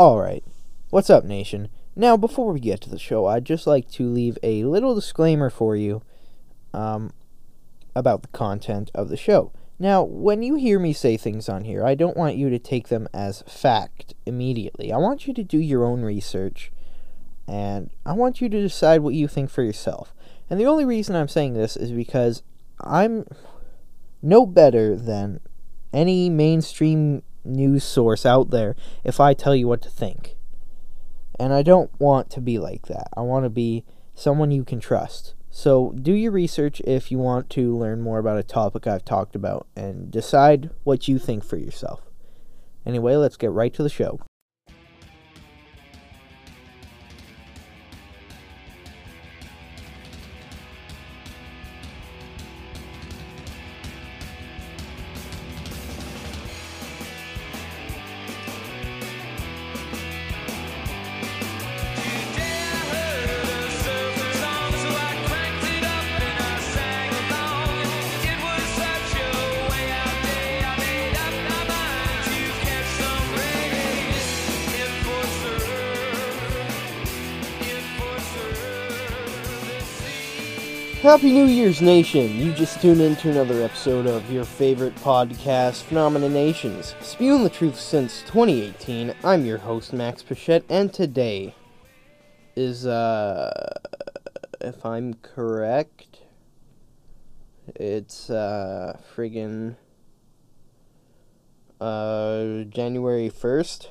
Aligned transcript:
Alright, 0.00 0.44
what's 0.88 1.10
up, 1.10 1.24
nation? 1.24 1.68
Now, 1.94 2.16
before 2.16 2.54
we 2.54 2.60
get 2.60 2.80
to 2.80 2.88
the 2.88 2.98
show, 2.98 3.26
I'd 3.26 3.44
just 3.44 3.66
like 3.66 3.90
to 3.90 4.08
leave 4.08 4.38
a 4.42 4.64
little 4.64 4.94
disclaimer 4.94 5.50
for 5.50 5.76
you 5.76 6.00
um, 6.72 7.12
about 7.94 8.22
the 8.22 8.28
content 8.28 8.90
of 8.94 9.10
the 9.10 9.18
show. 9.18 9.52
Now, 9.78 10.02
when 10.02 10.42
you 10.42 10.54
hear 10.54 10.78
me 10.78 10.94
say 10.94 11.18
things 11.18 11.50
on 11.50 11.64
here, 11.64 11.84
I 11.84 11.94
don't 11.96 12.16
want 12.16 12.36
you 12.36 12.48
to 12.48 12.58
take 12.58 12.88
them 12.88 13.08
as 13.12 13.42
fact 13.42 14.14
immediately. 14.24 14.90
I 14.90 14.96
want 14.96 15.26
you 15.26 15.34
to 15.34 15.44
do 15.44 15.58
your 15.58 15.84
own 15.84 16.00
research, 16.00 16.72
and 17.46 17.90
I 18.06 18.14
want 18.14 18.40
you 18.40 18.48
to 18.48 18.62
decide 18.62 19.02
what 19.02 19.12
you 19.12 19.28
think 19.28 19.50
for 19.50 19.62
yourself. 19.62 20.14
And 20.48 20.58
the 20.58 20.64
only 20.64 20.86
reason 20.86 21.14
I'm 21.14 21.28
saying 21.28 21.52
this 21.52 21.76
is 21.76 21.92
because 21.92 22.42
I'm 22.80 23.26
no 24.22 24.46
better 24.46 24.96
than 24.96 25.40
any 25.92 26.30
mainstream 26.30 27.22
news 27.44 27.84
source 27.84 28.26
out 28.26 28.50
there 28.50 28.76
if 29.04 29.20
I 29.20 29.34
tell 29.34 29.54
you 29.54 29.68
what 29.68 29.82
to 29.82 29.90
think. 29.90 30.36
And 31.38 31.52
I 31.52 31.62
don't 31.62 31.90
want 31.98 32.30
to 32.30 32.40
be 32.40 32.58
like 32.58 32.86
that. 32.86 33.08
I 33.16 33.22
want 33.22 33.44
to 33.44 33.50
be 33.50 33.84
someone 34.14 34.50
you 34.50 34.64
can 34.64 34.80
trust. 34.80 35.34
So 35.50 35.92
do 35.92 36.12
your 36.12 36.32
research 36.32 36.80
if 36.82 37.10
you 37.10 37.18
want 37.18 37.50
to 37.50 37.76
learn 37.76 38.02
more 38.02 38.18
about 38.18 38.38
a 38.38 38.42
topic 38.42 38.86
I've 38.86 39.04
talked 39.04 39.34
about 39.34 39.66
and 39.74 40.10
decide 40.10 40.70
what 40.84 41.08
you 41.08 41.18
think 41.18 41.44
for 41.44 41.56
yourself. 41.56 42.02
Anyway, 42.86 43.16
let's 43.16 43.36
get 43.36 43.50
right 43.50 43.72
to 43.74 43.82
the 43.82 43.88
show. 43.88 44.20
Happy 81.10 81.32
New 81.32 81.46
Year's, 81.46 81.82
Nation! 81.82 82.38
You 82.38 82.52
just 82.52 82.80
tuned 82.80 83.00
in 83.00 83.16
to 83.16 83.30
another 83.30 83.64
episode 83.64 84.06
of 84.06 84.30
your 84.30 84.44
favorite 84.44 84.94
podcast, 84.94 85.82
Phenomena 85.82 86.28
Nations. 86.28 86.94
Spewing 87.00 87.42
the 87.42 87.50
truth 87.50 87.74
since 87.80 88.20
2018, 88.28 89.12
I'm 89.24 89.44
your 89.44 89.58
host, 89.58 89.92
Max 89.92 90.22
Pichette, 90.22 90.62
and 90.68 90.94
today 90.94 91.56
is, 92.54 92.86
uh, 92.86 93.80
if 94.60 94.86
I'm 94.86 95.14
correct, 95.14 96.20
it's, 97.74 98.30
uh, 98.30 98.96
friggin', 99.12 99.74
uh, 101.80 102.62
January 102.68 103.28
1st. 103.28 103.88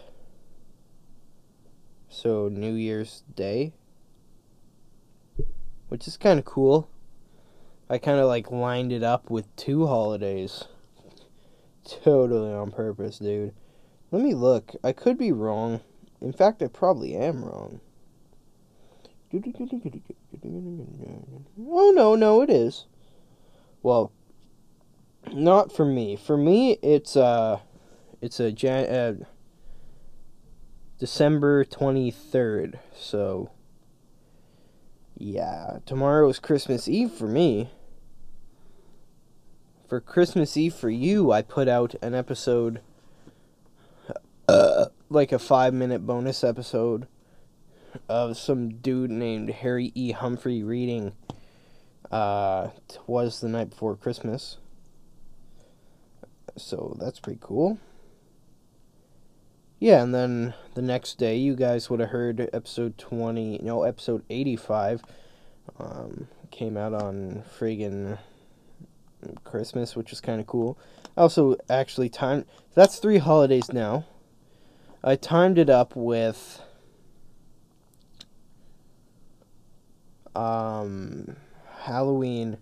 So, 2.07 2.47
New 2.47 2.75
Year's 2.75 3.23
Day. 3.35 3.73
Which 5.89 6.07
is 6.07 6.15
kind 6.15 6.39
of 6.39 6.45
cool. 6.45 6.89
I 7.89 7.97
kind 7.97 8.19
of 8.19 8.27
like 8.27 8.51
lined 8.51 8.91
it 8.91 9.01
up 9.01 9.31
with 9.31 9.55
two 9.55 9.87
holidays. 9.87 10.65
Totally 12.03 12.53
on 12.53 12.71
purpose, 12.71 13.17
dude. 13.17 13.53
Let 14.11 14.21
me 14.21 14.35
look. 14.35 14.75
I 14.83 14.91
could 14.91 15.17
be 15.17 15.31
wrong. 15.31 15.81
In 16.21 16.31
fact, 16.31 16.61
I 16.61 16.67
probably 16.67 17.15
am 17.15 17.43
wrong. 17.43 17.79
Oh, 21.67 21.91
no, 21.95 22.15
no, 22.15 22.41
it 22.41 22.49
is. 22.51 22.85
Well, 23.81 24.11
not 25.33 25.71
for 25.71 25.85
me. 25.85 26.15
For 26.15 26.37
me, 26.37 26.73
it's, 26.83 27.15
uh, 27.15 27.59
it's 28.21 28.39
a 28.39 28.51
Jan- 28.51 28.89
uh, 28.89 29.25
December 30.99 31.65
23rd. 31.65 32.77
So, 32.95 33.49
yeah, 35.17 35.79
tomorrow 35.87 36.29
is 36.29 36.39
Christmas 36.39 36.87
Eve 36.87 37.11
for 37.11 37.27
me 37.27 37.69
for 39.89 39.99
Christmas 39.99 40.55
Eve 40.55 40.75
for 40.75 40.91
you, 40.91 41.31
I 41.31 41.41
put 41.41 41.67
out 41.67 41.95
an 42.03 42.13
episode, 42.13 42.79
uh, 44.47 44.85
like 45.09 45.31
a 45.31 45.39
five 45.39 45.73
minute 45.73 46.05
bonus 46.05 46.43
episode 46.43 47.07
of 48.07 48.37
some 48.37 48.69
dude 48.69 49.09
named 49.09 49.49
Harry 49.49 49.91
E. 49.95 50.11
Humphrey 50.11 50.63
reading. 50.63 51.13
Uh, 52.11 52.69
was 53.07 53.41
the 53.41 53.49
night 53.49 53.71
before 53.71 53.95
Christmas. 53.95 54.57
So 56.55 56.95
that's 56.99 57.19
pretty 57.19 57.39
cool. 57.41 57.79
Yeah, 59.79 60.03
and 60.03 60.13
then 60.13 60.53
the 60.75 60.81
next 60.81 61.17
day, 61.17 61.37
you 61.37 61.55
guys 61.55 61.89
would 61.89 61.99
have 61.99 62.09
heard 62.09 62.49
episode 62.53 62.97
20, 62.97 63.59
no, 63.63 63.83
episode 63.83 64.23
85. 64.29 65.03
Um, 65.79 66.27
came 66.51 66.75
out 66.75 66.93
on 66.93 67.43
friggin' 67.57 68.17
Christmas, 69.43 69.95
which 69.95 70.11
is 70.11 70.21
kind 70.21 70.39
of 70.39 70.47
cool. 70.47 70.77
I 71.17 71.21
also 71.21 71.57
actually 71.69 72.09
timed 72.09 72.45
that's 72.73 72.99
three 72.99 73.17
holidays 73.17 73.71
now. 73.73 74.05
I 75.03 75.15
timed 75.15 75.57
it 75.57 75.69
up 75.69 75.95
with 75.95 76.61
um 80.35 81.35
Halloween. 81.81 82.57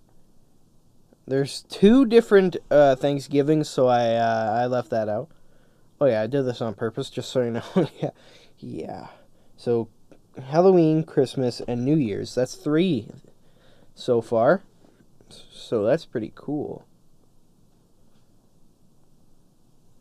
There's 1.27 1.63
two 1.63 2.05
different 2.05 2.55
uh, 2.71 2.95
Thanksgivings, 2.95 3.67
so 3.67 3.87
I 3.87 4.13
uh, 4.15 4.59
I 4.63 4.65
left 4.67 4.89
that 4.91 5.09
out. 5.09 5.29
Oh 5.99 6.05
yeah, 6.05 6.21
I 6.21 6.27
did 6.27 6.43
this 6.43 6.61
on 6.61 6.73
purpose, 6.73 7.09
just 7.09 7.29
so 7.29 7.41
you 7.43 7.51
know. 7.51 7.63
yeah, 8.01 8.11
yeah. 8.59 9.07
So 9.57 9.89
Halloween, 10.41 11.03
Christmas, 11.03 11.61
and 11.67 11.83
New 11.83 11.97
Year's. 11.97 12.35
That's 12.35 12.55
three 12.55 13.09
so 13.95 14.21
far. 14.21 14.63
So 15.29 15.83
that's 15.83 16.05
pretty 16.05 16.31
cool. 16.35 16.85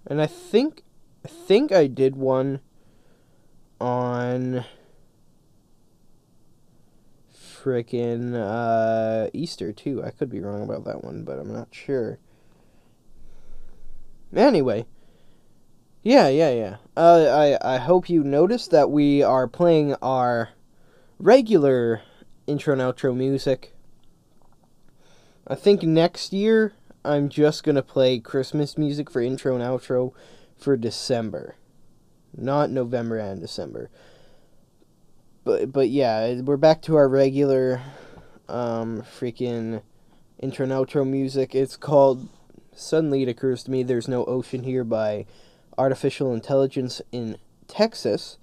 And 0.06 0.20
I 0.20 0.26
think 0.26 0.82
I 1.24 1.28
think 1.28 1.72
I 1.72 1.88
did 1.88 2.14
one 2.16 2.60
on 3.80 4.64
frickin' 7.34 8.34
uh, 8.34 9.28
Easter 9.32 9.72
too. 9.72 10.04
I 10.04 10.10
could 10.10 10.30
be 10.30 10.40
wrong 10.40 10.62
about 10.62 10.84
that 10.84 11.02
one, 11.02 11.24
but 11.24 11.38
I'm 11.38 11.52
not 11.52 11.68
sure. 11.72 12.18
Anyway, 14.34 14.86
yeah, 16.02 16.28
yeah, 16.28 16.50
yeah. 16.50 16.76
Uh, 16.96 17.56
I 17.62 17.74
I 17.74 17.78
hope 17.78 18.08
you 18.08 18.22
noticed 18.22 18.70
that 18.70 18.90
we 18.90 19.22
are 19.22 19.48
playing 19.48 19.94
our 20.02 20.50
regular 21.18 22.02
intro 22.46 22.72
and 22.72 22.82
outro 22.82 23.16
music 23.16 23.75
I 25.48 25.54
think 25.54 25.84
next 25.84 26.32
year 26.32 26.72
I'm 27.04 27.28
just 27.28 27.62
gonna 27.62 27.82
play 27.82 28.18
Christmas 28.18 28.76
music 28.76 29.08
for 29.08 29.20
intro 29.20 29.54
and 29.54 29.62
outro 29.62 30.12
for 30.56 30.76
December, 30.76 31.54
not 32.36 32.70
November 32.70 33.18
and 33.18 33.40
December. 33.40 33.88
But 35.44 35.70
but 35.70 35.88
yeah, 35.88 36.40
we're 36.40 36.56
back 36.56 36.82
to 36.82 36.96
our 36.96 37.08
regular, 37.08 37.80
um, 38.48 39.02
freaking 39.02 39.82
intro 40.40 40.64
and 40.64 40.72
outro 40.72 41.08
music. 41.08 41.54
It's 41.54 41.76
called 41.76 42.28
"Suddenly 42.74 43.22
It 43.22 43.28
Occurs 43.28 43.62
to 43.64 43.70
Me 43.70 43.84
There's 43.84 44.08
No 44.08 44.24
Ocean 44.24 44.64
Here" 44.64 44.82
by 44.82 45.26
Artificial 45.78 46.34
Intelligence 46.34 47.00
in 47.12 47.38
Texas. 47.68 48.38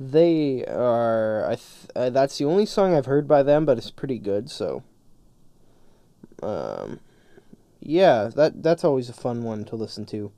They 0.00 0.64
are 0.64 1.44
I 1.44 1.56
th- 1.56 1.90
uh, 1.94 2.08
that's 2.08 2.38
the 2.38 2.46
only 2.46 2.64
song 2.64 2.94
I've 2.94 3.04
heard 3.04 3.28
by 3.28 3.42
them, 3.42 3.66
but 3.66 3.76
it's 3.76 3.90
pretty 3.90 4.18
good. 4.18 4.50
So 4.50 4.82
um, 6.42 7.00
yeah, 7.80 8.30
that 8.34 8.62
that's 8.62 8.84
always 8.84 9.08
a 9.08 9.14
fun 9.14 9.42
one 9.42 9.64
to 9.66 9.76
listen 9.76 10.06
to. 10.06 10.32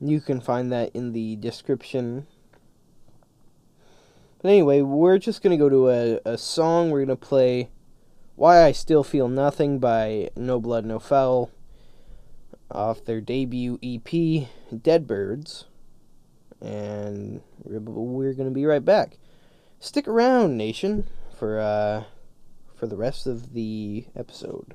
You 0.00 0.20
can 0.20 0.40
find 0.40 0.72
that 0.72 0.90
in 0.94 1.12
the 1.12 1.36
description. 1.36 2.26
But 4.42 4.48
anyway, 4.50 4.82
we're 4.82 5.18
just 5.18 5.42
gonna 5.42 5.56
go 5.56 5.68
to 5.68 5.90
a, 5.90 6.20
a 6.24 6.38
song. 6.38 6.90
We're 6.90 7.04
gonna 7.04 7.16
play 7.16 7.70
"Why 8.36 8.64
I 8.64 8.72
Still 8.72 9.04
Feel 9.04 9.28
Nothing" 9.28 9.78
by 9.78 10.30
No 10.36 10.60
Blood 10.60 10.84
No 10.84 10.98
Foul 10.98 11.50
off 12.70 13.04
their 13.04 13.20
debut 13.20 13.78
EP, 13.82 14.48
Dead 14.82 15.06
Birds. 15.06 15.66
And 16.60 17.42
we're 17.62 18.32
gonna 18.32 18.50
be 18.50 18.66
right 18.66 18.84
back. 18.84 19.18
Stick 19.78 20.08
around, 20.08 20.56
nation, 20.56 21.06
for 21.38 21.60
uh, 21.60 22.04
for 22.74 22.86
the 22.86 22.96
rest 22.96 23.26
of 23.26 23.52
the 23.52 24.06
episode. 24.16 24.74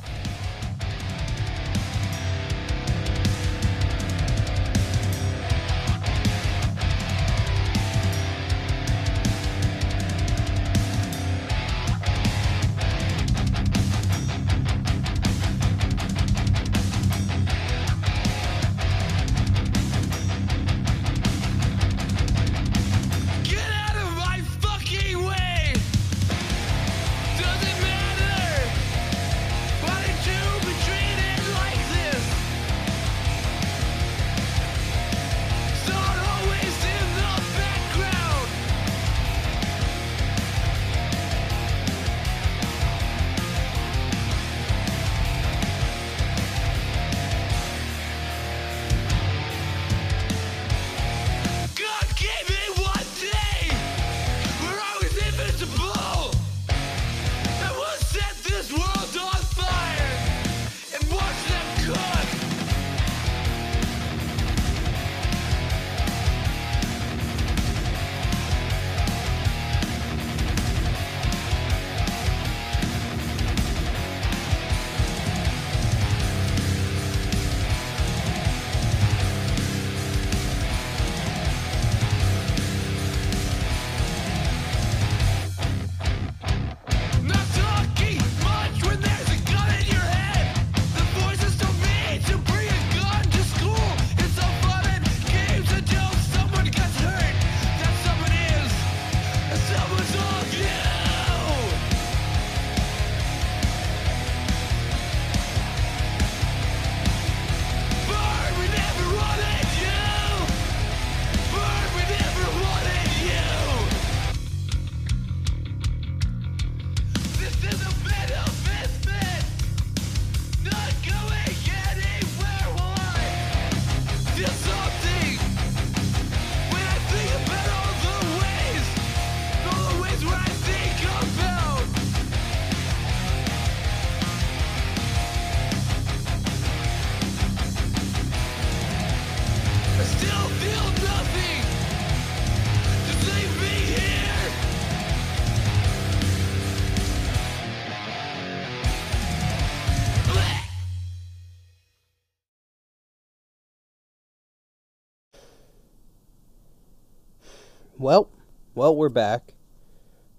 Well, 158.01 158.31
well, 158.73 158.95
we're 158.95 159.09
back 159.09 159.53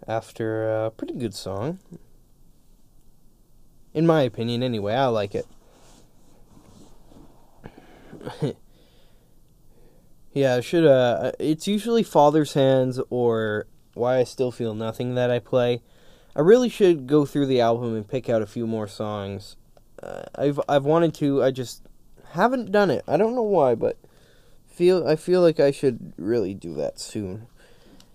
after 0.08 0.68
a 0.68 0.90
pretty 0.90 1.14
good 1.14 1.32
song. 1.32 1.78
In 3.94 4.04
my 4.04 4.22
opinion, 4.22 4.64
anyway, 4.64 4.94
I 4.94 5.06
like 5.06 5.36
it. 5.36 5.46
yeah, 10.32 10.60
should 10.60 10.84
uh 10.84 11.30
it's 11.38 11.68
usually 11.68 12.02
Father's 12.02 12.54
Hands 12.54 12.98
or 13.10 13.68
Why 13.94 14.18
I 14.18 14.24
Still 14.24 14.50
Feel 14.50 14.74
Nothing 14.74 15.14
that 15.14 15.30
I 15.30 15.38
play. 15.38 15.82
I 16.34 16.40
really 16.40 16.68
should 16.68 17.06
go 17.06 17.24
through 17.24 17.46
the 17.46 17.60
album 17.60 17.94
and 17.94 18.08
pick 18.08 18.28
out 18.28 18.42
a 18.42 18.46
few 18.46 18.66
more 18.66 18.88
songs. 18.88 19.54
Uh, 20.02 20.24
I've 20.34 20.58
I've 20.68 20.84
wanted 20.84 21.14
to, 21.14 21.44
I 21.44 21.52
just 21.52 21.82
haven't 22.32 22.72
done 22.72 22.90
it. 22.90 23.04
I 23.06 23.16
don't 23.16 23.36
know 23.36 23.42
why, 23.42 23.76
but 23.76 23.98
feel 24.66 25.06
I 25.06 25.14
feel 25.14 25.42
like 25.42 25.60
I 25.60 25.70
should 25.70 26.12
really 26.16 26.54
do 26.54 26.74
that 26.74 26.98
soon. 26.98 27.46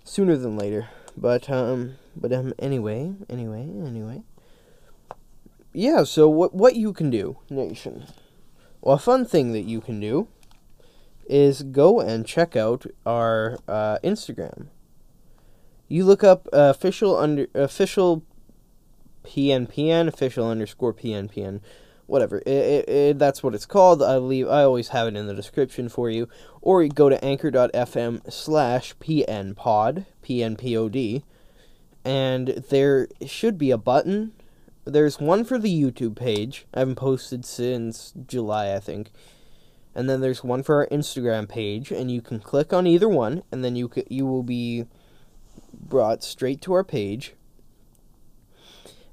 Sooner 0.08 0.38
than 0.38 0.56
later. 0.56 0.88
But 1.18 1.50
um 1.50 1.98
but 2.16 2.32
um 2.32 2.54
anyway, 2.58 3.14
anyway, 3.30 3.70
anyway. 3.86 4.22
Yeah, 5.74 6.06
so 6.06 6.30
what 6.30 6.54
what 6.54 6.78
you 6.78 6.94
can 6.94 7.10
do, 7.10 7.40
nation. 7.50 8.06
Well, 8.80 8.96
a 8.96 9.00
fun 9.00 9.26
thing 9.26 9.52
that 9.52 9.66
you 9.66 9.82
can 9.82 10.00
do 10.00 10.30
is 11.28 11.62
go 11.62 12.00
and 12.00 12.26
check 12.26 12.56
out 12.56 12.86
our 13.06 13.58
uh, 13.68 13.98
Instagram. 14.02 14.68
You 15.90 16.06
look 16.06 16.24
up 16.24 16.48
uh, 16.54 16.72
official 16.74 17.18
under 17.18 17.48
official 17.54 18.24
PNPN 19.26 20.08
official 20.08 20.50
underscore 20.50 20.94
PNPN 20.94 21.60
whatever. 22.08 22.40
It, 22.40 22.48
it, 22.48 22.90
it, 22.90 23.20
that's 23.20 23.44
what 23.44 23.54
it's 23.54 23.66
called. 23.66 24.02
I 24.02 24.18
leave. 24.18 24.48
I 24.48 24.64
always 24.64 24.90
have 24.90 25.08
it 25.08 25.16
in 25.16 25.28
the 25.28 25.36
description 25.36 25.90
for 25.90 26.10
you. 26.10 26.28
Or 26.62 26.82
you 26.82 26.90
go 26.90 27.10
to 27.10 27.24
anchor.fm 27.24 28.32
slash 28.32 28.96
pnpod, 28.98 30.06
pnpod, 30.24 31.24
and 32.04 32.48
there 32.70 33.08
should 33.26 33.58
be 33.58 33.72
a 33.72 33.78
button. 33.78 34.34
There's 34.86 35.20
one 35.20 35.44
for 35.44 35.60
the 35.60 35.82
YouTube 35.82 36.16
page. 36.16 36.66
I 36.74 36.80
haven't 36.80 36.96
posted 36.96 37.46
since 37.46 38.14
July, 38.26 38.74
I 38.74 38.80
think. 38.80 39.12
And 39.94 40.10
then 40.10 40.22
there's 40.22 40.44
one 40.44 40.64
for 40.64 40.76
our 40.76 40.88
Instagram 40.88 41.50
page, 41.50 41.92
and 41.92 42.10
you 42.10 42.22
can 42.22 42.40
click 42.40 42.72
on 42.72 42.88
either 42.88 43.10
one, 43.10 43.44
and 43.52 43.66
then 43.66 43.76
you 43.76 43.92
you 44.10 44.26
will 44.26 44.44
be 44.44 44.86
brought 45.74 46.24
straight 46.24 46.62
to 46.62 46.74
our 46.74 46.84
page. 46.84 47.34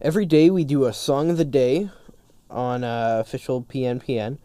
Every 0.00 0.26
day 0.26 0.50
we 0.50 0.64
do 0.64 0.84
a 0.84 0.92
song 0.92 1.30
of 1.30 1.38
the 1.38 1.44
day 1.44 1.88
on 2.50 2.84
uh, 2.84 3.18
official 3.20 3.62
PNPN, 3.62 4.38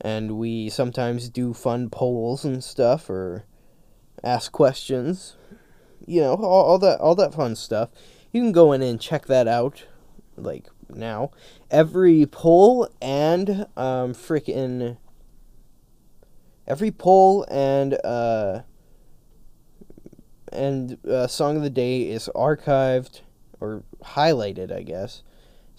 and 0.00 0.38
we 0.38 0.68
sometimes 0.68 1.28
do 1.28 1.52
fun 1.52 1.90
polls 1.90 2.44
and 2.44 2.62
stuff 2.62 3.10
or 3.10 3.44
ask 4.22 4.52
questions. 4.52 5.36
You 6.06 6.22
know, 6.22 6.34
all, 6.34 6.64
all 6.64 6.78
that 6.78 7.00
all 7.00 7.14
that 7.16 7.34
fun 7.34 7.56
stuff. 7.56 7.90
You 8.32 8.40
can 8.40 8.52
go 8.52 8.72
in 8.72 8.82
and 8.82 9.00
check 9.00 9.26
that 9.26 9.48
out, 9.48 9.84
like 10.36 10.68
now. 10.88 11.30
Every 11.70 12.26
poll 12.26 12.88
and 13.00 13.66
um 13.76 14.14
freaking 14.14 14.96
every 16.66 16.90
poll 16.90 17.44
and 17.50 17.94
uh 18.04 18.62
and 20.52 20.98
uh, 21.08 21.28
song 21.28 21.56
of 21.56 21.62
the 21.62 21.70
day 21.70 22.02
is 22.02 22.28
archived 22.34 23.20
or 23.60 23.84
highlighted, 24.02 24.72
I 24.72 24.82
guess 24.82 25.22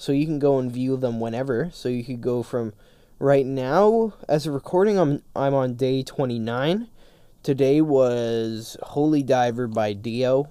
so 0.01 0.11
you 0.11 0.25
can 0.25 0.39
go 0.39 0.57
and 0.57 0.71
view 0.71 0.97
them 0.97 1.19
whenever. 1.19 1.69
So 1.71 1.87
you 1.87 2.03
could 2.03 2.21
go 2.21 2.41
from 2.41 2.73
right 3.19 3.45
now 3.45 4.13
as 4.27 4.47
a 4.47 4.51
recording 4.51 4.97
I'm 4.97 5.21
I'm 5.35 5.53
on 5.53 5.75
day 5.75 6.01
29. 6.01 6.87
Today 7.43 7.81
was 7.81 8.77
Holy 8.81 9.21
Diver 9.21 9.67
by 9.67 9.93
Dio. 9.93 10.49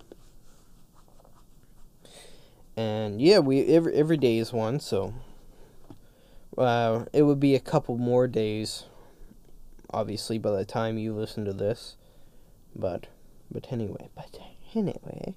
And 2.76 3.21
yeah, 3.21 3.40
we 3.40 3.66
every 3.66 3.92
every 3.92 4.16
day 4.16 4.38
is 4.38 4.52
one, 4.52 4.78
so 4.78 5.14
uh, 6.57 7.07
it 7.12 7.23
would 7.23 7.40
be 7.40 7.57
a 7.57 7.61
couple 7.61 7.99
more 7.99 8.28
days 8.28 8.85
obviously 9.92 10.38
by 10.38 10.52
the 10.52 10.64
time 10.64 10.97
you 10.97 11.12
listen 11.12 11.45
to 11.47 11.52
this. 11.52 11.97
But 12.76 13.09
but 13.50 13.73
anyway, 13.73 14.11
but 14.14 14.38
anyway. 14.76 15.35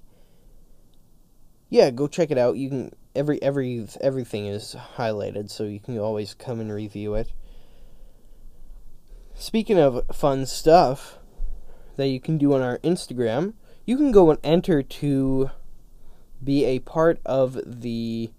Yeah, 1.68 1.90
go 1.90 2.06
check 2.06 2.30
it 2.30 2.38
out. 2.38 2.56
You 2.56 2.68
can 2.68 2.92
every 3.14 3.42
every 3.42 3.86
everything 4.00 4.46
is 4.46 4.76
highlighted, 4.96 5.50
so 5.50 5.64
you 5.64 5.80
can 5.80 5.98
always 5.98 6.34
come 6.34 6.60
and 6.60 6.72
review 6.72 7.14
it. 7.14 7.32
Speaking 9.34 9.78
of 9.78 10.02
fun 10.12 10.46
stuff 10.46 11.18
that 11.96 12.08
you 12.08 12.20
can 12.20 12.38
do 12.38 12.54
on 12.54 12.62
our 12.62 12.78
Instagram, 12.78 13.54
you 13.84 13.96
can 13.96 14.12
go 14.12 14.30
and 14.30 14.38
enter 14.44 14.82
to 14.82 15.50
be 16.42 16.64
a 16.64 16.78
part 16.80 17.20
of 17.24 17.58
the 17.64 18.30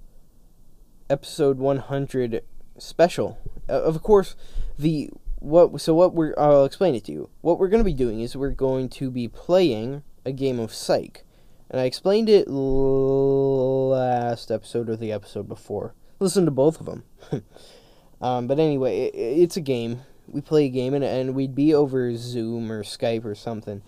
episode 1.10 1.58
100 1.58 2.44
special. 2.78 3.38
Uh, 3.70 3.82
of 3.82 4.02
course, 4.02 4.36
the 4.78 5.10
what 5.40 5.80
so 5.82 5.94
what 5.94 6.14
we're 6.14 6.34
I'll 6.38 6.66
explain 6.66 6.96
it 6.96 7.06
to 7.06 7.12
you. 7.12 7.30
What 7.42 7.60
we're 7.60 7.68
going 7.68 7.82
to 7.82 7.86
be 7.86 7.94
doing 7.94 8.22
is 8.22 8.36
we're 8.36 8.50
going 8.50 8.90
to 8.90 9.12
be 9.12 9.28
playing 9.28 10.04
a 10.26 10.32
game 10.32 10.60
of 10.60 10.74
Psych. 10.74 11.24
And 11.70 11.82
I 11.82 11.86
explained 11.86 12.30
it 12.30 12.48
last 12.48 14.52
episode 14.52 14.90
or 14.90 14.96
the 14.96 15.12
episode 15.12 15.48
before. 15.48 15.94
Listen 16.20 16.46
to 16.46 16.52
both 16.52 16.80
of 16.80 16.86
them. 16.86 17.04
um, 18.22 18.48
but 18.48 18.60
anyway, 18.60 19.08
it, 19.08 19.16
it's 19.16 19.58
a 19.58 19.62
game. 19.62 20.02
We 20.28 20.42
play 20.42 20.66
a 20.66 20.70
game, 20.70 20.94
and, 20.94 21.04
and 21.04 21.36
we'd 21.36 21.56
be 21.56 21.74
over 21.74 22.16
Zoom 22.16 22.72
or 22.72 22.84
Skype 22.84 23.26
or 23.26 23.36
something. 23.36 23.82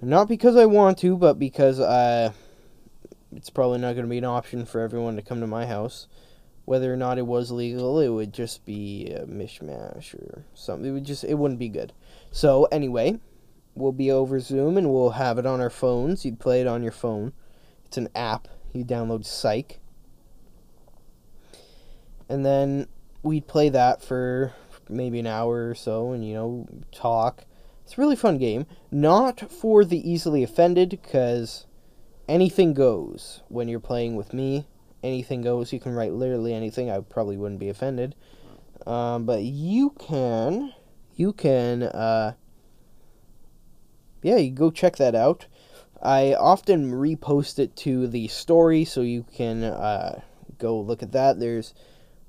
Not 0.00 0.28
because 0.28 0.56
I 0.56 0.66
want 0.66 0.98
to, 0.98 1.16
but 1.16 1.38
because 1.38 1.80
uh, 1.80 2.32
it's 3.34 3.50
probably 3.50 3.78
not 3.78 3.94
going 3.94 4.04
to 4.04 4.10
be 4.10 4.18
an 4.18 4.24
option 4.24 4.64
for 4.64 4.80
everyone 4.80 5.16
to 5.16 5.22
come 5.22 5.40
to 5.40 5.46
my 5.46 5.66
house. 5.66 6.06
Whether 6.64 6.92
or 6.92 6.96
not 6.96 7.18
it 7.18 7.26
was 7.26 7.50
legal, 7.50 7.98
it 7.98 8.08
would 8.08 8.32
just 8.32 8.66
be 8.66 9.10
a 9.10 9.24
mishmash 9.24 10.14
or 10.14 10.44
something. 10.54 10.90
It 10.90 10.92
would 10.92 11.04
just 11.04 11.24
it 11.24 11.34
wouldn't 11.34 11.58
be 11.58 11.70
good. 11.70 11.94
So 12.30 12.66
anyway, 12.66 13.18
will 13.78 13.92
be 13.92 14.10
over 14.10 14.40
Zoom 14.40 14.76
and 14.76 14.92
we'll 14.92 15.10
have 15.10 15.38
it 15.38 15.46
on 15.46 15.60
our 15.60 15.70
phones. 15.70 16.24
You'd 16.24 16.40
play 16.40 16.60
it 16.60 16.66
on 16.66 16.82
your 16.82 16.92
phone. 16.92 17.32
It's 17.86 17.96
an 17.96 18.08
app. 18.14 18.48
You 18.72 18.84
download 18.84 19.24
Psych. 19.24 19.80
And 22.28 22.44
then 22.44 22.88
we'd 23.22 23.46
play 23.46 23.68
that 23.70 24.02
for 24.02 24.52
maybe 24.88 25.18
an 25.18 25.26
hour 25.26 25.68
or 25.68 25.74
so 25.74 26.12
and, 26.12 26.26
you 26.26 26.34
know, 26.34 26.66
talk. 26.92 27.44
It's 27.84 27.96
a 27.96 28.00
really 28.00 28.16
fun 28.16 28.36
game. 28.36 28.66
Not 28.90 29.50
for 29.50 29.84
the 29.84 30.10
easily 30.10 30.42
offended 30.42 30.90
because 30.90 31.66
anything 32.28 32.74
goes 32.74 33.42
when 33.48 33.68
you're 33.68 33.80
playing 33.80 34.16
with 34.16 34.34
me. 34.34 34.66
Anything 35.02 35.40
goes. 35.42 35.72
You 35.72 35.80
can 35.80 35.94
write 35.94 36.12
literally 36.12 36.52
anything. 36.52 36.90
I 36.90 37.00
probably 37.00 37.36
wouldn't 37.36 37.60
be 37.60 37.70
offended. 37.70 38.14
Um, 38.86 39.24
but 39.24 39.42
you 39.42 39.90
can. 39.98 40.74
You 41.14 41.32
can. 41.32 41.84
Uh, 41.84 42.34
yeah, 44.28 44.36
you 44.36 44.50
go 44.50 44.70
check 44.70 44.96
that 44.96 45.14
out. 45.14 45.46
I 46.02 46.34
often 46.34 46.92
repost 46.92 47.58
it 47.58 47.74
to 47.76 48.06
the 48.06 48.28
story 48.28 48.84
so 48.84 49.00
you 49.00 49.24
can 49.34 49.64
uh, 49.64 50.20
go 50.58 50.78
look 50.80 51.02
at 51.02 51.12
that. 51.12 51.40
There's 51.40 51.72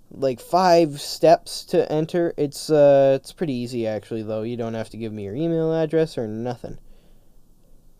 like 0.10 0.39
five 0.39 1.01
steps 1.01 1.63
to 1.65 1.91
enter. 1.91 2.34
It's 2.38 2.70
uh, 2.70 3.20
it's 3.22 3.34
pretty 3.34 3.53
easy 3.53 3.86
actually 3.86 4.24
though. 4.24 4.44
You 4.44 4.58
don't 4.58 4.74
have 4.74 4.89
to 4.91 4.98
give 4.98 5.12
me 5.12 5.24
your 5.24 5.36
email 5.36 5.74
address 5.74 6.18
or 6.18 6.27
nothing. 6.27 6.77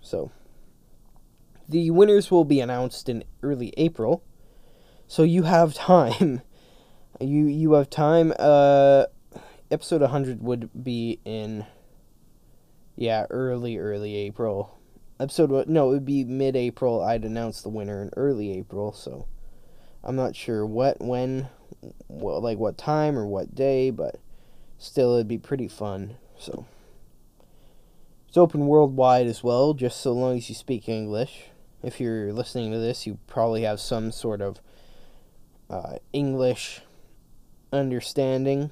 So 0.01 0.32
the 1.68 1.91
winners 1.91 2.32
will 2.32 2.46
be 2.46 2.62
announced 2.62 3.10
in 3.10 3.24
early 3.44 3.74
April. 3.77 4.24
So 5.08 5.24
you 5.24 5.44
have 5.44 5.74
time. 5.74 6.41
you 7.20 7.46
you 7.46 7.74
have 7.74 7.89
time. 7.89 8.34
Uh, 8.39 9.06
episode 9.70 10.01
100 10.01 10.41
would 10.41 10.70
be 10.84 11.20
in 11.25 11.65
yeah, 13.00 13.25
early, 13.29 13.77
early 13.77 14.18
April. 14.18 14.77
Episode, 15.22 15.50
what? 15.51 15.70
no, 15.70 15.88
it 15.89 15.94
would 15.94 16.06
be 16.06 16.25
mid 16.25 16.58
April. 16.58 17.01
I'd 17.01 17.24
announce 17.24 17.62
the 17.62 17.70
winner 17.70 18.01
in 18.01 18.10
early 18.18 18.51
April, 18.51 18.91
so 18.91 19.25
I'm 20.03 20.18
not 20.18 20.36
sure 20.36 20.65
what, 20.65 21.00
when, 21.00 21.48
well, 22.10 22.41
like 22.41 22.58
what 22.58 22.77
time 22.77 23.18
or 23.18 23.25
what 23.25 23.56
day, 23.56 23.89
but 23.89 24.20
still, 24.77 25.15
it'd 25.15 25.29
be 25.29 25.38
pretty 25.38 25.70
fun, 25.70 26.18
so. 26.38 26.65
It's 28.27 28.36
open 28.36 28.68
worldwide 28.68 29.27
as 29.27 29.46
well, 29.46 29.74
just 29.74 30.01
so 30.01 30.12
long 30.12 30.36
as 30.36 30.50
you 30.50 30.56
speak 30.56 30.89
English. 30.89 31.46
If 31.82 32.01
you're 32.01 32.34
listening 32.34 32.74
to 32.74 32.79
this, 32.79 33.08
you 33.08 33.18
probably 33.27 33.62
have 33.62 33.79
some 33.79 34.12
sort 34.12 34.41
of 34.41 34.60
uh, 35.70 36.00
English 36.12 36.82
understanding 37.72 38.72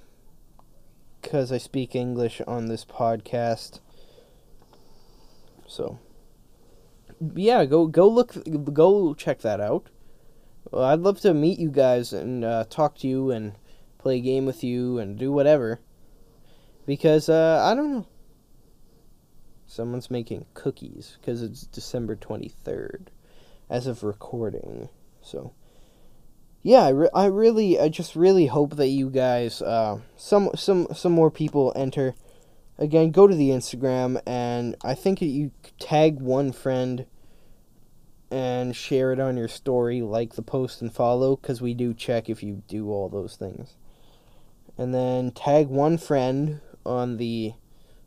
because 1.21 1.49
I 1.49 1.59
speak 1.59 1.95
English 1.95 2.41
on 2.45 2.65
this 2.67 2.83
podcast. 2.83 3.79
So, 5.67 5.99
yeah, 7.35 7.65
go 7.65 7.87
go 7.87 8.07
look, 8.07 8.35
go 8.73 9.13
check 9.13 9.41
that 9.41 9.61
out. 9.61 9.89
Well, 10.71 10.83
I'd 10.83 10.99
love 10.99 11.19
to 11.21 11.33
meet 11.33 11.59
you 11.59 11.69
guys 11.69 12.13
and 12.13 12.43
uh, 12.43 12.65
talk 12.69 12.95
to 12.99 13.07
you 13.07 13.31
and 13.31 13.53
play 13.97 14.17
a 14.17 14.21
game 14.21 14.45
with 14.45 14.63
you 14.63 14.99
and 14.99 15.17
do 15.17 15.31
whatever. 15.31 15.79
Because 16.85 17.29
uh, 17.29 17.61
I 17.63 17.75
don't 17.75 17.91
know. 17.91 18.07
Someone's 19.65 20.09
making 20.09 20.45
cookies 20.53 21.17
because 21.19 21.43
it's 21.43 21.63
December 21.67 22.15
23rd 22.15 23.07
as 23.69 23.85
of 23.85 24.03
recording. 24.03 24.87
So, 25.21 25.53
yeah, 26.63 26.83
I, 26.83 26.89
re- 26.89 27.09
I 27.13 27.25
really, 27.25 27.77
I 27.79 27.89
just 27.89 28.15
really 28.15 28.47
hope 28.47 28.77
that 28.77 28.87
you 28.87 29.09
guys, 29.09 29.61
uh, 29.61 29.99
some, 30.15 30.51
some, 30.55 30.87
some 30.93 31.11
more 31.11 31.29
people 31.29 31.73
enter. 31.75 32.15
Again, 32.79 33.11
go 33.11 33.27
to 33.27 33.35
the 33.35 33.49
Instagram 33.49 34.21
and 34.25 34.75
I 34.83 34.93
think 34.93 35.21
you 35.21 35.51
tag 35.79 36.19
one 36.19 36.51
friend 36.51 37.05
and 38.29 38.75
share 38.75 39.13
it 39.13 39.19
on 39.19 39.37
your 39.37 39.47
story, 39.47 40.01
like 40.01 40.33
the 40.33 40.41
post 40.41 40.81
and 40.81 40.93
follow, 40.93 41.35
because 41.35 41.61
we 41.61 41.73
do 41.73 41.93
check 41.93 42.29
if 42.29 42.43
you 42.43 42.63
do 42.67 42.91
all 42.91 43.09
those 43.09 43.35
things. 43.35 43.75
And 44.77 44.93
then 44.93 45.31
tag 45.31 45.67
one 45.67 45.97
friend 45.97 46.61
on 46.85 47.17
the 47.17 47.53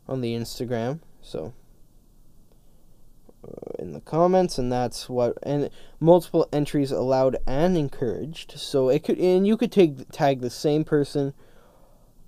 on 0.07 0.21
the 0.21 0.33
Instagram. 0.33 0.99
So 1.21 1.53
uh, 3.45 3.73
in 3.79 3.93
the 3.93 3.99
comments, 3.99 4.57
and 4.57 4.71
that's 4.71 5.09
what 5.09 5.37
and 5.43 5.69
multiple 5.99 6.47
entries 6.53 6.91
allowed 6.91 7.37
and 7.45 7.77
encouraged. 7.77 8.53
So 8.57 8.89
it 8.89 9.03
could 9.03 9.17
and 9.17 9.45
you 9.45 9.57
could 9.57 9.71
take 9.71 10.09
tag 10.11 10.41
the 10.41 10.49
same 10.49 10.83
person 10.83 11.33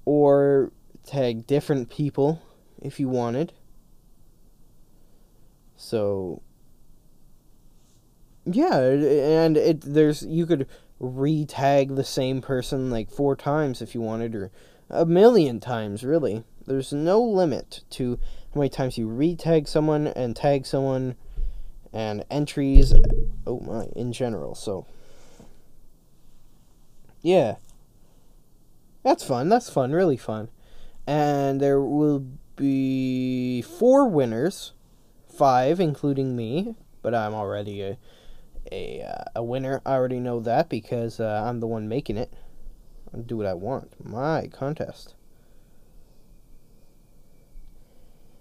or 0.06 0.72
tag 1.06 1.48
different 1.48 1.90
people 1.90 2.42
if 2.82 3.00
you 3.00 3.08
wanted. 3.10 3.54
So 5.76 6.42
yeah, 8.46 8.78
and 8.78 9.58
it 9.58 9.82
there's 9.82 10.24
you 10.24 10.46
could 10.46 10.68
re-tag 11.00 11.96
the 11.96 12.04
same 12.04 12.42
person 12.42 12.90
like 12.90 13.10
four 13.10 13.36
times 13.36 13.82
if 13.82 13.94
you 13.94 14.02
wanted 14.02 14.36
or 14.36 14.52
a 14.90 15.06
million 15.06 15.60
times 15.60 16.04
really. 16.04 16.44
There's 16.66 16.94
no 16.94 17.22
limit 17.22 17.82
to 17.92 18.18
how 18.54 18.60
many 18.60 18.70
times 18.70 18.98
you 18.98 19.08
re-tag 19.08 19.68
someone 19.68 20.08
and 20.08 20.36
tag 20.36 20.66
someone 20.66 21.16
and 21.92 22.24
entries 22.32 22.94
oh 23.46 23.60
my 23.60 23.86
in 23.96 24.14
general. 24.14 24.56
So 24.56 24.86
yeah. 27.22 27.56
That's 29.04 29.24
fun. 29.24 29.50
That's 29.50 29.70
fun. 29.70 29.92
Really 29.92 30.18
fun. 30.18 30.48
And 31.06 31.60
there 31.60 31.82
will 31.82 32.26
be 32.56 33.62
four 33.62 34.08
winners, 34.08 34.74
five 35.28 35.80
including 35.80 36.36
me, 36.36 36.76
but 37.02 37.14
I'm 37.14 37.34
already 37.34 37.82
a 37.82 37.98
a 38.72 39.04
uh, 39.04 39.24
a 39.36 39.44
winner. 39.44 39.82
I 39.86 39.94
already 39.94 40.20
know 40.20 40.40
that 40.42 40.70
because 40.70 41.20
uh, 41.20 41.44
I'm 41.46 41.60
the 41.60 41.68
one 41.68 41.88
making 41.88 42.18
it. 42.18 42.34
I 43.14 43.20
do 43.20 43.38
what 43.38 43.46
I 43.46 43.54
want. 43.54 43.94
My 44.04 44.48
contest. 44.48 45.16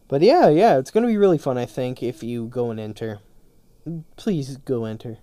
But 0.09 0.23
yeah, 0.23 0.49
yeah, 0.49 0.79
it's 0.79 0.91
gonna 0.91 1.07
be 1.07 1.17
really 1.17 1.39
fun. 1.39 1.59
I 1.59 1.67
think 1.67 2.03
if 2.03 2.23
you 2.23 2.47
go 2.47 2.71
and 2.71 2.79
enter, 2.79 3.21
please 4.17 4.59
go 4.59 4.85
enter. 4.85 5.19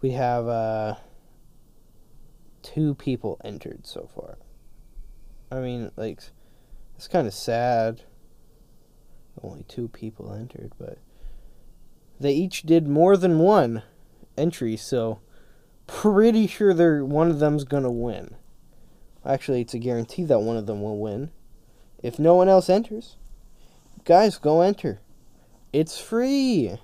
We 0.00 0.12
have 0.12 0.46
uh, 0.46 0.94
two 2.62 2.94
people 2.94 3.40
entered 3.44 3.86
so 3.86 4.08
far. 4.14 4.38
I 5.50 5.60
mean, 5.60 5.90
like, 5.96 6.20
it's 6.96 7.08
kind 7.08 7.26
of 7.26 7.34
sad. 7.34 8.02
Only 9.42 9.64
two 9.64 9.88
people 9.88 10.32
entered, 10.32 10.72
but 10.78 10.98
they 12.20 12.32
each 12.32 12.62
did 12.62 12.88
more 12.88 13.16
than 13.16 13.38
one 13.38 13.82
entry, 14.36 14.76
so 14.76 15.20
pretty 15.86 16.46
sure 16.46 16.72
they're 16.72 17.04
one 17.04 17.30
of 17.30 17.40
them's 17.40 17.64
gonna 17.64 17.90
win. 17.90 18.36
Actually, 19.24 19.60
it's 19.60 19.74
a 19.74 19.78
guarantee 19.78 20.24
that 20.24 20.40
one 20.40 20.56
of 20.56 20.66
them 20.66 20.82
will 20.82 20.98
win. 20.98 21.30
If 22.02 22.18
no 22.18 22.34
one 22.34 22.48
else 22.48 22.68
enters, 22.68 23.16
guys, 24.04 24.36
go 24.36 24.60
enter. 24.60 25.00
It's 25.72 25.98
free. 25.98 26.78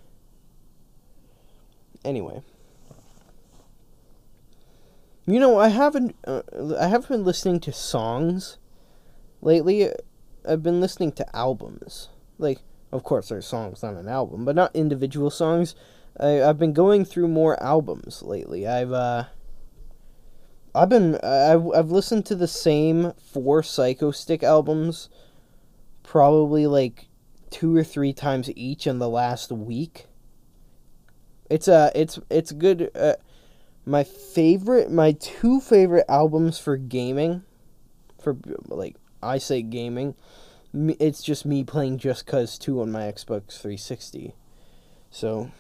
Anyway, 2.05 2.43
you 5.35 5.41
know, 5.41 5.59
I 5.59 5.69
haven't 5.69 6.17
uh, 6.27 6.43
I 6.79 6.89
haven't 6.89 7.09
been 7.09 7.25
listening 7.25 7.61
to 7.61 7.73
songs 7.73 8.59
lately. 9.41 9.91
I've 10.49 10.63
been 10.63 10.81
listening 10.81 11.13
to 11.13 11.37
albums. 11.37 12.09
Like 12.39 12.61
of 12.93 13.05
course, 13.05 13.29
there's 13.29 13.47
songs 13.47 13.85
on 13.85 13.97
an 13.97 14.09
album, 14.09 14.45
but 14.45 14.57
not 14.57 14.75
individual 14.75 15.31
songs. 15.31 15.75
I, 16.19 16.43
I've 16.43 16.59
been 16.59 16.73
going 16.73 17.05
through 17.05 17.29
more 17.29 17.63
albums 17.63 18.23
lately. 18.23 18.67
I've 18.67 18.93
uh, 18.93 19.25
I've 20.75 20.89
been 20.89 21.17
I've 21.17 21.67
I've 21.75 21.91
listened 21.91 22.27
to 22.27 22.35
the 22.35 22.49
same 22.49 23.13
four 23.13 23.63
Psychostick 23.63 24.43
albums, 24.43 25.09
probably 26.03 26.67
like 26.67 27.09
two 27.51 27.77
or 27.77 27.85
three 27.85 28.13
times 28.13 28.51
each 28.57 28.87
in 28.87 28.99
the 28.99 29.09
last 29.09 29.53
week. 29.53 30.07
It's 31.49 31.69
uh 31.69 31.91
it's 31.95 32.19
it's 32.31 32.53
good. 32.53 32.91
Uh, 32.95 33.15
my 33.85 34.05
favorite, 34.05 34.91
my 34.91 35.13
two 35.13 35.61
favorite 35.61 36.07
albums 36.09 36.59
for 36.59 36.77
gaming, 36.77 37.43
for 38.21 38.37
like 38.69 38.97
I 39.23 39.39
say 39.39 39.63
gaming 39.63 40.15
it's 40.73 41.23
just 41.23 41.45
me 41.45 41.65
playing 41.65 41.99
Just 41.99 42.27
Cause 42.27 42.59
2 42.59 42.81
on 42.81 42.93
my 42.93 43.03
Xbox 43.03 43.59
360. 43.61 44.35
So, 45.11 45.51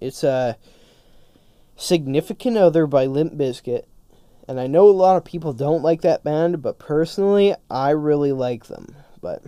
it's 0.00 0.22
a 0.22 0.56
Significant 1.76 2.56
Other 2.56 2.86
by 2.86 3.06
Limp 3.06 3.34
Bizkit. 3.34 3.84
And 4.46 4.60
I 4.60 4.66
know 4.66 4.88
a 4.88 4.92
lot 4.92 5.16
of 5.16 5.24
people 5.24 5.52
don't 5.52 5.82
like 5.82 6.02
that 6.02 6.22
band, 6.22 6.62
but 6.62 6.78
personally, 6.78 7.54
I 7.70 7.90
really 7.90 8.30
like 8.30 8.66
them. 8.66 8.94
But, 9.20 9.42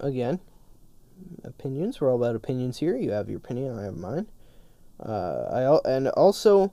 again, 0.00 0.40
opinions. 1.44 2.00
We're 2.00 2.10
all 2.10 2.16
about 2.16 2.36
opinions 2.36 2.78
here. 2.78 2.96
You 2.96 3.12
have 3.12 3.30
your 3.30 3.38
opinion, 3.38 3.78
I 3.78 3.84
have 3.84 3.96
mine. 3.96 4.26
Uh, 5.00 5.80
I 5.84 5.90
and 5.90 6.08
also, 6.08 6.72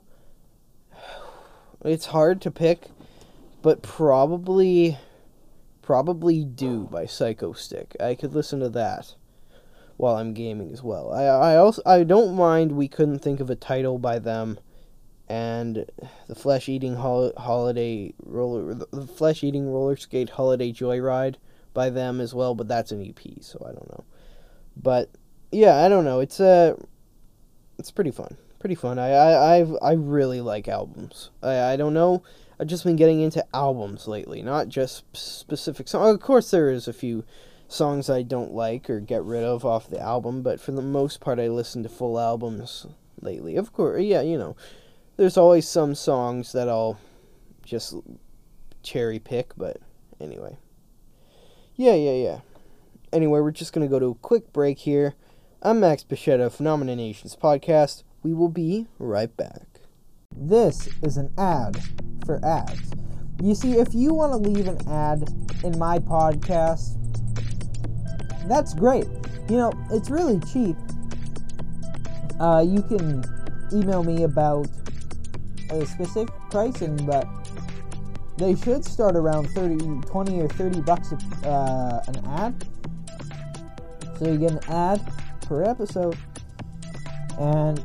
it's 1.84 2.06
hard 2.06 2.40
to 2.42 2.50
pick, 2.50 2.88
but 3.62 3.82
probably 3.82 4.98
Probably 5.84 6.44
Do 6.44 6.88
by 6.90 7.04
Psychostick. 7.04 8.00
I 8.00 8.14
could 8.14 8.34
listen 8.34 8.60
to 8.60 8.70
that 8.70 9.16
while 9.98 10.16
I'm 10.16 10.32
gaming 10.32 10.72
as 10.72 10.82
well. 10.82 11.12
I 11.12 11.24
I 11.24 11.56
also 11.58 11.82
I 11.84 12.04
don't 12.04 12.34
mind 12.34 12.72
we 12.72 12.88
couldn't 12.88 13.18
think 13.18 13.38
of 13.38 13.50
a 13.50 13.54
title 13.54 13.98
by 13.98 14.18
them 14.18 14.58
and 15.28 15.84
the 16.26 16.34
flesh 16.34 16.70
eating 16.70 16.94
hol- 16.94 17.34
holiday 17.36 18.14
roller 18.24 18.72
the 18.72 19.06
flesh 19.06 19.44
eating 19.44 19.70
roller 19.70 19.94
skate 19.94 20.30
holiday 20.30 20.72
joyride 20.72 21.34
by 21.74 21.90
them 21.90 22.18
as 22.18 22.32
well, 22.32 22.54
but 22.54 22.66
that's 22.66 22.90
an 22.90 23.06
EP, 23.06 23.42
so 23.42 23.58
I 23.60 23.72
don't 23.72 23.90
know. 23.90 24.04
But 24.74 25.10
yeah, 25.52 25.84
I 25.84 25.90
don't 25.90 26.06
know. 26.06 26.20
It's 26.20 26.40
uh 26.40 26.76
it's 27.78 27.90
pretty 27.90 28.10
fun. 28.10 28.36
Pretty 28.58 28.74
fun. 28.74 28.98
I 28.98 29.10
I 29.10 29.56
I've, 29.56 29.76
I 29.82 29.92
really 29.92 30.40
like 30.40 30.68
albums. 30.68 31.30
I 31.42 31.72
I 31.72 31.76
don't 31.76 31.94
know 31.94 32.22
I've 32.58 32.68
just 32.68 32.84
been 32.84 32.96
getting 32.96 33.20
into 33.20 33.44
albums 33.54 34.06
lately, 34.06 34.42
not 34.42 34.68
just 34.68 35.04
specific 35.16 35.88
songs. 35.88 36.14
Of 36.14 36.20
course, 36.20 36.50
there 36.50 36.70
is 36.70 36.86
a 36.86 36.92
few 36.92 37.24
songs 37.66 38.08
I 38.08 38.22
don't 38.22 38.52
like 38.52 38.88
or 38.88 39.00
get 39.00 39.24
rid 39.24 39.42
of 39.42 39.64
off 39.64 39.90
the 39.90 40.00
album, 40.00 40.42
but 40.42 40.60
for 40.60 40.72
the 40.72 40.82
most 40.82 41.20
part, 41.20 41.40
I 41.40 41.48
listen 41.48 41.82
to 41.82 41.88
full 41.88 42.18
albums 42.18 42.86
lately. 43.20 43.56
Of 43.56 43.72
course, 43.72 44.02
yeah, 44.02 44.20
you 44.20 44.38
know, 44.38 44.56
there's 45.16 45.36
always 45.36 45.66
some 45.68 45.94
songs 45.94 46.52
that 46.52 46.68
I'll 46.68 46.98
just 47.64 47.94
cherry 48.82 49.18
pick, 49.18 49.52
but 49.56 49.78
anyway. 50.20 50.56
Yeah, 51.74 51.94
yeah, 51.94 52.12
yeah. 52.12 52.40
Anyway, 53.12 53.40
we're 53.40 53.50
just 53.50 53.72
going 53.72 53.86
to 53.86 53.90
go 53.90 53.98
to 53.98 54.06
a 54.06 54.14
quick 54.14 54.52
break 54.52 54.78
here. 54.78 55.14
I'm 55.66 55.80
Max 55.80 56.04
Pichette, 56.04 56.44
of 56.44 56.54
Phenomena 56.54 56.94
Nations 56.94 57.34
Podcast. 57.42 58.02
We 58.22 58.34
will 58.34 58.50
be 58.50 58.86
right 58.98 59.34
back. 59.34 59.62
This 60.36 60.90
is 61.02 61.16
an 61.16 61.32
ad 61.38 61.82
for 62.26 62.38
ads. 62.44 62.90
You 63.42 63.54
see, 63.54 63.78
if 63.78 63.94
you 63.94 64.12
want 64.12 64.32
to 64.32 64.50
leave 64.50 64.68
an 64.68 64.86
ad 64.86 65.26
in 65.64 65.78
my 65.78 66.00
podcast, 66.00 66.98
that's 68.46 68.74
great. 68.74 69.06
You 69.48 69.56
know, 69.56 69.72
it's 69.90 70.10
really 70.10 70.38
cheap. 70.52 70.76
Uh, 72.38 72.62
you 72.68 72.82
can 72.82 73.24
email 73.72 74.04
me 74.04 74.24
about 74.24 74.68
a 75.70 75.86
specific 75.86 76.28
pricing, 76.50 76.94
but 77.06 77.26
they 78.36 78.54
should 78.54 78.84
start 78.84 79.16
around 79.16 79.48
30, 79.52 80.02
20 80.06 80.40
or 80.42 80.48
30 80.50 80.82
bucks 80.82 81.14
uh, 81.14 82.04
an 82.06 82.26
ad. 82.26 82.68
So 84.18 84.30
you 84.30 84.36
get 84.36 84.50
an 84.50 84.60
ad 84.68 85.23
per 85.44 85.62
episode. 85.62 86.16
And 87.38 87.84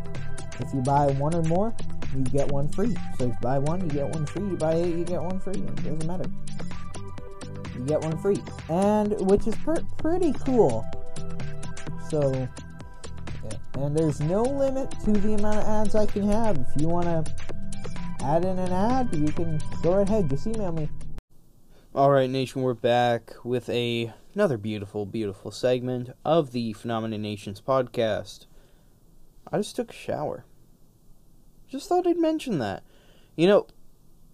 if 0.59 0.73
you 0.73 0.81
buy 0.81 1.07
one 1.13 1.33
or 1.33 1.43
more, 1.43 1.73
you 2.15 2.23
get 2.23 2.47
one 2.47 2.67
free. 2.69 2.95
So 3.17 3.25
if 3.25 3.29
you 3.29 3.37
buy 3.41 3.59
one, 3.59 3.81
you 3.81 3.87
get 3.87 4.09
one 4.09 4.25
free. 4.25 4.43
You 4.43 4.57
buy 4.57 4.73
eight, 4.73 4.95
you 4.95 5.05
get 5.05 5.21
one 5.21 5.39
free. 5.39 5.53
It 5.53 5.75
doesn't 5.75 6.05
matter. 6.05 6.25
You 7.77 7.85
get 7.85 8.01
one 8.01 8.17
free, 8.17 8.43
and 8.69 9.13
which 9.29 9.47
is 9.47 9.55
per- 9.55 9.83
pretty 9.97 10.33
cool. 10.33 10.85
So, 12.09 12.47
and 13.75 13.95
there's 13.95 14.19
no 14.19 14.41
limit 14.41 14.91
to 15.05 15.11
the 15.11 15.35
amount 15.35 15.59
of 15.59 15.65
ads 15.65 15.95
I 15.95 16.05
can 16.05 16.23
have. 16.23 16.57
If 16.57 16.81
you 16.81 16.89
want 16.89 17.05
to 17.05 17.33
add 18.21 18.43
in 18.43 18.59
an 18.59 18.73
ad, 18.73 19.15
you 19.15 19.31
can 19.31 19.61
go 19.81 19.95
right 19.95 20.09
ahead. 20.09 20.29
Just 20.29 20.45
email 20.45 20.73
me. 20.73 20.89
All 21.95 22.11
right, 22.11 22.29
nation, 22.29 22.61
we're 22.61 22.73
back 22.73 23.33
with 23.43 23.69
a 23.69 24.11
another 24.39 24.57
beautiful, 24.57 25.05
beautiful 25.05 25.51
segment 25.51 26.11
of 26.23 26.53
the 26.53 26.71
Phenomena 26.71 27.17
Nations 27.17 27.59
podcast. 27.59 28.45
I 29.51 29.57
just 29.57 29.75
took 29.75 29.91
a 29.91 29.93
shower. 29.93 30.45
Just 31.67 31.89
thought 31.89 32.07
I'd 32.07 32.17
mention 32.17 32.57
that. 32.59 32.83
You 33.35 33.47
know, 33.47 33.67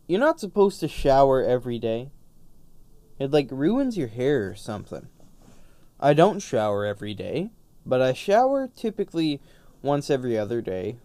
you're 0.06 0.20
not 0.20 0.40
supposed 0.40 0.80
to 0.82 0.88
shower 0.88 1.44
every 1.44 1.80
day. 1.80 2.12
It 3.18 3.32
like 3.32 3.48
ruins 3.50 3.98
your 3.98 4.10
hair 4.10 4.48
or 4.48 4.54
something. 4.54 5.08
I 6.00 6.14
don't 6.14 6.40
shower 6.40 6.86
every 6.86 7.16
day, 7.16 7.50
but 7.84 8.00
I 8.00 8.14
shower 8.14 8.68
typically 8.68 9.42
once 9.82 10.12
every 10.12 10.38
other 10.38 10.62
day. 10.62 10.98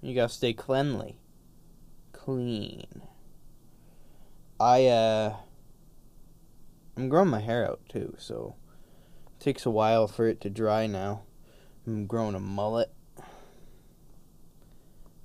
You 0.00 0.14
gotta 0.14 0.32
stay 0.32 0.52
cleanly. 0.52 1.18
Clean. 2.12 3.02
I, 4.60 4.86
uh. 4.86 5.36
I'm 6.98 7.08
growing 7.08 7.28
my 7.28 7.40
hair 7.40 7.64
out 7.64 7.80
too, 7.88 8.16
so. 8.18 8.56
It 9.38 9.44
takes 9.44 9.64
a 9.64 9.70
while 9.70 10.08
for 10.08 10.26
it 10.26 10.40
to 10.40 10.50
dry 10.50 10.88
now. 10.88 11.22
I'm 11.86 12.06
growing 12.06 12.34
a 12.34 12.40
mullet. 12.40 12.92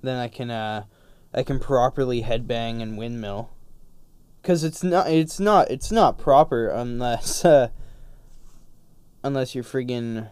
Then 0.00 0.16
I 0.16 0.28
can, 0.28 0.52
uh. 0.52 0.84
I 1.34 1.42
can 1.42 1.58
properly 1.58 2.22
headbang 2.22 2.80
and 2.80 2.96
windmill. 2.96 3.50
Cause 4.44 4.62
it's 4.62 4.84
not, 4.84 5.08
it's 5.10 5.40
not, 5.40 5.68
it's 5.68 5.90
not 5.90 6.16
proper 6.16 6.68
unless, 6.68 7.44
uh, 7.44 7.70
unless 9.24 9.54
you're 9.54 9.64
friggin' 9.64 10.28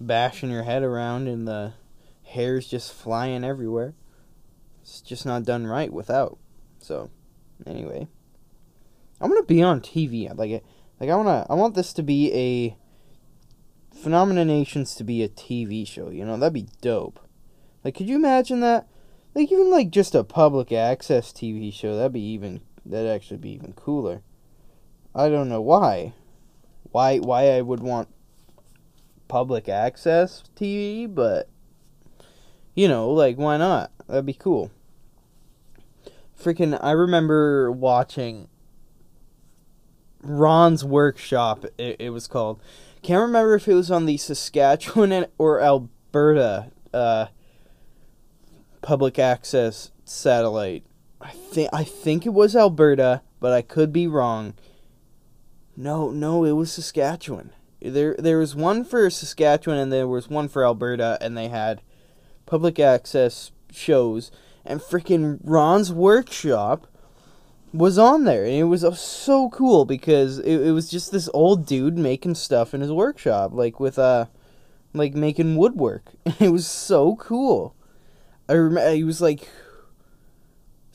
bashing 0.00 0.50
your 0.50 0.62
head 0.62 0.82
around 0.82 1.28
and 1.28 1.46
the 1.46 1.74
hair's 2.22 2.68
just 2.68 2.92
flying 2.92 3.44
everywhere. 3.44 3.92
It's 4.80 5.02
just 5.02 5.26
not 5.26 5.44
done 5.44 5.66
right 5.66 5.92
without. 5.92 6.38
So, 6.78 7.10
anyway, 7.66 8.08
I'm 9.22 9.30
gonna 9.30 9.44
be 9.44 9.62
on 9.62 9.80
TV. 9.80 10.28
Like, 10.36 10.64
like 11.00 11.10
I 11.10 11.14
wanna, 11.14 11.46
I 11.48 11.54
want 11.54 11.74
this 11.74 11.92
to 11.94 12.02
be 12.02 12.32
a 12.34 12.76
Phenomena 13.96 14.44
Nations 14.44 14.96
to 14.96 15.04
be 15.04 15.22
a 15.22 15.28
TV 15.28 15.86
show. 15.86 16.10
You 16.10 16.24
know, 16.24 16.36
that'd 16.36 16.52
be 16.52 16.66
dope. 16.80 17.20
Like, 17.84 17.94
could 17.94 18.08
you 18.08 18.16
imagine 18.16 18.60
that? 18.60 18.88
Like, 19.34 19.50
even 19.50 19.70
like 19.70 19.90
just 19.90 20.14
a 20.14 20.24
public 20.24 20.72
access 20.72 21.32
TV 21.32 21.72
show. 21.72 21.96
That'd 21.96 22.12
be 22.12 22.20
even. 22.20 22.62
That'd 22.84 23.10
actually 23.10 23.36
be 23.36 23.50
even 23.50 23.74
cooler. 23.74 24.22
I 25.14 25.28
don't 25.28 25.48
know 25.48 25.60
why. 25.60 26.14
Why? 26.90 27.18
Why 27.18 27.50
I 27.50 27.60
would 27.60 27.80
want 27.80 28.08
public 29.28 29.68
access 29.68 30.42
TV, 30.56 31.12
but 31.12 31.48
you 32.74 32.88
know, 32.88 33.10
like 33.10 33.36
why 33.36 33.56
not? 33.56 33.92
That'd 34.08 34.26
be 34.26 34.34
cool. 34.34 34.70
Freaking, 36.38 36.76
I 36.82 36.90
remember 36.90 37.70
watching 37.70 38.48
Ron's 40.22 40.84
Workshop. 40.84 41.64
It, 41.78 41.96
it 41.98 42.10
was 42.10 42.26
called. 42.26 42.60
Can't 43.02 43.22
remember 43.22 43.54
if 43.54 43.66
it 43.66 43.74
was 43.74 43.90
on 43.90 44.06
the 44.06 44.16
Saskatchewan 44.16 45.26
or 45.38 45.60
Alberta 45.60 46.70
uh, 46.94 47.26
public 48.80 49.18
access 49.18 49.90
satellite. 50.04 50.84
I 51.20 51.30
think 51.30 51.70
I 51.72 51.84
think 51.84 52.26
it 52.26 52.30
was 52.30 52.54
Alberta, 52.56 53.22
but 53.40 53.52
I 53.52 53.62
could 53.62 53.92
be 53.92 54.06
wrong. 54.06 54.54
No, 55.76 56.10
no, 56.10 56.44
it 56.44 56.52
was 56.52 56.72
Saskatchewan. 56.72 57.50
There 57.80 58.14
there 58.18 58.38
was 58.38 58.54
one 58.54 58.84
for 58.84 59.08
Saskatchewan 59.10 59.78
and 59.78 59.92
there 59.92 60.06
was 60.06 60.28
one 60.28 60.48
for 60.48 60.64
Alberta 60.64 61.18
and 61.20 61.36
they 61.36 61.48
had 61.48 61.82
public 62.46 62.78
access 62.78 63.50
shows 63.72 64.30
and 64.64 64.80
freaking 64.80 65.40
Ron's 65.42 65.92
workshop 65.92 66.86
was 67.72 67.98
on 67.98 68.24
there 68.24 68.44
and 68.44 68.54
it 68.54 68.64
was 68.64 68.84
uh, 68.84 68.92
so 68.92 69.48
cool 69.48 69.84
because 69.84 70.38
it, 70.38 70.60
it 70.60 70.72
was 70.72 70.90
just 70.90 71.10
this 71.10 71.28
old 71.32 71.66
dude 71.66 71.96
making 71.96 72.34
stuff 72.34 72.74
in 72.74 72.80
his 72.80 72.92
workshop 72.92 73.52
like 73.54 73.80
with 73.80 73.98
uh 73.98 74.26
like 74.94 75.14
making 75.14 75.56
woodwork. 75.56 76.04
It 76.38 76.50
was 76.50 76.66
so 76.66 77.16
cool. 77.16 77.74
I 78.48 78.54
remember 78.54 78.90
it 78.90 79.04
was 79.04 79.22
like 79.22 79.48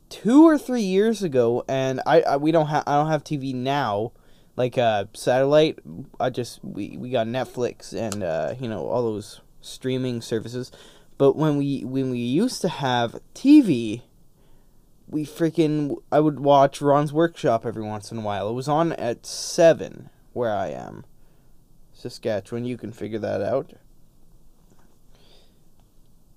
two 0.10 0.48
or 0.48 0.58
three 0.58 0.84
years 0.84 1.22
ago 1.22 1.66
and 1.68 2.00
i, 2.06 2.22
I 2.22 2.38
we 2.38 2.52
don't 2.52 2.68
have 2.68 2.84
i 2.88 2.96
don't 2.96 3.10
have 3.10 3.24
tv 3.24 3.54
now. 3.54 4.12
Like 4.56 4.78
uh 4.78 5.06
satellite 5.14 5.80
i 6.20 6.30
just 6.30 6.64
we, 6.64 6.98
we 6.98 7.10
got 7.10 7.28
netflix 7.28 7.94
and 7.94 8.24
uh 8.24 8.54
you 8.60 8.68
know 8.70 8.88
all 8.88 9.02
those 9.02 9.42
streaming 9.62 10.22
services. 10.22 10.72
But 11.18 11.36
when 11.36 11.58
we 11.58 11.84
when 11.84 12.12
we 12.12 12.20
used 12.20 12.62
to 12.62 12.70
have 12.70 13.20
tv 13.34 14.04
we 15.08 15.26
freaking 15.26 15.98
I 16.12 16.20
would 16.20 16.40
watch 16.40 16.82
Ron's 16.82 17.14
Workshop 17.14 17.66
every 17.66 17.84
once 17.84 18.12
in 18.12 18.20
a 18.20 18.22
while. 18.22 18.50
It 18.50 18.54
was 18.54 18.68
on 18.68 18.94
at 18.94 19.26
7 19.26 20.10
where 20.34 20.54
I 20.54 20.68
am. 20.68 21.06
Saskatchewan, 21.94 22.66
you 22.66 22.78
can 22.78 22.92
figure 22.92 23.20
that 23.20 23.42
out. 23.42 23.74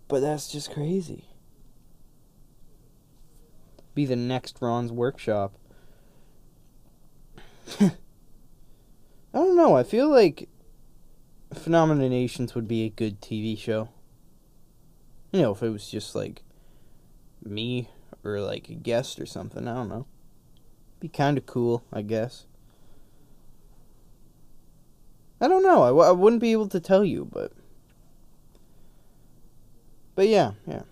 But 0.09 0.21
that's 0.21 0.51
just 0.51 0.73
crazy. 0.73 1.27
Be 3.95 4.07
the 4.07 4.17
next 4.17 4.57
Ron's 4.61 4.93
Workshop. 4.93 5.53
I 7.81 7.91
don't 9.33 9.57
know. 9.57 9.77
I 9.77 9.83
feel 9.83 10.09
like 10.09 10.49
Phenomena 11.53 12.09
Nations 12.09 12.55
would 12.55 12.67
be 12.67 12.85
a 12.85 12.91
good 12.91 13.21
TV 13.21 13.59
show. 13.59 13.91
You 15.33 15.43
know, 15.43 15.53
if 15.53 15.63
it 15.63 15.69
was 15.69 15.89
just 15.89 16.15
like 16.15 16.43
me 17.45 17.89
or 18.25 18.41
like 18.41 18.69
a 18.69 18.75
guest 18.75 19.21
or 19.21 19.27
something. 19.27 19.67
I 19.67 19.75
don't 19.75 19.89
know. 19.89 20.07
Be 21.01 21.09
kind 21.09 21.39
of 21.39 21.47
cool, 21.47 21.85
I 21.93 22.03
guess. 22.03 22.47
I 25.41 25.49
don't 25.49 25.63
know. 25.63 25.83
I 25.83 25.89
w- 25.89 26.07
I 26.07 26.11
wouldn't 26.11 26.43
be 26.43 26.53
able 26.53 26.69
to 26.69 26.81
tell 26.81 27.05
you, 27.05 27.25
but. 27.25 27.53
But 30.15 30.29
yeah, 30.29 30.53
yeah. 30.67 30.83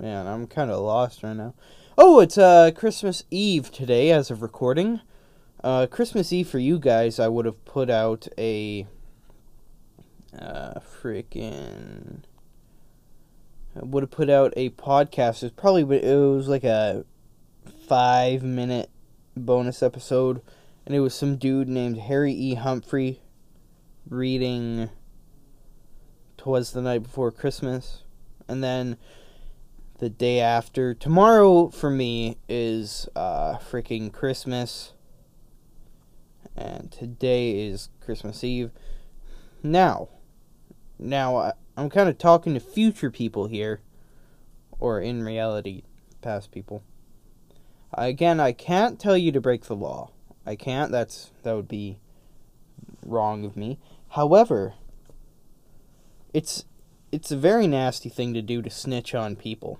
Man, 0.00 0.26
I'm 0.26 0.46
kind 0.46 0.70
of 0.70 0.80
lost 0.80 1.22
right 1.22 1.36
now. 1.36 1.54
Oh, 1.98 2.20
it's 2.20 2.38
uh 2.38 2.70
Christmas 2.74 3.24
Eve 3.30 3.70
today 3.70 4.10
as 4.10 4.30
of 4.30 4.40
recording. 4.40 5.00
Uh 5.62 5.86
Christmas 5.86 6.32
Eve 6.32 6.48
for 6.48 6.60
you 6.60 6.78
guys, 6.78 7.18
I 7.18 7.28
would 7.28 7.44
have 7.44 7.64
put 7.64 7.90
out 7.90 8.26
a 8.38 8.86
uh 10.38 10.80
freaking 10.80 12.22
would 13.74 14.02
have 14.02 14.10
put 14.10 14.30
out 14.30 14.52
a 14.56 14.70
podcast. 14.70 15.42
It 15.42 15.46
was 15.46 15.52
probably 15.52 16.02
it 16.02 16.16
was 16.16 16.48
like 16.48 16.64
a 16.64 17.04
five 17.86 18.42
minute 18.42 18.90
bonus 19.36 19.82
episode, 19.82 20.42
and 20.86 20.94
it 20.94 21.00
was 21.00 21.14
some 21.14 21.36
dude 21.36 21.68
named 21.68 21.98
Harry 21.98 22.32
E. 22.32 22.54
Humphrey 22.54 23.20
reading 24.08 24.90
"Twas 26.36 26.72
the 26.72 26.82
Night 26.82 27.02
Before 27.02 27.30
Christmas," 27.30 28.04
and 28.48 28.62
then 28.62 28.96
the 29.98 30.08
day 30.08 30.40
after. 30.40 30.94
Tomorrow 30.94 31.68
for 31.68 31.90
me 31.90 32.38
is 32.48 33.08
uh, 33.14 33.58
freaking 33.58 34.12
Christmas, 34.12 34.92
and 36.56 36.90
today 36.90 37.68
is 37.68 37.88
Christmas 38.00 38.42
Eve. 38.42 38.70
Now, 39.62 40.08
now 40.98 41.52
I'm 41.78 41.90
kind 41.90 42.08
of 42.08 42.18
talking 42.18 42.54
to 42.54 42.60
future 42.60 43.08
people 43.08 43.46
here, 43.46 43.80
or 44.80 45.00
in 45.00 45.22
reality, 45.22 45.84
past 46.20 46.50
people. 46.50 46.82
Again, 47.94 48.40
I 48.40 48.50
can't 48.50 48.98
tell 48.98 49.16
you 49.16 49.30
to 49.30 49.40
break 49.40 49.62
the 49.66 49.76
law. 49.76 50.10
I 50.44 50.56
can't. 50.56 50.90
That's 50.90 51.30
that 51.44 51.54
would 51.54 51.68
be 51.68 52.00
wrong 53.06 53.44
of 53.44 53.56
me. 53.56 53.78
However, 54.08 54.74
it's 56.34 56.64
it's 57.12 57.30
a 57.30 57.36
very 57.36 57.68
nasty 57.68 58.08
thing 58.08 58.34
to 58.34 58.42
do 58.42 58.60
to 58.60 58.70
snitch 58.70 59.14
on 59.14 59.36
people. 59.36 59.78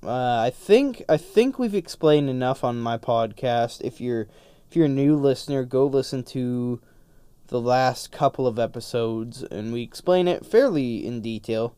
Uh, 0.00 0.42
I 0.46 0.50
think 0.54 1.02
I 1.08 1.16
think 1.16 1.58
we've 1.58 1.74
explained 1.74 2.30
enough 2.30 2.62
on 2.62 2.80
my 2.80 2.98
podcast. 2.98 3.80
If 3.80 4.00
you're 4.00 4.28
if 4.70 4.76
you're 4.76 4.86
a 4.86 4.88
new 4.88 5.16
listener, 5.16 5.64
go 5.64 5.86
listen 5.86 6.22
to 6.24 6.80
the 7.48 7.60
last 7.60 8.10
couple 8.10 8.46
of 8.46 8.58
episodes, 8.58 9.42
and 9.42 9.72
we 9.72 9.82
explain 9.82 10.28
it 10.28 10.44
fairly 10.44 11.06
in 11.06 11.20
detail, 11.20 11.74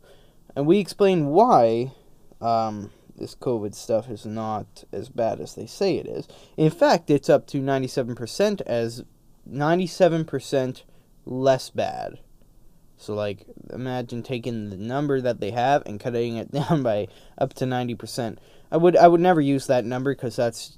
and 0.56 0.66
we 0.66 0.78
explain 0.78 1.26
why 1.26 1.92
um, 2.40 2.90
this 3.16 3.34
COVID 3.34 3.74
stuff 3.74 4.08
is 4.08 4.24
not 4.24 4.84
as 4.92 5.08
bad 5.08 5.40
as 5.40 5.54
they 5.54 5.66
say 5.66 5.96
it 5.96 6.06
is. 6.06 6.26
In 6.56 6.70
fact, 6.70 7.10
it's 7.10 7.28
up 7.28 7.46
to 7.48 7.60
97% 7.60 8.60
as 8.62 9.04
97% 9.50 10.82
less 11.24 11.70
bad. 11.70 12.18
So, 12.96 13.14
like, 13.14 13.46
imagine 13.72 14.22
taking 14.22 14.70
the 14.70 14.76
number 14.76 15.20
that 15.20 15.40
they 15.40 15.52
have 15.52 15.82
and 15.86 16.00
cutting 16.00 16.36
it 16.36 16.50
down 16.52 16.82
by 16.82 17.08
up 17.38 17.54
to 17.54 17.64
90%. 17.64 18.38
I 18.70 18.76
would 18.76 18.96
I 18.96 19.08
would 19.08 19.20
never 19.20 19.40
use 19.40 19.66
that 19.66 19.86
number 19.86 20.14
because 20.14 20.36
that's 20.36 20.76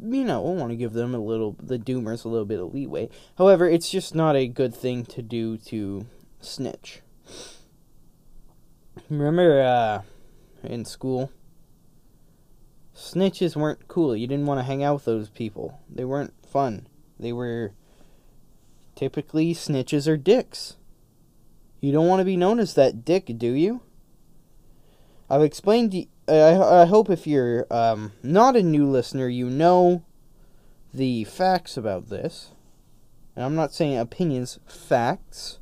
you 0.00 0.24
know, 0.24 0.46
I 0.46 0.54
want 0.54 0.70
to 0.70 0.76
give 0.76 0.92
them 0.92 1.14
a 1.14 1.18
little, 1.18 1.56
the 1.62 1.78
doomers, 1.78 2.24
a 2.24 2.28
little 2.28 2.46
bit 2.46 2.60
of 2.60 2.72
leeway. 2.72 3.08
However, 3.38 3.68
it's 3.68 3.90
just 3.90 4.14
not 4.14 4.36
a 4.36 4.46
good 4.46 4.74
thing 4.74 5.04
to 5.06 5.22
do 5.22 5.56
to 5.58 6.06
snitch. 6.40 7.00
Remember, 9.08 9.62
uh, 9.62 10.02
in 10.62 10.84
school, 10.84 11.30
Snitches 13.00 13.56
weren't 13.56 13.88
cool. 13.88 14.14
You 14.14 14.26
didn't 14.26 14.44
want 14.44 14.60
to 14.60 14.64
hang 14.64 14.84
out 14.84 14.94
with 14.94 15.04
those 15.06 15.30
people. 15.30 15.80
They 15.88 16.04
weren't 16.04 16.34
fun. 16.46 16.86
They 17.18 17.32
were 17.32 17.72
typically 18.94 19.54
snitches 19.54 20.06
or 20.06 20.18
dicks. 20.18 20.76
You 21.80 21.92
don't 21.92 22.06
want 22.06 22.20
to 22.20 22.26
be 22.26 22.36
known 22.36 22.60
as 22.60 22.74
that 22.74 23.06
dick, 23.06 23.32
do 23.38 23.52
you? 23.52 23.80
I've 25.30 25.42
explained. 25.42 26.08
I, 26.30 26.82
I 26.82 26.84
hope 26.86 27.10
if 27.10 27.26
you're 27.26 27.66
um, 27.70 28.12
not 28.22 28.56
a 28.56 28.62
new 28.62 28.86
listener, 28.86 29.28
you 29.28 29.50
know 29.50 30.04
the 30.92 31.24
facts 31.24 31.76
about 31.76 32.08
this. 32.08 32.50
And 33.34 33.44
I'm 33.44 33.54
not 33.54 33.72
saying 33.72 33.98
opinions, 33.98 34.58
facts. 34.66 35.58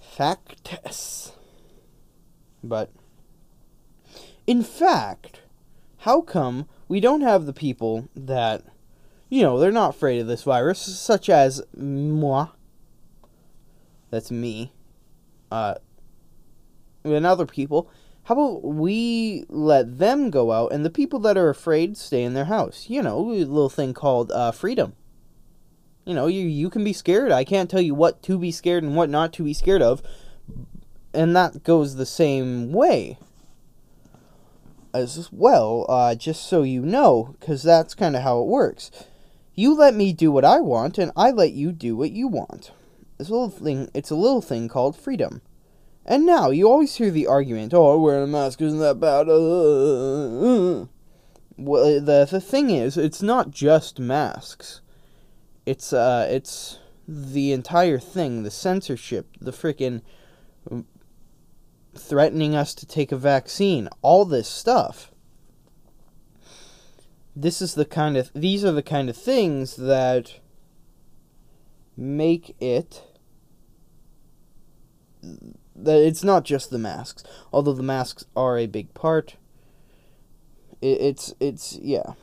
Facts. 0.00 1.32
But, 2.62 2.90
in 4.46 4.62
fact, 4.62 5.42
how 5.98 6.20
come 6.20 6.68
we 6.88 7.00
don't 7.00 7.20
have 7.20 7.46
the 7.46 7.52
people 7.52 8.08
that, 8.14 8.62
you 9.28 9.42
know, 9.42 9.58
they're 9.58 9.70
not 9.70 9.90
afraid 9.90 10.20
of 10.20 10.26
this 10.26 10.42
virus, 10.42 10.80
such 10.80 11.28
as 11.28 11.62
moi? 11.76 12.48
That's 14.10 14.30
me. 14.30 14.72
Uh, 15.50 15.74
and 17.04 17.26
other 17.26 17.46
people. 17.46 17.90
How 18.26 18.34
about 18.34 18.64
we 18.64 19.44
let 19.48 19.98
them 19.98 20.30
go 20.30 20.50
out, 20.50 20.72
and 20.72 20.84
the 20.84 20.90
people 20.90 21.20
that 21.20 21.38
are 21.38 21.48
afraid 21.48 21.96
stay 21.96 22.24
in 22.24 22.34
their 22.34 22.46
house? 22.46 22.86
You 22.88 23.00
know, 23.00 23.30
a 23.30 23.44
little 23.44 23.68
thing 23.68 23.94
called 23.94 24.32
uh, 24.32 24.50
freedom. 24.50 24.94
You 26.04 26.14
know, 26.14 26.26
you 26.26 26.44
you 26.44 26.68
can 26.68 26.82
be 26.82 26.92
scared. 26.92 27.30
I 27.30 27.44
can't 27.44 27.70
tell 27.70 27.80
you 27.80 27.94
what 27.94 28.24
to 28.24 28.36
be 28.36 28.50
scared 28.50 28.82
and 28.82 28.96
what 28.96 29.10
not 29.10 29.32
to 29.34 29.44
be 29.44 29.54
scared 29.54 29.80
of, 29.80 30.02
and 31.14 31.36
that 31.36 31.62
goes 31.62 31.94
the 31.94 32.04
same 32.04 32.72
way 32.72 33.16
as 34.92 35.28
well. 35.30 35.86
Uh, 35.88 36.16
just 36.16 36.48
so 36.48 36.64
you 36.64 36.82
know, 36.82 37.36
because 37.38 37.62
that's 37.62 37.94
kind 37.94 38.16
of 38.16 38.22
how 38.22 38.40
it 38.40 38.48
works. 38.48 38.90
You 39.54 39.72
let 39.72 39.94
me 39.94 40.12
do 40.12 40.32
what 40.32 40.44
I 40.44 40.58
want, 40.58 40.98
and 40.98 41.12
I 41.16 41.30
let 41.30 41.52
you 41.52 41.70
do 41.70 41.96
what 41.96 42.10
you 42.10 42.26
want. 42.26 42.72
This 43.18 43.30
little 43.30 43.50
thing, 43.50 43.88
it's 43.94 44.10
a 44.10 44.16
little 44.16 44.42
thing 44.42 44.66
called 44.66 44.96
freedom. 44.96 45.42
And 46.08 46.24
now 46.24 46.50
you 46.50 46.68
always 46.68 46.94
hear 46.94 47.10
the 47.10 47.26
argument, 47.26 47.74
"Oh, 47.74 47.98
wearing 47.98 48.22
a 48.22 48.26
mask 48.28 48.62
isn't 48.62 48.78
that 48.78 49.00
bad." 49.00 49.28
Uh, 49.28 50.86
well, 51.58 52.00
the 52.00 52.28
the 52.30 52.40
thing 52.40 52.70
is, 52.70 52.96
it's 52.96 53.22
not 53.22 53.50
just 53.50 53.98
masks. 53.98 54.80
It's 55.66 55.92
uh, 55.92 56.28
it's 56.30 56.78
the 57.08 57.50
entire 57.52 57.98
thing, 57.98 58.44
the 58.44 58.52
censorship, 58.52 59.26
the 59.40 59.50
freaking 59.50 60.02
threatening 61.96 62.54
us 62.54 62.72
to 62.74 62.86
take 62.86 63.10
a 63.10 63.16
vaccine, 63.16 63.88
all 64.00 64.24
this 64.24 64.48
stuff. 64.48 65.10
This 67.34 67.60
is 67.60 67.74
the 67.74 67.84
kind 67.84 68.16
of 68.16 68.30
these 68.32 68.64
are 68.64 68.72
the 68.72 68.82
kind 68.82 69.10
of 69.10 69.16
things 69.16 69.74
that 69.74 70.38
make 71.96 72.54
it 72.60 73.02
that 75.76 75.98
it's 75.98 76.24
not 76.24 76.44
just 76.44 76.70
the 76.70 76.78
masks, 76.78 77.22
although 77.52 77.72
the 77.72 77.82
masks 77.82 78.24
are 78.36 78.58
a 78.58 78.66
big 78.66 78.92
part. 78.94 79.36
It, 80.80 81.00
it's 81.00 81.34
it's 81.40 81.78
yeah, 81.82 82.14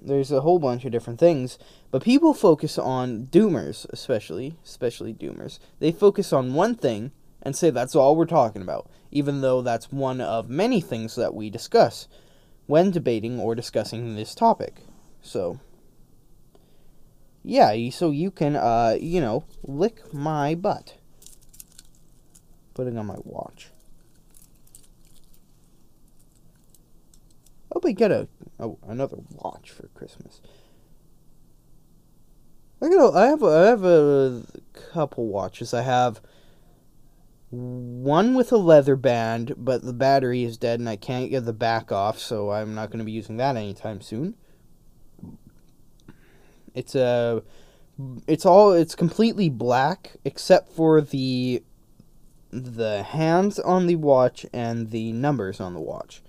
there's 0.00 0.30
a 0.30 0.42
whole 0.42 0.58
bunch 0.58 0.84
of 0.84 0.92
different 0.92 1.18
things, 1.18 1.58
but 1.90 2.02
people 2.02 2.34
focus 2.34 2.78
on 2.78 3.26
doomers, 3.26 3.86
especially 3.90 4.56
especially 4.64 5.14
doomers. 5.14 5.58
They 5.78 5.92
focus 5.92 6.32
on 6.32 6.54
one 6.54 6.74
thing 6.74 7.12
and 7.42 7.56
say 7.56 7.70
that's 7.70 7.94
all 7.94 8.16
we're 8.16 8.26
talking 8.26 8.62
about, 8.62 8.90
even 9.10 9.40
though 9.40 9.62
that's 9.62 9.92
one 9.92 10.20
of 10.20 10.48
many 10.48 10.80
things 10.80 11.14
that 11.16 11.34
we 11.34 11.50
discuss 11.50 12.08
when 12.66 12.90
debating 12.90 13.40
or 13.40 13.54
discussing 13.54 14.14
this 14.14 14.34
topic. 14.34 14.82
So 15.22 15.60
yeah, 17.42 17.90
so 17.90 18.10
you 18.10 18.30
can 18.30 18.56
uh 18.56 18.96
you 19.00 19.20
know 19.20 19.44
lick 19.62 20.12
my 20.12 20.54
butt 20.54 20.97
putting 22.78 22.96
on 22.96 23.06
my 23.06 23.16
watch. 23.24 23.70
Hope 27.72 27.84
I 27.84 27.90
get 27.90 28.12
a 28.12 28.28
oh, 28.60 28.78
another 28.86 29.16
watch 29.32 29.72
for 29.72 29.88
Christmas. 29.88 30.40
I 32.80 32.88
got 32.88 33.16
I 33.16 33.26
have 33.26 33.42
a, 33.42 33.46
I 33.46 33.66
have 33.66 33.82
a 33.82 34.44
couple 34.92 35.26
watches. 35.26 35.74
I 35.74 35.82
have 35.82 36.20
one 37.50 38.34
with 38.34 38.52
a 38.52 38.56
leather 38.56 38.94
band, 38.94 39.54
but 39.56 39.82
the 39.82 39.92
battery 39.92 40.44
is 40.44 40.56
dead 40.56 40.78
and 40.78 40.88
I 40.88 40.94
can't 40.94 41.30
get 41.30 41.46
the 41.46 41.52
back 41.52 41.90
off, 41.90 42.20
so 42.20 42.52
I'm 42.52 42.76
not 42.76 42.90
going 42.90 43.00
to 43.00 43.04
be 43.04 43.10
using 43.10 43.38
that 43.38 43.56
anytime 43.56 44.00
soon. 44.00 44.36
It's 46.74 46.94
a 46.94 47.42
it's 48.28 48.46
all 48.46 48.70
it's 48.70 48.94
completely 48.94 49.48
black 49.48 50.12
except 50.24 50.70
for 50.70 51.00
the 51.00 51.64
the 52.50 53.02
hands 53.02 53.58
on 53.58 53.86
the 53.86 53.96
watch 53.96 54.46
and 54.52 54.90
the 54.90 55.12
numbers 55.12 55.60
on 55.60 55.74
the 55.74 55.80
watch. 55.80 56.22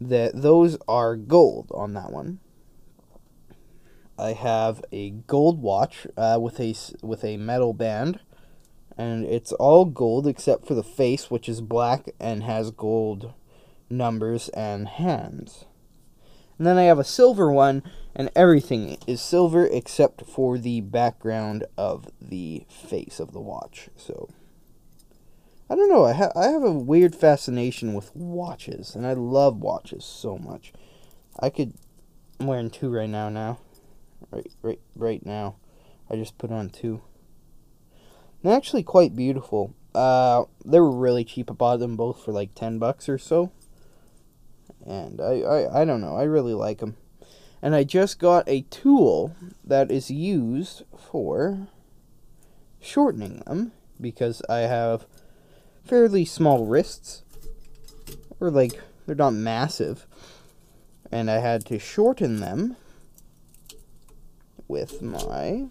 That 0.00 0.42
those 0.42 0.76
are 0.88 1.16
gold 1.16 1.70
on 1.72 1.94
that 1.94 2.12
one. 2.12 2.40
I 4.18 4.32
have 4.32 4.84
a 4.92 5.10
gold 5.10 5.60
watch 5.60 6.06
uh, 6.16 6.38
with 6.40 6.60
a 6.60 6.74
with 7.02 7.24
a 7.24 7.36
metal 7.36 7.72
band, 7.72 8.20
and 8.96 9.24
it's 9.24 9.52
all 9.52 9.84
gold 9.84 10.26
except 10.26 10.66
for 10.66 10.74
the 10.74 10.84
face, 10.84 11.30
which 11.30 11.48
is 11.48 11.60
black 11.60 12.10
and 12.20 12.42
has 12.42 12.70
gold 12.70 13.32
numbers 13.90 14.48
and 14.50 14.88
hands. 14.88 15.64
And 16.58 16.66
then 16.66 16.78
I 16.78 16.84
have 16.84 17.00
a 17.00 17.04
silver 17.04 17.50
one, 17.50 17.82
and 18.14 18.30
everything 18.36 18.96
is 19.08 19.20
silver 19.20 19.66
except 19.66 20.24
for 20.26 20.58
the 20.58 20.80
background 20.80 21.64
of 21.76 22.08
the 22.20 22.64
face 22.68 23.18
of 23.18 23.32
the 23.32 23.40
watch. 23.40 23.88
So. 23.96 24.28
I 25.68 25.74
don't 25.74 25.88
know. 25.88 26.04
I 26.04 26.12
have 26.12 26.32
I 26.36 26.48
have 26.48 26.62
a 26.62 26.72
weird 26.72 27.14
fascination 27.14 27.94
with 27.94 28.14
watches, 28.14 28.94
and 28.94 29.06
I 29.06 29.14
love 29.14 29.56
watches 29.56 30.04
so 30.04 30.36
much. 30.36 30.72
I 31.40 31.50
could. 31.50 31.74
I'm 32.38 32.46
wearing 32.46 32.70
two 32.70 32.90
right 32.90 33.08
now. 33.08 33.28
Now, 33.28 33.58
right, 34.30 34.46
right, 34.62 34.80
right 34.96 35.24
now. 35.24 35.56
I 36.10 36.16
just 36.16 36.36
put 36.36 36.50
on 36.50 36.68
two. 36.68 37.02
They're 38.42 38.56
actually 38.56 38.82
quite 38.82 39.16
beautiful. 39.16 39.74
Uh, 39.94 40.44
they 40.64 40.80
were 40.80 40.90
really 40.90 41.24
cheap. 41.24 41.50
I 41.50 41.54
bought 41.54 41.78
them 41.78 41.96
both 41.96 42.22
for 42.22 42.32
like 42.32 42.54
ten 42.54 42.78
bucks 42.78 43.08
or 43.08 43.16
so. 43.16 43.52
And 44.86 45.20
I, 45.20 45.40
I, 45.40 45.80
I 45.80 45.84
don't 45.86 46.02
know. 46.02 46.16
I 46.16 46.24
really 46.24 46.52
like 46.52 46.78
them. 46.78 46.96
And 47.62 47.74
I 47.74 47.84
just 47.84 48.18
got 48.18 48.46
a 48.46 48.62
tool 48.62 49.34
that 49.64 49.90
is 49.90 50.10
used 50.10 50.82
for 50.98 51.68
shortening 52.82 53.42
them 53.46 53.72
because 53.98 54.42
I 54.50 54.58
have 54.58 55.06
fairly 55.84 56.24
small 56.24 56.66
wrists. 56.66 57.22
Or 58.40 58.50
like 58.50 58.80
they're 59.06 59.14
not 59.14 59.34
massive. 59.34 60.06
And 61.10 61.30
I 61.30 61.38
had 61.38 61.64
to 61.66 61.78
shorten 61.78 62.40
them 62.40 62.76
with 64.66 65.02
my 65.02 65.66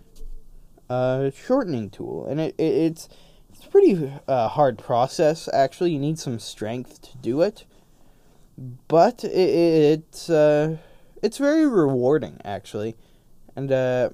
uh, 0.89 1.31
shortening 1.31 1.89
tool. 1.89 2.25
And 2.25 2.39
it, 2.39 2.55
it 2.57 2.63
it's 2.63 3.09
it's 3.51 3.65
a 3.65 3.69
pretty 3.69 4.11
uh, 4.27 4.47
hard 4.47 4.77
process 4.77 5.49
actually. 5.51 5.91
You 5.91 5.99
need 5.99 6.19
some 6.19 6.39
strength 6.39 7.01
to 7.01 7.17
do 7.17 7.41
it. 7.41 7.65
But 8.87 9.23
it 9.23 9.29
it's 9.33 10.29
uh, 10.29 10.77
it's 11.21 11.37
very 11.37 11.67
rewarding 11.67 12.39
actually. 12.45 12.95
And 13.55 13.71
uh, 13.71 14.09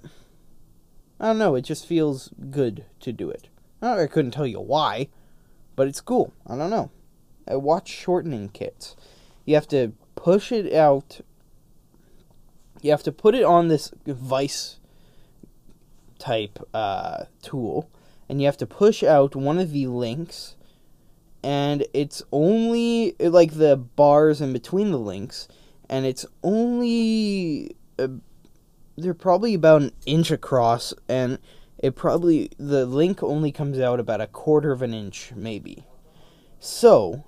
I 1.20 1.28
don't 1.28 1.38
know, 1.38 1.56
it 1.56 1.62
just 1.62 1.86
feels 1.86 2.30
good 2.50 2.86
to 3.02 3.12
do 3.12 3.30
it. 3.30 3.50
I 3.82 4.08
couldn't 4.08 4.32
tell 4.32 4.48
you 4.48 4.60
why. 4.60 5.08
But 5.80 5.88
it's 5.88 6.02
cool. 6.02 6.34
I 6.46 6.58
don't 6.58 6.72
know. 6.72 6.92
I 7.48 7.56
watch 7.56 7.88
shortening 7.88 8.50
kits. 8.50 8.98
You 9.46 9.56
have 9.56 9.70
to 9.70 9.94
push 10.16 10.52
it 10.52 10.74
out. 10.74 11.22
You 12.82 12.92
have 12.92 13.04
to 13.04 13.14
put 13.14 13.34
it 13.34 13.46
on 13.46 13.70
this 13.70 13.94
vice 14.06 14.80
type 16.18 16.60
uh, 16.74 17.28
tool, 17.42 17.90
and 18.28 18.42
you 18.42 18.46
have 18.48 18.58
to 18.58 18.66
push 18.66 19.04
out 19.04 19.38
one 19.38 19.58
of 19.58 19.72
the 19.72 19.88
links, 19.88 20.58
and 21.42 21.86
it's 21.94 22.22
only 22.34 23.16
like 23.18 23.54
the 23.54 23.78
bars 23.78 24.42
in 24.42 24.52
between 24.52 24.92
the 24.92 25.00
links, 25.00 25.48
and 25.90 26.06
it's 26.06 26.26
only 26.44 27.78
uh, 27.98 28.10
they're 28.98 29.14
probably 29.14 29.54
about 29.54 29.84
an 29.84 29.94
inch 30.06 30.30
across, 30.30 30.94
and 31.08 31.40
it 31.80 31.96
probably 31.96 32.52
the 32.58 32.86
link 32.86 33.24
only 33.24 33.52
comes 33.52 33.80
out 33.80 34.00
about 34.00 34.22
a 34.22 34.28
quarter 34.28 34.72
of 34.72 34.82
an 34.82 34.94
inch 34.94 35.32
maybe 35.36 35.86
so 36.60 37.26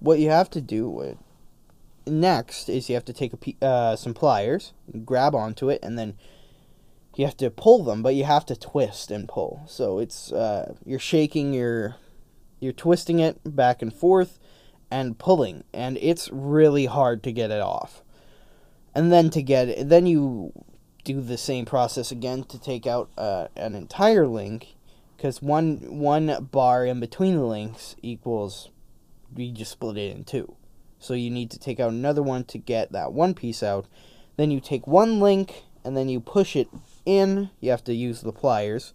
what 0.00 0.18
you 0.18 0.30
have 0.30 0.48
to 0.48 0.60
do 0.60 0.88
with, 0.88 1.18
next 2.06 2.68
is 2.68 2.88
you 2.88 2.94
have 2.94 3.04
to 3.04 3.12
take 3.12 3.32
a, 3.34 3.64
uh, 3.64 3.96
some 3.96 4.14
pliers 4.14 4.72
grab 5.04 5.34
onto 5.34 5.68
it 5.68 5.78
and 5.82 5.98
then 5.98 6.16
you 7.16 7.24
have 7.24 7.36
to 7.36 7.50
pull 7.50 7.84
them 7.84 8.02
but 8.02 8.14
you 8.14 8.24
have 8.24 8.46
to 8.46 8.56
twist 8.56 9.10
and 9.10 9.28
pull 9.28 9.62
so 9.66 9.98
it's 9.98 10.32
uh, 10.32 10.74
you're 10.84 10.98
shaking 10.98 11.52
your 11.52 11.96
you're 12.60 12.72
twisting 12.72 13.18
it 13.18 13.38
back 13.44 13.82
and 13.82 13.92
forth 13.92 14.38
and 14.90 15.18
pulling, 15.18 15.64
and 15.72 15.98
it's 16.00 16.30
really 16.32 16.86
hard 16.86 17.22
to 17.22 17.32
get 17.32 17.50
it 17.50 17.60
off. 17.60 18.02
And 18.94 19.12
then 19.12 19.30
to 19.30 19.42
get 19.42 19.68
it, 19.68 19.88
then 19.88 20.06
you 20.06 20.52
do 21.04 21.20
the 21.20 21.38
same 21.38 21.64
process 21.64 22.10
again 22.12 22.44
to 22.44 22.58
take 22.60 22.86
out 22.86 23.10
uh, 23.16 23.48
an 23.56 23.74
entire 23.74 24.26
link, 24.26 24.74
because 25.16 25.40
one 25.42 25.98
one 25.98 26.48
bar 26.50 26.84
in 26.84 27.00
between 27.00 27.36
the 27.36 27.44
links 27.44 27.96
equals 28.02 28.70
we 29.34 29.50
just 29.50 29.72
split 29.72 29.96
it 29.96 30.16
in 30.16 30.24
two. 30.24 30.54
So 30.98 31.14
you 31.14 31.30
need 31.30 31.50
to 31.50 31.58
take 31.58 31.78
out 31.80 31.92
another 31.92 32.22
one 32.22 32.44
to 32.44 32.58
get 32.58 32.92
that 32.92 33.12
one 33.12 33.34
piece 33.34 33.62
out. 33.62 33.86
Then 34.36 34.50
you 34.50 34.60
take 34.60 34.86
one 34.86 35.20
link 35.20 35.64
and 35.84 35.96
then 35.96 36.08
you 36.08 36.20
push 36.20 36.56
it 36.56 36.68
in. 37.04 37.50
You 37.60 37.70
have 37.70 37.84
to 37.84 37.94
use 37.94 38.20
the 38.20 38.32
pliers 38.32 38.92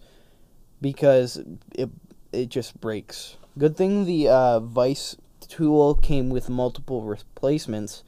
because 0.82 1.42
it 1.74 1.90
it 2.32 2.50
just 2.50 2.82
breaks. 2.82 3.38
Good 3.58 3.78
thing 3.78 4.06
the 4.06 4.28
uh, 4.28 4.60
vice 4.60 5.16
tool 5.40 5.96
came 5.96 6.30
with 6.30 6.50
multiple 6.50 7.04
replacements. 7.04 8.04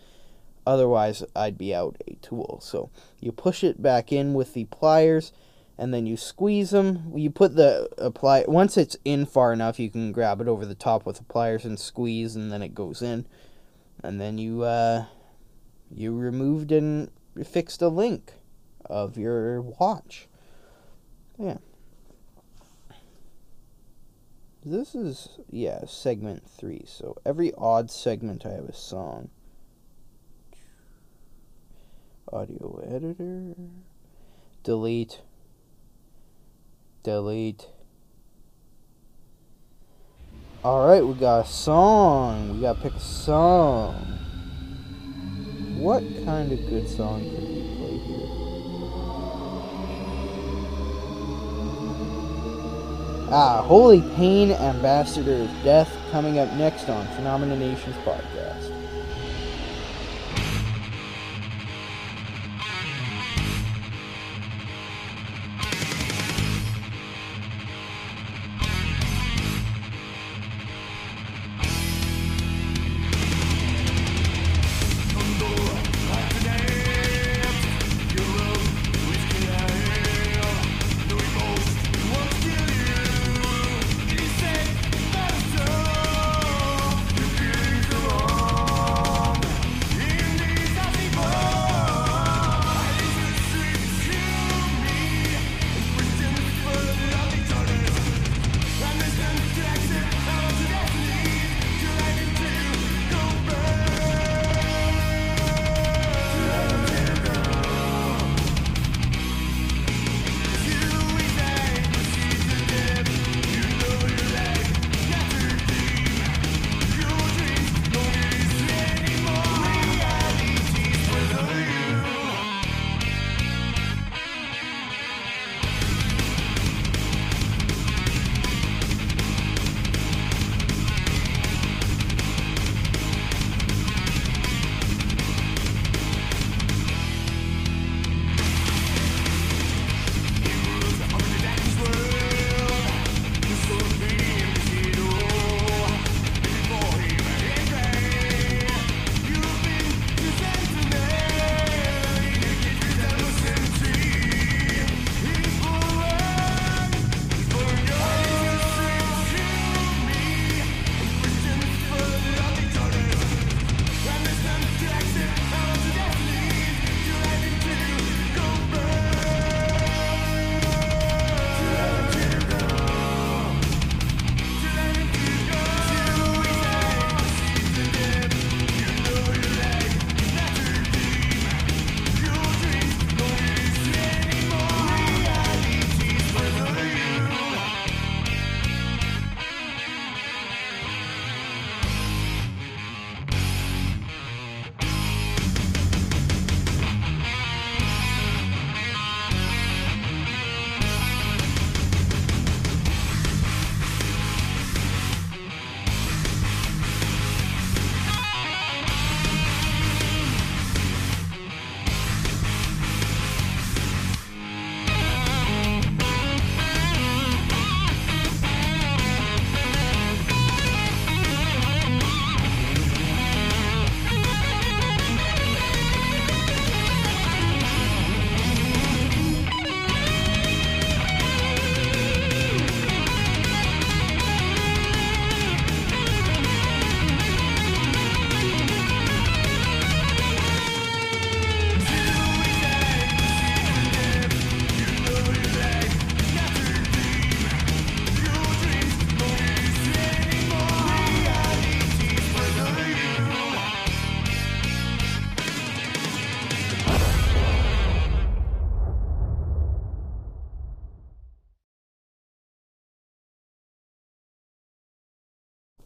Otherwise, 0.66 1.24
I'd 1.36 1.58
be 1.58 1.74
out 1.74 1.98
a 2.08 2.16
tool. 2.16 2.60
So 2.62 2.90
you 3.20 3.32
push 3.32 3.64
it 3.64 3.82
back 3.82 4.12
in 4.12 4.34
with 4.34 4.54
the 4.54 4.66
pliers, 4.66 5.32
and 5.78 5.94
then 5.94 6.06
you 6.06 6.18
squeeze 6.18 6.72
them. 6.72 7.12
You 7.16 7.30
put 7.30 7.56
the 7.56 7.90
apply 7.98 8.46
once 8.48 8.78
it's 8.78 8.98
in 9.06 9.26
far 9.26 9.54
enough, 9.54 9.80
you 9.80 9.90
can 9.90 10.12
grab 10.12 10.42
it 10.42 10.48
over 10.48 10.66
the 10.66 10.76
top 10.76 11.06
with 11.06 11.18
the 11.18 11.24
pliers 11.24 11.66
and 11.66 11.80
squeeze, 11.80 12.36
and 12.36 12.52
then 12.52 12.62
it 12.62 12.74
goes 12.74 13.02
in. 13.02 13.26
And 14.04 14.20
then 14.20 14.38
you 14.38 14.64
uh, 14.64 15.06
you 15.92 16.16
removed 16.16 16.72
and 16.72 17.10
fixed 17.44 17.82
a 17.82 17.90
link 17.90 18.34
of 18.86 19.18
your 19.18 19.62
watch. 19.62 20.28
Yeah. 21.38 21.58
This 24.68 24.96
is, 24.96 25.38
yeah, 25.52 25.86
segment 25.86 26.50
three. 26.50 26.86
So 26.88 27.18
every 27.24 27.54
odd 27.56 27.92
segment 27.92 28.48
I 28.48 28.54
have 28.54 28.66
a 28.66 28.74
song. 28.74 29.30
Audio 32.36 32.84
editor. 32.86 33.56
Delete. 34.66 35.22
Delete. 37.02 37.70
Alright, 40.66 41.06
we 41.06 41.14
got 41.14 41.46
a 41.46 41.48
song. 41.48 42.56
We 42.56 42.62
gotta 42.64 42.82
pick 42.82 42.94
a 42.94 43.00
song. 43.00 43.96
What 45.78 46.04
kind 46.26 46.52
of 46.52 46.60
good 46.68 46.90
song 46.90 47.22
can 47.22 47.32
we 47.32 47.72
play 47.78 47.98
here? 48.00 48.28
Ah, 53.32 53.64
Holy 53.66 54.02
Pain, 54.18 54.52
Ambassador 54.52 55.44
of 55.44 55.64
Death, 55.64 55.96
coming 56.12 56.40
up 56.40 56.52
next 56.56 56.90
on 56.90 57.08
Phenomena 57.16 57.56
Nations 57.56 57.96
podcast. 58.04 58.55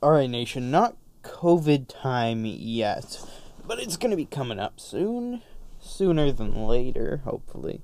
Alright, 0.02 0.30
Nation, 0.30 0.72
not 0.72 0.96
COVID 1.24 1.90
time 1.90 2.46
yet, 2.46 3.22
but 3.68 3.80
it's 3.80 3.98
gonna 3.98 4.16
be 4.16 4.24
coming 4.24 4.58
up 4.58 4.80
soon, 4.80 5.42
sooner 5.78 6.32
than 6.32 6.66
later, 6.66 7.20
hopefully. 7.26 7.82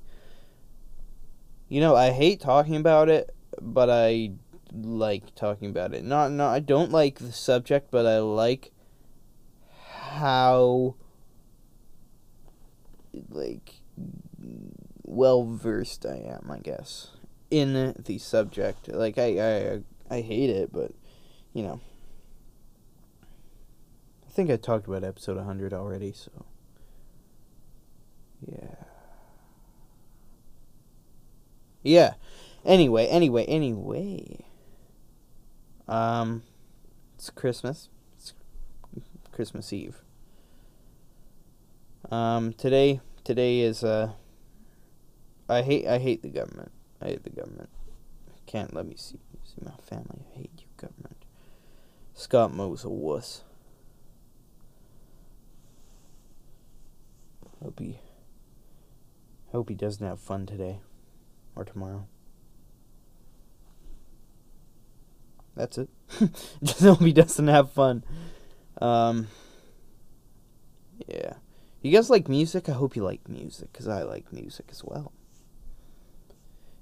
You 1.67 1.82
know, 1.82 1.93
I 1.93 2.12
hate 2.12 2.39
talking 2.39 2.78
about 2.78 3.10
it, 3.10 3.36
but 3.62 3.89
I 3.89 4.32
like 4.73 5.36
talking 5.36 5.69
about 5.69 5.93
it. 5.93 6.06
Not, 6.06 6.32
not, 6.32 6.54
I 6.54 6.62
don't 6.62 6.89
like 6.89 7.19
the 7.19 7.34
subject, 7.34 7.91
but 7.91 8.06
I 8.06 8.19
like 8.19 8.71
how, 9.73 10.95
like, 13.28 13.82
well 15.04 15.43
versed 15.43 16.06
I 16.06 16.15
am, 16.15 16.49
I 16.49 16.60
guess, 16.60 17.10
in 17.51 17.93
the 17.99 18.19
subject. 18.19 18.88
Like, 18.88 19.17
I, 19.17 19.39
I, 19.39 19.82
I 20.10 20.21
hate 20.21 20.49
it, 20.49 20.71
but, 20.71 20.93
you 21.51 21.62
know. 21.62 21.82
I 24.36 24.38
think 24.38 24.50
I 24.50 24.58
talked 24.58 24.86
about 24.86 25.06
episode 25.06 25.38
100 25.38 25.71
already, 25.71 26.12
so. 26.12 26.30
Yeah. 28.45 28.76
Yeah. 31.84 32.13
Anyway, 32.65 33.08
anyway, 33.08 33.45
anyway. 33.45 34.43
Um, 35.88 36.43
it's 37.15 37.30
Christmas. 37.30 37.88
It's 38.17 38.34
Christmas 39.32 39.71
Eve. 39.71 40.02
Um, 42.12 42.52
today, 42.52 43.00
today 43.24 43.62
is 43.62 43.86
uh. 43.86 44.12
I 45.48 45.62
hate, 45.62 45.88
I 45.88 45.98
hate 45.98 46.24
the 46.24 46.28
government. 46.28 46.74
I 47.02 47.06
hate 47.06 47.24
the 47.24 47.30
government. 47.30 47.69
Can't 48.48 48.74
let 48.74 48.86
me 48.86 48.95
see, 48.98 49.17
see 49.45 49.62
my 49.63 49.78
family. 49.82 50.26
I 50.34 50.39
hate 50.39 50.52
you, 50.58 50.67
government. 50.76 51.24
Scott 52.13 52.54
Moe's 52.54 52.84
a 52.84 52.89
wuss. 52.89 53.45
Hope 57.65 57.80
he, 57.80 57.97
hope 59.51 59.69
he 59.69 59.75
doesn't 59.75 60.06
have 60.06 60.19
fun 60.19 60.45
today 60.45 60.82
or 61.56 61.65
tomorrow. 61.65 62.06
That's 65.56 65.80
it. 65.80 65.89
Just 66.63 66.82
hope 66.82 67.01
he 67.01 67.12
doesn't 67.12 67.47
have 67.47 67.71
fun. 67.71 68.04
Um, 68.80 69.30
yeah. 71.08 71.34
You 71.82 71.91
guys 71.91 72.12
like 72.12 72.30
music? 72.30 72.69
I 72.69 72.73
hope 72.73 72.95
you 72.95 73.04
like 73.04 73.28
music, 73.28 73.73
because 73.73 73.88
I 73.88 74.04
like 74.04 74.32
music 74.32 74.67
as 74.69 74.84
well. 74.84 75.12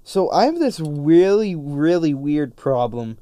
So 0.02 0.30
I 0.32 0.44
have 0.44 0.58
this 0.58 0.80
really, 0.80 1.54
really 1.54 2.12
weird 2.12 2.56
problem 2.56 3.16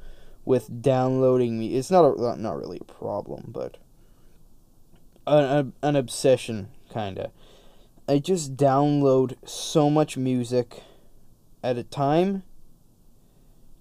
with 0.44 0.82
downloading 0.82 1.60
me. 1.60 1.76
It's 1.76 1.92
not 1.92 2.18
a, 2.18 2.36
not 2.36 2.58
really 2.58 2.78
a 2.80 2.92
problem, 2.92 3.44
but 3.54 3.76
an, 5.28 5.74
an 5.80 5.94
obsession, 5.94 6.70
kind 6.90 7.20
of. 7.20 7.30
I 8.12 8.18
just 8.18 8.58
download 8.58 9.36
so 9.48 9.88
much 9.88 10.18
music 10.18 10.82
at 11.64 11.78
a 11.78 11.82
time 11.82 12.42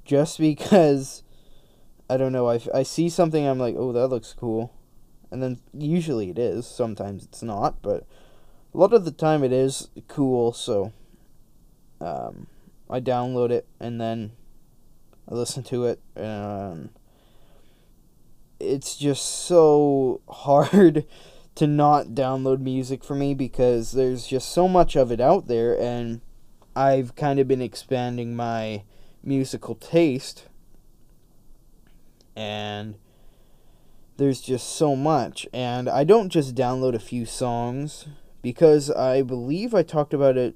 just 0.06 0.40
because 0.40 1.24
I 2.10 2.16
don't 2.16 2.32
know 2.32 2.50
I, 2.50 2.62
I 2.74 2.84
see 2.84 3.10
something 3.10 3.46
I'm 3.46 3.60
like 3.60 3.76
oh 3.78 3.92
that 3.92 4.08
looks 4.08 4.32
cool. 4.32 4.74
And 5.32 5.44
then 5.44 5.60
usually 5.74 6.30
it 6.30 6.40
is 6.40 6.66
sometimes 6.66 7.26
it's 7.26 7.44
not 7.44 7.82
but 7.82 8.08
a 8.74 8.78
lot 8.78 8.94
of 8.94 9.04
the 9.04 9.12
time 9.12 9.44
it 9.44 9.52
is 9.52 9.90
cool 10.08 10.54
so 10.54 10.94
um, 12.00 12.48
I 12.90 13.02
download 13.02 13.50
it 13.52 13.68
and 13.82 14.00
then 14.00 14.32
I 15.30 15.34
listen 15.34 15.62
to 15.64 15.84
it 15.88 16.00
and 16.16 16.88
it's 18.62 18.96
just 18.96 19.26
so 19.26 20.22
hard 20.30 21.06
to 21.56 21.68
not 21.68 22.08
download 22.08 22.60
music 22.60 23.04
for 23.04 23.16
me 23.16 23.34
because 23.34 23.92
there's 23.92 24.26
just 24.28 24.50
so 24.50 24.68
much 24.68 24.96
of 24.96 25.12
it 25.12 25.20
out 25.20 25.48
there 25.48 25.80
and 25.80 26.22
I've 26.76 27.16
kind 27.16 27.40
of 27.40 27.48
been 27.48 27.62
expanding 27.62 28.36
my 28.36 28.84
musical 29.24 29.76
taste 29.76 30.48
and 32.36 32.96
there's 34.18 34.42
just 34.42 34.70
so 34.70 34.96
much 34.96 35.48
and 35.54 35.90
I 35.90 36.04
don't 36.04 36.30
just 36.30 36.56
download 36.56 36.96
a 36.96 37.00
few 37.00 37.26
songs 37.26 38.08
because 38.42 38.90
I 38.90 39.22
believe 39.22 39.74
I 39.74 39.84
talked 39.84 40.14
about 40.14 40.38
it 40.38 40.56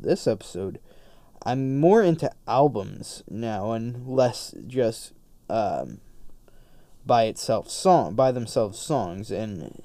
this 0.00 0.26
episode. 0.26 0.80
I'm 1.44 1.78
more 1.78 2.02
into 2.02 2.30
albums 2.46 3.22
now 3.28 3.72
and 3.72 4.06
less 4.06 4.54
just 4.66 5.12
um, 5.48 6.00
by 7.08 7.24
itself 7.24 7.68
song 7.70 8.14
by 8.14 8.30
themselves 8.30 8.78
songs 8.78 9.32
and 9.32 9.82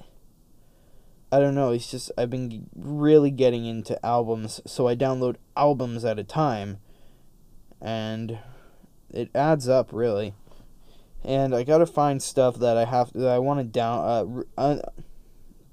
I 1.32 1.40
don't 1.40 1.56
know, 1.56 1.72
it's 1.72 1.90
just 1.90 2.12
I've 2.16 2.30
been 2.30 2.68
really 2.76 3.32
getting 3.32 3.64
into 3.64 3.98
albums, 4.06 4.60
so 4.66 4.86
I 4.86 4.94
download 4.94 5.34
albums 5.56 6.04
at 6.04 6.20
a 6.20 6.22
time 6.22 6.78
and 7.80 8.38
it 9.10 9.30
adds 9.34 9.68
up 9.68 9.88
really. 9.90 10.34
And 11.24 11.52
I 11.52 11.64
got 11.64 11.78
to 11.78 11.86
find 11.86 12.22
stuff 12.22 12.60
that 12.60 12.76
I 12.76 12.84
have 12.84 13.12
that 13.14 13.26
I 13.26 13.38
want 13.38 13.58
to 13.58 13.64
down 13.64 14.44
uh, 14.56 14.60
uh, 14.60 14.78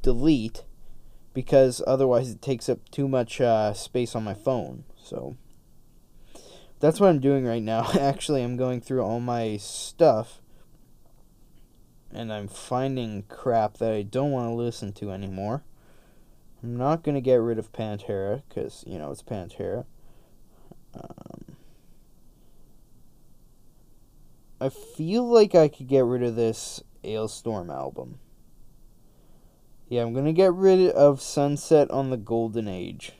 delete 0.02 0.64
because 1.36 1.84
otherwise 1.86 2.32
it 2.32 2.42
takes 2.42 2.68
up 2.68 2.90
too 2.90 3.08
much 3.08 3.40
uh, 3.40 3.74
space 3.74 4.16
on 4.16 4.24
my 4.24 4.34
phone. 4.34 4.86
So 5.04 5.36
that's 6.80 7.00
what 7.00 7.10
I'm 7.10 7.20
doing 7.20 7.46
right 7.46 7.62
now. 7.62 7.92
Actually, 8.00 8.42
I'm 8.42 8.58
going 8.58 8.82
through 8.82 9.04
all 9.04 9.20
my 9.20 9.58
stuff 9.58 10.41
and 12.14 12.32
I'm 12.32 12.48
finding 12.48 13.24
crap 13.24 13.78
that 13.78 13.92
I 13.92 14.02
don't 14.02 14.32
want 14.32 14.50
to 14.50 14.54
listen 14.54 14.94
to 14.94 15.12
anymore. 15.12 15.64
I'm 16.64 16.78
not 16.78 17.04
going 17.04 17.16
to 17.16 17.22
get 17.22 17.36
rid 17.36 17.58
of 17.58 17.72
Pantera 17.72 18.44
because, 18.48 18.84
you 18.86 18.98
know, 18.98 19.12
it's 19.12 19.24
Pantera. 19.24 19.86
Um, 20.94 21.56
I 24.60 24.70
feel 24.70 25.28
like 25.28 25.56
I 25.56 25.68
could 25.68 25.88
get 25.88 26.06
rid 26.06 26.22
of 26.22 26.36
this 26.36 26.84
Alestorm 27.04 27.74
album. 27.74 28.20
Yeah, 29.90 30.04
I'm 30.04 30.14
going 30.14 30.26
to 30.26 30.34
get 30.34 30.54
rid 30.54 30.92
of 30.92 31.22
Sunset 31.22 31.90
on 31.90 32.12
the 32.12 32.18
Golden 32.18 32.68
Age. 32.68 33.14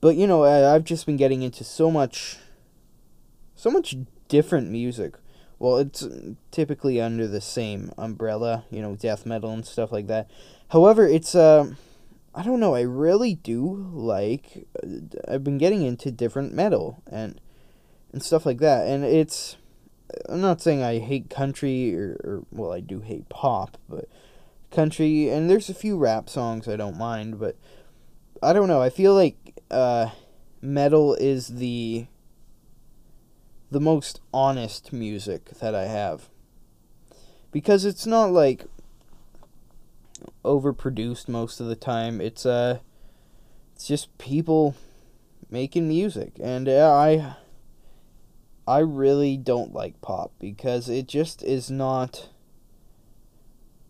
But, 0.00 0.16
you 0.16 0.26
know, 0.26 0.44
I, 0.44 0.74
I've 0.74 0.84
just 0.84 1.06
been 1.06 1.16
getting 1.16 1.42
into 1.42 1.64
so 1.64 1.90
much. 1.90 2.36
So 3.54 3.70
much 3.70 3.96
different 4.28 4.70
music 4.70 5.14
well, 5.60 5.76
it's 5.76 6.08
typically 6.50 7.00
under 7.00 7.28
the 7.28 7.40
same 7.40 7.92
umbrella, 7.98 8.64
you 8.70 8.80
know, 8.80 8.96
death 8.96 9.26
metal 9.26 9.52
and 9.52 9.64
stuff 9.64 9.92
like 9.92 10.06
that. 10.06 10.28
However, 10.70 11.06
it's 11.06 11.34
uh, 11.34 11.74
I 12.34 12.42
don't 12.42 12.60
know. 12.60 12.74
I 12.74 12.80
really 12.80 13.34
do 13.34 13.86
like. 13.92 14.66
Uh, 14.82 15.18
I've 15.28 15.44
been 15.44 15.58
getting 15.58 15.82
into 15.82 16.10
different 16.10 16.54
metal 16.54 17.02
and 17.06 17.38
and 18.10 18.22
stuff 18.22 18.46
like 18.46 18.58
that, 18.58 18.88
and 18.88 19.04
it's. 19.04 19.58
I'm 20.28 20.40
not 20.40 20.60
saying 20.60 20.82
I 20.82 20.98
hate 20.98 21.30
country 21.30 21.94
or, 21.94 22.18
or 22.24 22.42
well, 22.50 22.72
I 22.72 22.80
do 22.80 23.00
hate 23.00 23.28
pop, 23.28 23.76
but 23.88 24.08
country 24.70 25.28
and 25.28 25.50
there's 25.50 25.68
a 25.68 25.74
few 25.74 25.96
rap 25.96 26.28
songs 26.30 26.66
I 26.66 26.76
don't 26.76 26.96
mind, 26.96 27.38
but 27.38 27.56
I 28.42 28.52
don't 28.54 28.66
know. 28.66 28.80
I 28.80 28.88
feel 28.88 29.14
like 29.14 29.60
uh, 29.70 30.08
metal 30.62 31.14
is 31.14 31.48
the 31.48 32.06
the 33.70 33.80
most 33.80 34.20
honest 34.34 34.92
music 34.92 35.50
that 35.60 35.74
I 35.74 35.84
have. 35.84 36.28
Because 37.52 37.84
it's 37.84 38.06
not 38.06 38.32
like 38.32 38.66
overproduced 40.44 41.28
most 41.28 41.60
of 41.60 41.66
the 41.66 41.76
time. 41.76 42.20
It's 42.20 42.44
uh 42.44 42.78
it's 43.74 43.86
just 43.86 44.16
people 44.18 44.74
making 45.50 45.88
music 45.88 46.32
and 46.40 46.68
uh, 46.68 46.92
I 46.92 47.36
I 48.66 48.80
really 48.80 49.36
don't 49.36 49.72
like 49.72 50.00
pop 50.00 50.32
because 50.38 50.88
it 50.88 51.08
just 51.08 51.42
is 51.42 51.70
not 51.70 52.28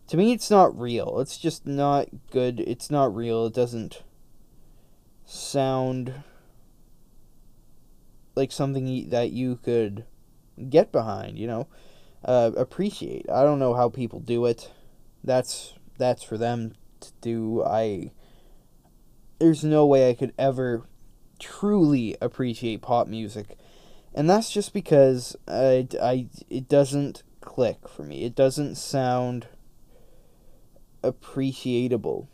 to 0.07 0.17
me 0.17 0.31
it's 0.31 0.51
not 0.51 0.77
real. 0.77 1.19
It's 1.19 1.37
just 1.37 1.65
not 1.65 2.07
good. 2.31 2.59
It's 2.59 2.91
not 2.91 3.15
real. 3.15 3.45
It 3.47 3.53
doesn't 3.53 4.03
sound 5.25 6.13
like 8.35 8.51
something 8.51 9.09
that 9.09 9.31
you 9.31 9.57
could 9.57 10.05
get 10.69 10.91
behind, 10.91 11.37
you 11.37 11.47
know, 11.47 11.67
uh, 12.23 12.51
appreciate. 12.55 13.29
I 13.29 13.43
don't 13.43 13.59
know 13.59 13.73
how 13.73 13.89
people 13.89 14.19
do 14.19 14.45
it. 14.45 14.71
That's 15.23 15.73
that's 15.97 16.23
for 16.23 16.37
them 16.37 16.73
to 16.99 17.11
do. 17.21 17.63
I 17.63 18.11
there's 19.39 19.63
no 19.63 19.85
way 19.85 20.09
I 20.09 20.13
could 20.13 20.33
ever 20.37 20.83
truly 21.39 22.15
appreciate 22.21 22.81
pop 22.81 23.07
music. 23.07 23.57
And 24.13 24.29
that's 24.29 24.51
just 24.51 24.73
because 24.73 25.35
I, 25.47 25.87
I 26.01 26.27
it 26.49 26.69
doesn't 26.69 27.23
click 27.41 27.87
for 27.87 28.03
me. 28.03 28.23
It 28.23 28.35
doesn't 28.35 28.75
sound 28.75 29.47
appreciable. 31.03 32.29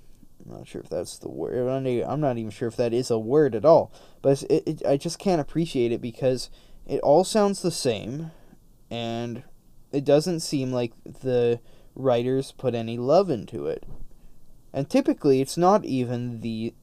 I'm 0.47 0.57
not 0.57 0.67
sure 0.67 0.81
if 0.81 0.89
that's 0.89 1.17
the 1.17 1.29
word. 1.29 1.67
I'm 1.67 2.21
not 2.21 2.37
even 2.37 2.51
sure 2.51 2.67
if 2.67 2.77
that 2.77 2.93
is 2.93 3.11
a 3.11 3.19
word 3.19 3.55
at 3.55 3.65
all. 3.65 3.91
But 4.21 4.43
it, 4.43 4.63
it, 4.65 4.85
I 4.85 4.97
just 4.97 5.19
can't 5.19 5.41
appreciate 5.41 5.91
it 5.91 6.01
because 6.01 6.49
it 6.85 6.99
all 7.01 7.23
sounds 7.23 7.61
the 7.61 7.71
same, 7.71 8.31
and 8.89 9.43
it 9.91 10.05
doesn't 10.05 10.39
seem 10.39 10.71
like 10.71 10.93
the 11.03 11.59
writers 11.95 12.53
put 12.53 12.75
any 12.75 12.97
love 12.97 13.29
into 13.29 13.65
it. 13.65 13.85
And 14.71 14.89
typically, 14.89 15.41
it's 15.41 15.57
not 15.57 15.83
even 15.85 16.41
the 16.41 16.73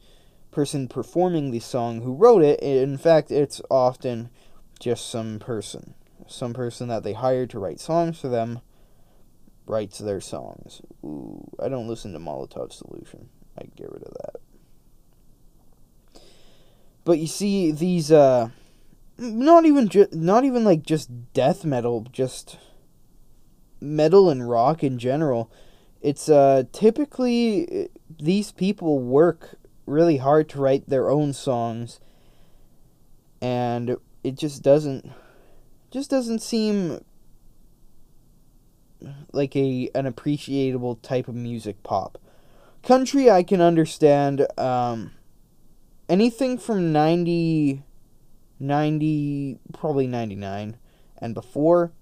person 0.51 0.89
performing 0.89 1.51
the 1.51 1.61
song 1.61 2.03
who 2.03 2.15
wrote 2.15 2.43
it. 2.43 2.61
In 2.61 2.99
fact, 2.99 3.31
it's 3.31 3.63
often 3.71 4.31
just 4.79 5.09
some 5.09 5.39
person. 5.39 5.95
Some 6.27 6.53
person 6.55 6.89
that 6.89 7.03
they 7.03 7.13
hired 7.13 7.51
to 7.51 7.59
write 7.59 7.81
songs 7.81 8.19
for 8.19 8.29
them 8.29 8.61
writes 9.67 9.99
their 9.99 10.21
songs. 10.21 10.83
Ooh, 11.05 11.51
I 11.63 11.69
don't 11.69 11.89
listen 11.89 12.13
to 12.13 12.19
Molotov 12.19 12.73
Solution. 12.73 13.29
I 13.59 13.65
get 13.77 13.91
rid 13.93 14.03
of 14.03 14.15
that. 14.15 14.41
But 17.05 17.19
you 17.19 17.27
see, 17.27 17.71
these 17.71 18.11
uh, 18.11 18.49
not 19.19 19.67
even 19.67 19.89
ju- 19.89 20.09
not 20.13 20.45
even 20.45 20.65
like 20.65 20.83
just 20.83 21.33
death 21.33 21.65
metal, 21.65 22.07
just 22.11 22.59
metal 23.81 24.31
and 24.31 24.49
rock 24.49 24.83
in 24.83 24.99
general. 24.99 25.51
It's 26.01 26.29
uh 26.29 26.65
typically 26.73 27.89
these 28.19 28.53
people 28.53 28.99
work 29.01 29.57
really 29.87 30.17
hard 30.17 30.49
to 30.51 30.61
write 30.61 30.89
their 30.89 31.11
own 31.11 31.33
songs, 31.33 32.01
and 33.41 33.97
it 34.23 34.37
just 34.37 34.63
doesn't 34.63 35.11
just 35.91 36.11
doesn't 36.11 36.41
seem 36.41 37.05
like 39.33 39.55
a 39.55 39.91
an 39.95 40.07
appreciable 40.07 40.97
type 40.97 41.29
of 41.29 41.35
music 41.35 41.83
pop. 41.83 42.19
Country 42.87 43.31
I 43.31 43.43
can 43.43 43.61
understand 43.61 44.47
um 44.59 45.13
anything 46.09 46.59
from 46.59 46.93
90 46.93 47.83
90 48.61 49.59
probably 49.73 50.07
99 50.07 50.77
and 51.19 51.35
before 51.35 51.93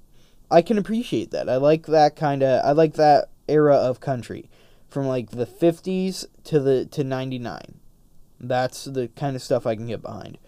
I 0.50 0.60
can 0.60 0.76
appreciate 0.76 1.30
that. 1.30 1.48
I 1.48 1.56
like 1.56 1.86
that 1.86 2.16
kind 2.16 2.42
of 2.42 2.64
I 2.64 2.72
like 2.72 2.94
that 2.94 3.30
era 3.48 3.76
of 3.76 4.00
country 4.00 4.50
from 4.88 5.06
like 5.06 5.30
the 5.30 5.46
50s 5.46 6.26
to 6.44 6.60
the 6.60 6.84
to 6.86 7.04
99. 7.04 7.80
That's 8.38 8.84
the 8.84 9.08
kind 9.08 9.36
of 9.36 9.42
stuff 9.42 9.66
I 9.66 9.76
can 9.76 9.86
get 9.86 10.02
behind. 10.02 10.38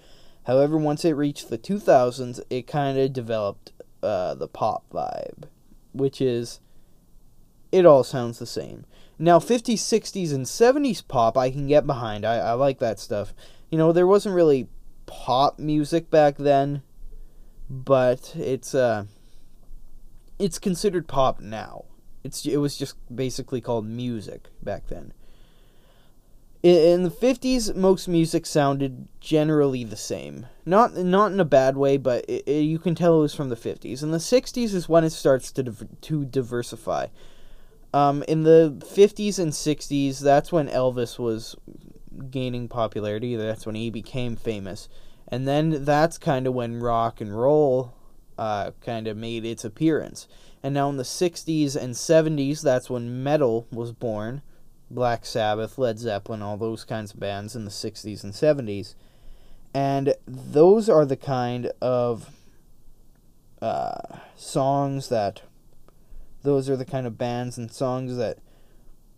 However, 0.45 0.77
once 0.77 1.05
it 1.05 1.13
reached 1.13 1.49
the 1.49 1.57
2000s, 1.57 2.41
it 2.51 2.67
kind 2.67 2.99
of 2.99 3.13
developed 3.13 3.73
uh, 4.03 4.35
the 4.35 4.49
pop 4.49 4.85
vibe, 4.93 5.45
which 5.93 6.21
is 6.21 6.61
it 7.75 7.85
all 7.85 8.05
sounds 8.05 8.39
the 8.39 8.47
same. 8.47 8.87
Now, 9.19 9.41
50s, 9.41 9.75
60s, 9.75 10.33
and 10.33 10.47
70s 10.47 11.07
pop, 11.07 11.37
I 11.37 11.51
can 11.51 11.67
get 11.67 11.87
behind. 11.87 12.25
I, 12.25 12.37
I 12.37 12.53
like 12.53 12.79
that 12.79 13.01
stuff. 13.01 13.35
You 13.69 13.79
know, 13.79 13.93
there 13.93 14.07
wasn't 14.07 14.37
really 14.37 14.69
pop 15.07 15.59
music 15.59 16.09
back 16.09 16.37
then, 16.37 16.83
but 17.69 18.33
it's 18.37 18.77
uh, 18.77 19.07
it's 20.39 20.61
considered 20.61 21.09
pop 21.09 21.41
now. 21.41 21.87
It's 22.23 22.47
it 22.47 22.59
was 22.59 22.77
just 22.77 22.95
basically 23.15 23.61
called 23.61 23.87
music 23.87 24.49
back 24.63 24.87
then. 24.87 25.13
In, 26.63 26.77
in 26.77 27.03
the 27.03 27.11
50s, 27.11 27.75
most 27.75 28.07
music 28.07 28.47
sounded 28.47 29.09
generally 29.21 29.83
the 29.83 29.97
same. 29.97 30.47
Not 30.65 30.97
not 30.97 31.33
in 31.33 31.41
a 31.41 31.45
bad 31.45 31.77
way, 31.77 31.97
but 31.97 32.25
it, 32.29 32.45
it, 32.47 32.61
you 32.61 32.79
can 32.79 32.95
tell 32.95 33.19
it 33.19 33.23
was 33.23 33.35
from 33.35 33.49
the 33.49 33.57
50s. 33.57 34.03
In 34.03 34.13
the 34.13 34.19
60s 34.19 34.75
is 34.75 34.89
when 34.89 35.03
it 35.03 35.11
starts 35.11 35.51
to 35.53 35.65
div- 35.65 36.01
to 36.03 36.25
diversify. 36.25 37.09
Um, 37.95 38.25
in 38.25 38.43
the 38.43 38.77
50s 38.81 39.39
and 39.39 39.53
60s, 39.53 40.19
that's 40.19 40.51
when 40.51 40.67
Elvis 40.67 41.17
was 41.17 41.55
gaining 42.29 42.67
popularity. 42.67 43.37
That's 43.37 43.67
when 43.67 43.77
he 43.77 43.89
became 43.89 44.35
famous. 44.35 44.89
And 45.29 45.47
then 45.47 45.85
that's 45.85 46.19
kind 46.19 46.49
of 46.49 46.55
when 46.55 46.81
rock 46.81 47.21
and 47.21 47.39
roll 47.39 47.95
uh, 48.37 48.73
kind 48.81 49.07
of 49.07 49.17
made 49.17 49.45
its 49.45 49.65
appearance. 49.65 50.27
And 50.61 50.75
now 50.75 50.89
in 50.89 50.97
the 50.97 51.05
60s 51.05 51.77
and 51.77 51.95
70s, 51.95 52.63
that's 52.63 52.91
when 52.91 53.23
metal 53.23 53.69
was 53.71 53.93
born. 53.93 54.43
Black 54.91 55.25
Sabbath, 55.25 55.79
Led 55.79 56.01
Zeppelin, 56.01 56.43
all 56.43 56.57
those 56.57 56.83
kinds 56.83 57.15
of 57.15 57.21
bands 57.21 57.55
in 57.55 57.65
the 57.65 57.71
60s 57.71 58.25
and 58.25 58.33
70s. 58.33 58.97
And 59.73 60.15
those 60.27 60.89
are 60.89 61.05
the 61.05 61.17
kind 61.17 61.71
of 61.81 62.31
uh, 63.63 64.19
songs 64.35 65.11
that 65.11 65.43
those 66.45 66.71
are 66.71 66.77
the 66.77 66.85
kind 66.85 67.07
of 67.07 67.19
bands 67.19 67.59
and 67.59 67.73
songs 67.73 68.17
that 68.17 68.39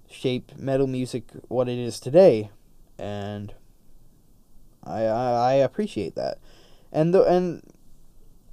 shape 0.09 0.53
metal 0.57 0.87
music 0.87 1.25
what 1.49 1.69
it 1.69 1.79
is 1.79 2.01
today, 2.01 2.51
and 2.99 3.53
I 4.83 5.03
I, 5.03 5.31
I 5.31 5.53
appreciate 5.55 6.15
that, 6.15 6.39
and 6.91 7.13
the 7.13 7.25
and 7.25 7.63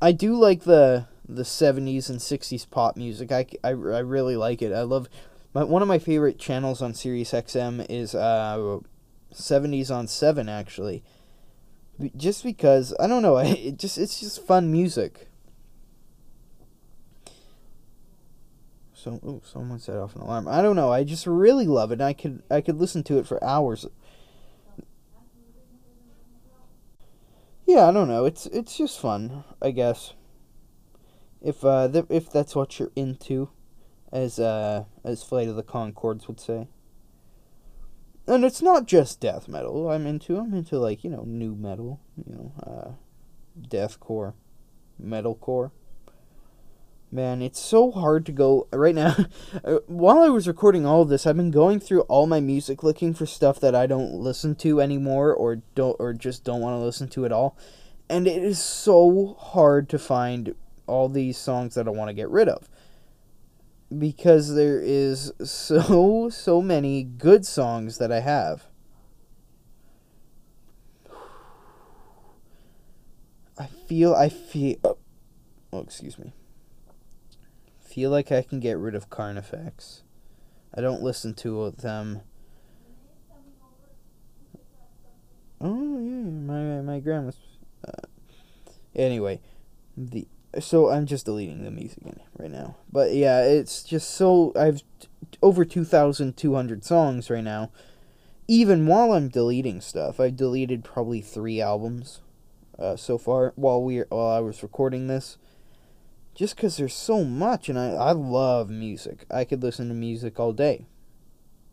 I 0.01 0.11
do 0.11 0.35
like 0.35 0.63
the 0.63 1.05
the 1.29 1.45
seventies 1.45 2.09
and 2.09 2.21
sixties 2.21 2.65
pop 2.65 2.97
music. 2.97 3.31
I, 3.31 3.45
I, 3.63 3.69
I 3.69 3.99
really 3.99 4.35
like 4.35 4.61
it. 4.61 4.73
I 4.73 4.81
love 4.81 5.07
my 5.53 5.63
one 5.63 5.81
of 5.81 5.87
my 5.87 5.99
favorite 5.99 6.39
channels 6.39 6.81
on 6.81 6.93
Sirius 6.93 7.31
XM 7.31 7.85
is 7.89 8.15
uh 8.15 8.79
seventies 9.31 9.91
on 9.91 10.07
seven 10.07 10.49
actually. 10.49 11.03
Just 12.17 12.43
because 12.43 12.93
I 12.99 13.05
don't 13.07 13.21
know, 13.21 13.37
it 13.37 13.77
just 13.77 13.97
it's 13.97 14.19
just 14.19 14.45
fun 14.45 14.71
music. 14.71 15.29
So, 19.03 19.19
oh, 19.21 19.41
someone 19.43 19.79
set 19.79 19.97
off 19.97 20.15
an 20.15 20.21
alarm. 20.21 20.47
I 20.47 20.61
don't 20.61 20.77
know. 20.77 20.89
I 20.89 21.03
just 21.03 21.27
really 21.27 21.67
love 21.67 21.91
it. 21.91 21.99
I 21.99 22.13
could 22.13 22.41
I 22.49 22.61
could 22.61 22.77
listen 22.77 23.03
to 23.03 23.17
it 23.17 23.27
for 23.27 23.43
hours. 23.43 23.85
Yeah, 27.65 27.89
I 27.89 27.91
don't 27.91 28.07
know. 28.07 28.23
It's 28.23 28.45
it's 28.45 28.77
just 28.77 28.97
fun, 28.97 29.43
I 29.61 29.71
guess. 29.71 30.13
If 31.41 31.65
uh 31.65 31.89
th- 31.89 32.05
if 32.07 32.31
that's 32.31 32.55
what 32.55 32.79
you're 32.79 32.93
into, 32.95 33.49
as 34.09 34.39
uh 34.39 34.85
as 35.03 35.21
Flight 35.21 35.49
of 35.49 35.57
the 35.57 35.63
Conchords 35.63 36.29
would 36.29 36.39
say. 36.39 36.69
And 38.25 38.45
it's 38.45 38.61
not 38.61 38.87
just 38.87 39.19
death 39.19 39.49
metal. 39.49 39.89
I'm 39.89 40.07
into. 40.07 40.37
I'm 40.37 40.53
into 40.53 40.79
like 40.79 41.03
you 41.03 41.09
know 41.09 41.25
nu 41.27 41.55
metal. 41.55 41.99
You 42.15 42.33
know, 42.33 42.53
uh, 42.65 42.91
deathcore, 43.67 44.33
metalcore. 45.01 45.71
Man, 47.13 47.43
it's 47.43 47.59
so 47.59 47.91
hard 47.91 48.25
to 48.25 48.31
go 48.31 48.67
right 48.73 48.95
now. 48.95 49.15
Uh, 49.63 49.77
while 49.85 50.23
I 50.23 50.29
was 50.29 50.47
recording 50.47 50.83
all 50.85 51.05
this, 51.05 51.27
I've 51.27 51.37
been 51.37 51.51
going 51.51 51.79
through 51.79 52.01
all 52.01 52.25
my 52.25 52.39
music 52.39 52.81
looking 52.81 53.13
for 53.13 53.27
stuff 53.27 53.59
that 53.59 53.75
I 53.75 53.85
don't 53.85 54.15
listen 54.15 54.55
to 54.55 54.81
anymore 54.81 55.31
or 55.31 55.61
don't 55.75 55.95
or 55.99 56.11
just 56.11 56.43
don't 56.43 56.59
want 56.59 56.73
to 56.73 56.83
listen 56.83 57.07
to 57.09 57.23
at 57.25 57.31
all. 57.31 57.55
And 58.09 58.27
it 58.27 58.43
is 58.43 58.57
so 58.61 59.37
hard 59.39 59.87
to 59.89 59.99
find 59.99 60.55
all 60.87 61.07
these 61.07 61.37
songs 61.37 61.75
that 61.75 61.87
I 61.87 61.91
want 61.91 62.09
to 62.09 62.13
get 62.13 62.29
rid 62.29 62.49
of. 62.49 62.67
Because 63.95 64.55
there 64.55 64.81
is 64.81 65.31
so 65.43 66.29
so 66.29 66.61
many 66.61 67.03
good 67.03 67.45
songs 67.45 67.99
that 67.99 68.11
I 68.11 68.21
have. 68.21 68.63
I 73.57 73.67
feel 73.87 74.15
I 74.15 74.29
feel 74.29 74.97
oh, 75.71 75.79
excuse 75.79 76.17
me 76.17 76.33
feel 77.93 78.09
like 78.09 78.31
I 78.31 78.41
can 78.41 78.59
get 78.59 78.79
rid 78.79 78.95
of 78.95 79.11
Carnifex. 79.11 80.01
I 80.73 80.81
don't 80.81 81.03
listen 81.03 81.35
to 81.35 81.69
them. 81.69 82.21
Oh 85.61 85.99
yeah, 85.99 86.29
my 86.29 86.81
my 86.81 86.99
grandma's. 86.99 87.37
Uh, 87.87 88.07
anyway, 88.95 89.39
the 89.95 90.27
so 90.59 90.89
I'm 90.89 91.05
just 91.05 91.25
deleting 91.25 91.63
the 91.63 91.69
music 91.69 91.99
right 92.37 92.49
now. 92.49 92.77
But 92.91 93.13
yeah, 93.13 93.43
it's 93.43 93.83
just 93.83 94.09
so 94.09 94.51
I've 94.55 94.81
t- 94.99 95.07
over 95.43 95.63
two 95.63 95.85
thousand 95.85 96.35
two 96.35 96.55
hundred 96.55 96.83
songs 96.83 97.29
right 97.29 97.43
now. 97.43 97.69
Even 98.47 98.87
while 98.87 99.13
I'm 99.13 99.29
deleting 99.29 99.81
stuff, 99.81 100.19
I've 100.19 100.35
deleted 100.35 100.83
probably 100.83 101.21
three 101.21 101.61
albums 101.61 102.21
uh, 102.79 102.95
so 102.95 103.19
far 103.19 103.53
while 103.55 103.83
we 103.83 103.99
while 103.99 104.35
I 104.35 104.39
was 104.39 104.63
recording 104.63 105.05
this 105.05 105.37
just 106.35 106.55
because 106.55 106.77
there's 106.77 106.95
so 106.95 107.23
much 107.23 107.69
and 107.69 107.77
I, 107.77 107.91
I 107.91 108.11
love 108.11 108.69
music. 108.69 109.25
I 109.29 109.45
could 109.45 109.61
listen 109.61 109.87
to 109.89 109.93
music 109.93 110.39
all 110.39 110.53
day. 110.53 110.85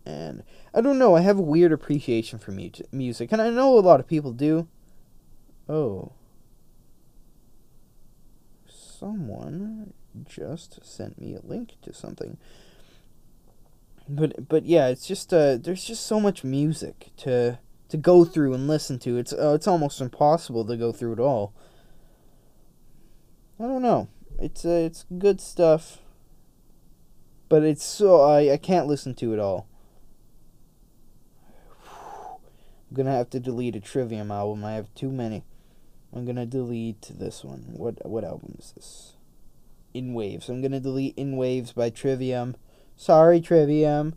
And 0.06 0.42
i 0.72 0.80
don't 0.80 0.98
know 0.98 1.14
i 1.14 1.20
have 1.20 1.38
a 1.38 1.42
weird 1.42 1.72
appreciation 1.72 2.38
for 2.38 2.52
mu- 2.52 2.70
music 2.90 3.32
and 3.32 3.42
i 3.42 3.50
know 3.50 3.78
a 3.78 3.80
lot 3.80 4.00
of 4.00 4.08
people 4.08 4.32
do. 4.32 4.66
Oh. 5.68 6.12
Someone 8.66 9.92
just 10.26 10.84
sent 10.84 11.20
me 11.20 11.34
a 11.34 11.46
link 11.46 11.74
to 11.82 11.92
something. 11.94 12.38
But 14.08 14.48
but 14.48 14.66
yeah 14.66 14.88
it's 14.88 15.06
just 15.06 15.32
uh 15.32 15.56
there's 15.56 15.84
just 15.84 16.06
so 16.06 16.18
much 16.18 16.44
music 16.44 17.10
to 17.18 17.58
to 17.88 17.96
go 17.96 18.24
through 18.24 18.54
and 18.54 18.66
listen 18.66 18.98
to. 19.00 19.18
It's 19.18 19.32
uh, 19.32 19.52
it's 19.54 19.68
almost 19.68 20.00
impossible 20.00 20.64
to 20.64 20.76
go 20.76 20.92
through 20.92 21.12
it 21.14 21.20
all. 21.20 21.54
I 23.58 23.64
don't 23.64 23.82
know 23.82 24.08
it's 24.40 24.64
uh, 24.64 24.68
it's 24.70 25.04
good 25.18 25.40
stuff, 25.40 25.98
but 27.48 27.62
it's 27.62 27.84
so 27.84 28.22
I 28.22 28.52
I 28.52 28.56
can't 28.56 28.86
listen 28.86 29.14
to 29.16 29.34
it 29.34 29.38
all. 29.38 29.68
I'm 31.84 32.96
gonna 32.96 33.12
have 33.12 33.30
to 33.30 33.40
delete 33.40 33.76
a 33.76 33.80
Trivium 33.80 34.30
album. 34.30 34.64
I 34.64 34.72
have 34.72 34.92
too 34.94 35.10
many. 35.10 35.44
I'm 36.12 36.24
gonna 36.24 36.46
delete 36.46 37.10
this 37.18 37.44
one. 37.44 37.66
What 37.76 38.04
what 38.08 38.24
album 38.24 38.56
is 38.58 38.72
this? 38.72 39.12
In 39.92 40.14
Waves. 40.14 40.48
I'm 40.48 40.62
gonna 40.62 40.80
delete 40.80 41.16
In 41.16 41.36
Waves 41.36 41.72
by 41.72 41.90
Trivium. 41.90 42.56
Sorry, 42.96 43.40
Trivium, 43.40 44.14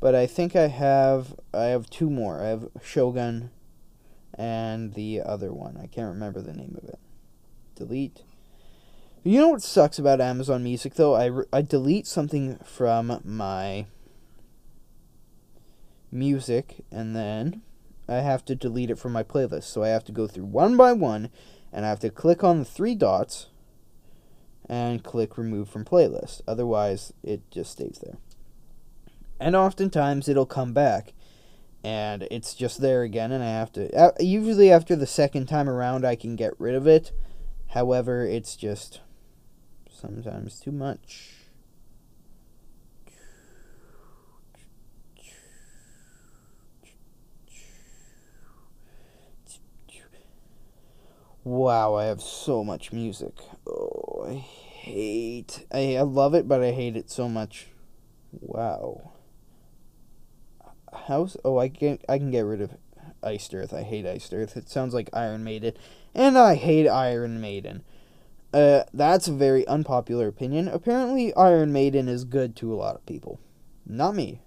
but 0.00 0.14
I 0.14 0.26
think 0.26 0.54
I 0.54 0.68
have 0.68 1.34
I 1.52 1.64
have 1.64 1.90
two 1.90 2.08
more. 2.08 2.42
I 2.42 2.46
have 2.48 2.68
Shogun, 2.82 3.50
and 4.34 4.94
the 4.94 5.20
other 5.20 5.52
one. 5.52 5.76
I 5.76 5.86
can't 5.86 6.08
remember 6.08 6.40
the 6.40 6.54
name 6.54 6.78
of 6.80 6.88
it. 6.88 6.98
Delete. 7.74 8.22
You 9.28 9.40
know 9.40 9.48
what 9.48 9.60
sucks 9.60 9.98
about 9.98 10.22
Amazon 10.22 10.64
Music 10.64 10.94
though? 10.94 11.14
I, 11.14 11.26
re- 11.26 11.44
I 11.52 11.60
delete 11.60 12.06
something 12.06 12.56
from 12.64 13.20
my 13.22 13.84
music 16.10 16.86
and 16.90 17.14
then 17.14 17.60
I 18.08 18.20
have 18.20 18.42
to 18.46 18.54
delete 18.54 18.88
it 18.88 18.98
from 18.98 19.12
my 19.12 19.22
playlist. 19.22 19.64
So 19.64 19.82
I 19.82 19.88
have 19.88 20.04
to 20.04 20.12
go 20.12 20.26
through 20.26 20.46
one 20.46 20.78
by 20.78 20.94
one 20.94 21.28
and 21.70 21.84
I 21.84 21.90
have 21.90 22.00
to 22.00 22.08
click 22.08 22.42
on 22.42 22.60
the 22.60 22.64
three 22.64 22.94
dots 22.94 23.48
and 24.66 25.04
click 25.04 25.36
remove 25.36 25.68
from 25.68 25.84
playlist. 25.84 26.40
Otherwise, 26.48 27.12
it 27.22 27.42
just 27.50 27.72
stays 27.72 28.00
there. 28.02 28.16
And 29.38 29.54
oftentimes 29.54 30.30
it'll 30.30 30.46
come 30.46 30.72
back 30.72 31.12
and 31.84 32.26
it's 32.30 32.54
just 32.54 32.80
there 32.80 33.02
again 33.02 33.30
and 33.30 33.44
I 33.44 33.50
have 33.50 33.72
to 33.72 33.94
uh, 33.94 34.12
usually 34.20 34.72
after 34.72 34.96
the 34.96 35.06
second 35.06 35.48
time 35.48 35.68
around 35.68 36.06
I 36.06 36.16
can 36.16 36.34
get 36.34 36.58
rid 36.58 36.74
of 36.74 36.86
it. 36.86 37.12
However, 37.72 38.24
it's 38.24 38.56
just 38.56 39.02
sometimes 39.98 40.60
too 40.60 40.72
much. 40.72 41.34
Wow, 51.44 51.94
I 51.94 52.04
have 52.04 52.20
so 52.20 52.62
much 52.62 52.92
music. 52.92 53.32
Oh, 53.66 54.26
I 54.28 54.34
hate. 54.34 55.64
I, 55.72 55.96
I 55.96 56.02
love 56.02 56.34
it, 56.34 56.46
but 56.46 56.62
I 56.62 56.72
hate 56.72 56.94
it 56.94 57.10
so 57.10 57.26
much. 57.26 57.68
Wow. 58.32 59.12
House. 61.06 61.38
Oh, 61.46 61.58
I 61.58 61.70
can 61.70 62.00
I 62.06 62.18
can 62.18 62.30
get 62.30 62.44
rid 62.44 62.60
of 62.60 62.72
Iced 63.22 63.54
Earth. 63.54 63.72
I 63.72 63.82
hate 63.82 64.06
Iced 64.06 64.34
Earth. 64.34 64.58
It 64.58 64.68
sounds 64.68 64.92
like 64.92 65.08
Iron 65.14 65.42
Maiden, 65.42 65.72
and 66.14 66.36
I 66.36 66.54
hate 66.54 66.86
Iron 66.86 67.40
Maiden. 67.40 67.82
Uh, 68.52 68.84
that's 68.94 69.28
a 69.28 69.32
very 69.32 69.66
unpopular 69.66 70.28
opinion. 70.28 70.68
Apparently, 70.68 71.34
Iron 71.34 71.72
Maiden 71.72 72.08
is 72.08 72.24
good 72.24 72.56
to 72.56 72.72
a 72.72 72.76
lot 72.76 72.96
of 72.96 73.04
people. 73.04 73.40
Not 73.86 74.14
me. 74.14 74.40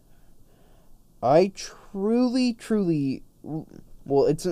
I 1.21 1.51
truly, 1.53 2.53
truly. 2.53 3.23
Well, 3.43 4.25
it's. 4.25 4.47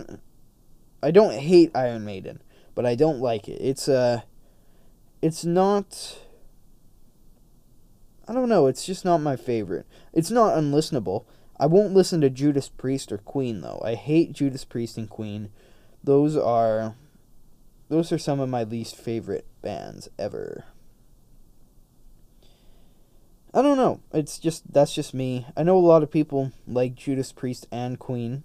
I 1.02 1.12
don't 1.12 1.34
hate 1.34 1.72
Iron 1.74 2.06
Maiden, 2.06 2.42
but 2.76 2.86
I 2.86 2.96
don't 2.96 3.20
like 3.20 3.48
it. 3.48 3.60
It's 3.62 3.88
uh 3.88 4.22
it's 5.22 5.44
not 5.46 6.20
I 8.28 8.34
don't 8.34 8.50
know, 8.50 8.68
it's 8.68 8.86
just 8.86 9.06
not 9.06 9.20
my 9.20 9.36
favorite. 9.36 9.88
It's 10.14 10.30
not 10.30 10.56
unlistenable. 10.56 11.26
I 11.60 11.66
won't 11.66 11.96
listen 11.96 12.22
to 12.22 12.30
Judas 12.30 12.70
Priest 12.70 13.12
or 13.12 13.18
Queen 13.18 13.62
though. 13.62 13.82
I 13.84 13.96
hate 13.96 14.34
Judas 14.34 14.66
Priest 14.66 14.98
and 14.98 15.10
Queen. 15.10 15.50
Those 16.04 16.38
are 16.38 16.96
those 17.90 18.12
are 18.12 18.18
some 18.18 18.40
of 18.40 18.50
my 18.50 18.64
least 18.64 18.96
favorite 18.96 19.46
bands 19.62 20.10
ever. 20.18 20.66
I 23.54 23.64
don't 23.64 23.78
know. 23.78 24.00
It's 24.14 24.38
just 24.38 24.72
that's 24.72 24.94
just 24.94 25.14
me. 25.14 25.48
I 25.58 25.64
know 25.64 25.78
a 25.78 25.80
lot 25.80 26.04
of 26.04 26.12
people 26.12 26.52
like 26.68 26.94
Judas 26.94 27.32
Priest 27.32 27.68
and 27.72 27.98
Queen. 27.98 28.44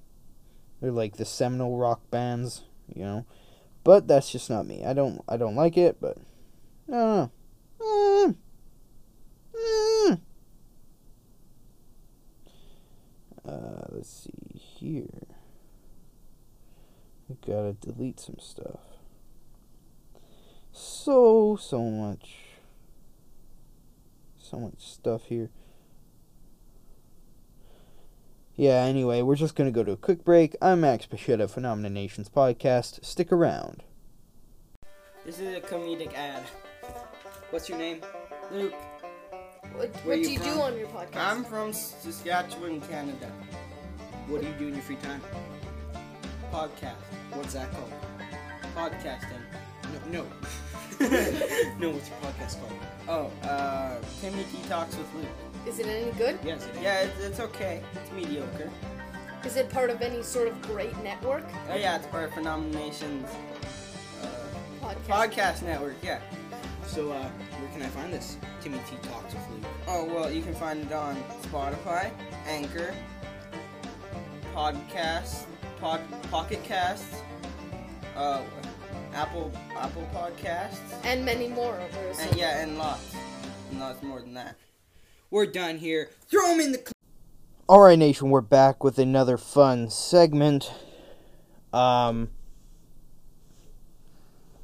They're 0.80 0.90
like 0.90 1.16
the 1.16 1.26
seminal 1.26 1.76
rock 1.76 2.00
bands, 2.10 2.62
you 2.92 3.02
know. 3.02 3.26
But 3.84 4.08
that's 4.08 4.32
just 4.32 4.48
not 4.48 4.66
me. 4.66 4.84
I 4.84 4.94
don't 4.94 5.22
I 5.28 5.36
don't 5.36 5.56
like 5.56 5.76
it, 5.76 5.98
but 6.00 6.16
I 6.88 6.92
don't 6.92 7.16
know. 7.16 7.30
Mm. 7.80 8.36
Mm. 9.54 10.20
Uh, 13.46 13.86
let's 13.90 14.08
see 14.08 14.58
here. 14.58 15.26
I 17.30 17.34
gotta 17.46 17.74
delete 17.74 18.20
some 18.20 18.38
stuff. 18.38 18.93
So 21.04 21.58
so 21.60 21.82
much 21.82 22.30
so 24.38 24.58
much 24.58 24.78
stuff 24.78 25.26
here. 25.26 25.50
Yeah, 28.56 28.84
anyway, 28.84 29.20
we're 29.20 29.34
just 29.34 29.54
going 29.54 29.70
to 29.70 29.74
go 29.74 29.84
to 29.84 29.92
a 29.92 29.96
quick 29.98 30.24
break. 30.24 30.56
I'm 30.62 30.80
Max 30.80 31.04
Pichette, 31.04 31.50
Phenomena 31.50 31.90
Nations 31.90 32.30
podcast. 32.30 33.04
Stick 33.04 33.30
around. 33.30 33.82
This 35.26 35.40
is 35.40 35.54
a 35.54 35.60
comedic 35.60 36.14
ad. 36.14 36.42
What's 37.50 37.68
your 37.68 37.76
name? 37.76 38.00
Luke, 38.50 38.72
What, 39.74 39.94
what 40.04 40.14
do 40.14 40.32
you 40.32 40.38
do 40.38 40.58
on 40.58 40.78
your 40.78 40.88
podcast? 40.88 41.16
I'm 41.16 41.44
from 41.44 41.74
Saskatchewan, 41.74 42.80
Canada. 42.80 43.30
What 44.28 44.40
do 44.40 44.46
you 44.46 44.54
do 44.54 44.68
in 44.68 44.72
your 44.72 44.82
free 44.82 44.96
time? 44.96 45.20
Podcast. 46.50 46.94
What's 47.34 47.52
that 47.52 47.70
called? 47.72 47.92
Podcasting. 48.74 49.42
No, 50.10 50.22
no. 50.22 50.26
no, 51.80 51.90
what's 51.90 52.08
your 52.08 52.18
podcast 52.18 52.60
called? 52.60 52.72
Oh, 53.08 53.48
uh, 53.48 53.96
Timmy 54.20 54.44
T 54.44 54.58
Talks 54.68 54.96
with 54.96 55.12
Luke. 55.14 55.26
Is 55.66 55.78
it 55.78 55.86
any 55.86 56.10
good? 56.12 56.38
Yes, 56.44 56.66
it 56.66 56.76
is. 56.76 56.82
Yeah, 56.82 57.00
it's, 57.00 57.20
it's 57.20 57.40
okay. 57.40 57.82
It's 57.94 58.12
mediocre. 58.12 58.70
Is 59.44 59.56
it 59.56 59.68
part 59.70 59.90
of 59.90 60.00
any 60.00 60.22
sort 60.22 60.48
of 60.48 60.60
great 60.62 60.96
network? 61.02 61.44
Oh, 61.70 61.76
yeah, 61.76 61.96
it's 61.96 62.06
part 62.06 62.24
of 62.24 62.32
Phenomena 62.34 62.78
Nation's 62.78 63.28
uh, 64.22 64.26
Podcast. 64.80 65.06
podcast 65.06 65.62
network, 65.62 65.96
yeah. 66.02 66.20
So, 66.86 67.10
uh, 67.12 67.28
where 67.28 67.70
can 67.72 67.82
I 67.82 67.88
find 67.88 68.12
this? 68.12 68.36
Timmy 68.60 68.78
T 68.88 68.96
Talks 69.08 69.34
with 69.34 69.42
Luke. 69.50 69.70
Oh, 69.86 70.04
well, 70.04 70.30
you 70.30 70.42
can 70.42 70.54
find 70.54 70.82
it 70.82 70.92
on 70.92 71.16
Spotify, 71.42 72.10
Anchor, 72.46 72.94
Podcast, 74.54 75.44
Pod, 75.80 76.00
Pocket 76.30 76.62
Casts, 76.64 77.20
uh, 78.16 78.42
Apple 79.14 79.52
Apple 79.76 80.06
Podcasts, 80.12 80.78
And 81.04 81.24
many 81.24 81.48
more. 81.48 81.74
over 81.80 82.08
a 82.08 82.16
and 82.16 82.36
yeah, 82.36 82.62
and 82.62 82.76
lots, 82.78 83.14
and 83.70 83.78
lots 83.80 84.02
more 84.02 84.20
than 84.20 84.34
that. 84.34 84.56
We're 85.30 85.46
done 85.46 85.78
here. 85.78 86.10
Throw 86.28 86.48
them 86.48 86.60
in 86.60 86.72
the. 86.72 86.78
Cl- 86.78 86.92
Alright, 87.68 87.98
Nation, 87.98 88.30
we're 88.30 88.40
back 88.40 88.82
with 88.84 88.98
another 88.98 89.38
fun 89.38 89.88
segment. 89.88 90.72
Um, 91.72 92.30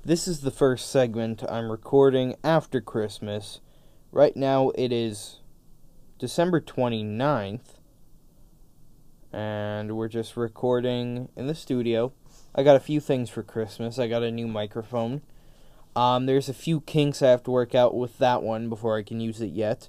this 0.04 0.26
is 0.28 0.40
the 0.40 0.50
first 0.50 0.90
segment 0.90 1.42
I'm 1.48 1.70
recording 1.70 2.34
after 2.44 2.80
Christmas. 2.80 3.60
Right 4.12 4.36
now 4.36 4.70
it 4.70 4.92
is 4.92 5.38
December 6.18 6.60
29th, 6.60 7.76
and 9.32 9.96
we're 9.96 10.08
just 10.08 10.36
recording 10.36 11.28
in 11.36 11.46
the 11.46 11.54
studio. 11.54 12.12
I 12.54 12.62
got 12.62 12.76
a 12.76 12.80
few 12.80 13.00
things 13.00 13.30
for 13.30 13.42
Christmas. 13.42 13.98
I 13.98 14.08
got 14.08 14.22
a 14.22 14.30
new 14.30 14.48
microphone. 14.48 15.22
Um, 15.94 16.26
there's 16.26 16.48
a 16.48 16.54
few 16.54 16.80
kinks 16.82 17.22
I 17.22 17.30
have 17.30 17.42
to 17.44 17.50
work 17.50 17.74
out 17.74 17.94
with 17.94 18.18
that 18.18 18.42
one 18.42 18.68
before 18.68 18.96
I 18.96 19.02
can 19.02 19.20
use 19.20 19.40
it 19.40 19.50
yet. 19.50 19.88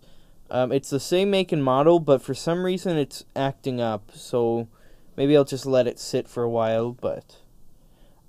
Um, 0.50 0.72
it's 0.72 0.90
the 0.90 1.00
same 1.00 1.32
make 1.32 1.52
and 1.52 1.64
model, 1.64 2.00
but 2.00 2.22
for 2.22 2.34
some 2.34 2.64
reason 2.64 2.98
it's 2.98 3.24
acting 3.36 3.80
up, 3.80 4.12
so 4.14 4.68
maybe 5.16 5.38
I'll 5.38 5.46
just 5.46 5.66
let 5.66 5.88
it 5.88 6.00
sit 6.00 6.28
for 6.28 6.44
a 6.44 6.50
while. 6.50 6.92
But 6.92 7.38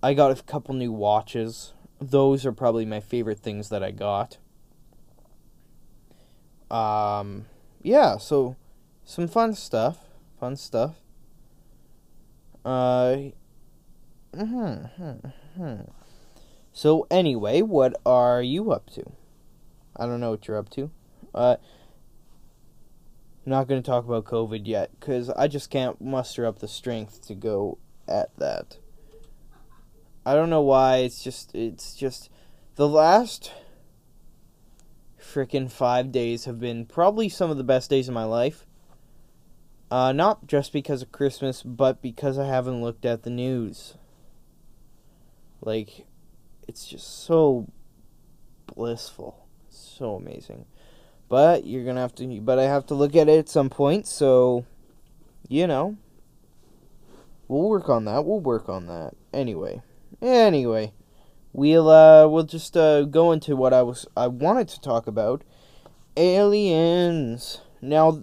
I 0.02 0.14
got 0.14 0.30
a 0.30 0.42
couple 0.42 0.74
new 0.74 0.92
watches. 0.92 1.72
Those 2.00 2.46
are 2.46 2.52
probably 2.52 2.84
my 2.84 3.00
favorite 3.00 3.40
things 3.40 3.70
that 3.70 3.82
I 3.82 3.90
got. 3.90 4.38
Um, 6.70 7.46
yeah, 7.82 8.18
so 8.18 8.56
some 9.04 9.28
fun 9.28 9.54
stuff. 9.54 9.98
Fun 10.38 10.56
stuff. 10.56 10.96
Uh, 12.64 13.16
hmm, 14.36 15.14
hmm. 15.56 15.80
So 16.72 17.06
anyway, 17.10 17.62
what 17.62 18.00
are 18.06 18.42
you 18.42 18.72
up 18.72 18.90
to? 18.90 19.04
I 19.96 20.06
don't 20.06 20.20
know 20.20 20.30
what 20.30 20.48
you're 20.48 20.58
up 20.58 20.70
to. 20.70 20.90
Uh, 21.34 21.56
not 23.44 23.68
going 23.68 23.82
to 23.82 23.86
talk 23.86 24.04
about 24.04 24.24
COVID 24.24 24.66
yet 24.66 24.90
because 24.98 25.28
I 25.30 25.48
just 25.48 25.70
can't 25.70 26.00
muster 26.00 26.46
up 26.46 26.60
the 26.60 26.68
strength 26.68 27.26
to 27.26 27.34
go 27.34 27.78
at 28.08 28.36
that. 28.38 28.78
I 30.24 30.34
don't 30.34 30.50
know 30.50 30.62
why. 30.62 30.98
It's 30.98 31.22
just, 31.22 31.54
it's 31.54 31.94
just 31.94 32.30
the 32.76 32.88
last 32.88 33.52
freaking 35.20 35.70
five 35.70 36.12
days 36.12 36.44
have 36.44 36.60
been 36.60 36.86
probably 36.86 37.28
some 37.28 37.50
of 37.50 37.56
the 37.56 37.64
best 37.64 37.90
days 37.90 38.08
of 38.08 38.14
my 38.14 38.24
life. 38.24 38.66
Uh, 39.90 40.12
not 40.12 40.46
just 40.46 40.72
because 40.72 41.02
of 41.02 41.12
Christmas, 41.12 41.62
but 41.62 42.00
because 42.00 42.38
I 42.38 42.46
haven't 42.46 42.80
looked 42.80 43.04
at 43.04 43.24
the 43.24 43.30
news. 43.30 43.94
Like, 45.62 46.06
it's 46.68 46.86
just 46.86 47.24
so 47.24 47.66
blissful, 48.66 49.46
so 49.70 50.16
amazing. 50.16 50.66
But 51.28 51.64
you're 51.66 51.84
gonna 51.84 52.00
have 52.00 52.14
to. 52.16 52.40
But 52.40 52.58
I 52.58 52.64
have 52.64 52.84
to 52.86 52.94
look 52.94 53.16
at 53.16 53.28
it 53.28 53.38
at 53.38 53.48
some 53.48 53.70
point. 53.70 54.06
So, 54.06 54.66
you 55.48 55.66
know, 55.66 55.96
we'll 57.48 57.68
work 57.68 57.88
on 57.88 58.04
that. 58.04 58.26
We'll 58.26 58.40
work 58.40 58.68
on 58.68 58.86
that. 58.88 59.14
Anyway, 59.32 59.80
Anyway, 60.22 60.92
we'll 61.52 61.90
uh 61.90 62.28
we'll 62.28 62.44
just 62.44 62.76
uh 62.76 63.02
go 63.02 63.32
into 63.32 63.56
what 63.56 63.74
I 63.74 63.82
was 63.82 64.06
I 64.16 64.28
wanted 64.28 64.68
to 64.68 64.80
talk 64.80 65.08
about. 65.08 65.42
Aliens. 66.16 67.60
Now 67.80 68.22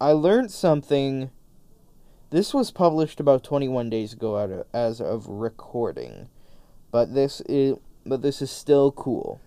I 0.00 0.12
learned 0.12 0.50
something 0.50 1.30
this 2.30 2.54
was 2.54 2.70
published 2.70 3.20
about 3.20 3.44
21 3.44 3.90
days 3.90 4.14
ago 4.14 4.38
out 4.38 4.66
as 4.72 4.98
of 4.98 5.26
recording. 5.26 6.28
But 6.94 7.12
this 7.12 7.40
is 7.48 7.76
but 8.06 8.22
this 8.22 8.40
is 8.40 8.52
still 8.52 8.92
cool. 8.92 9.40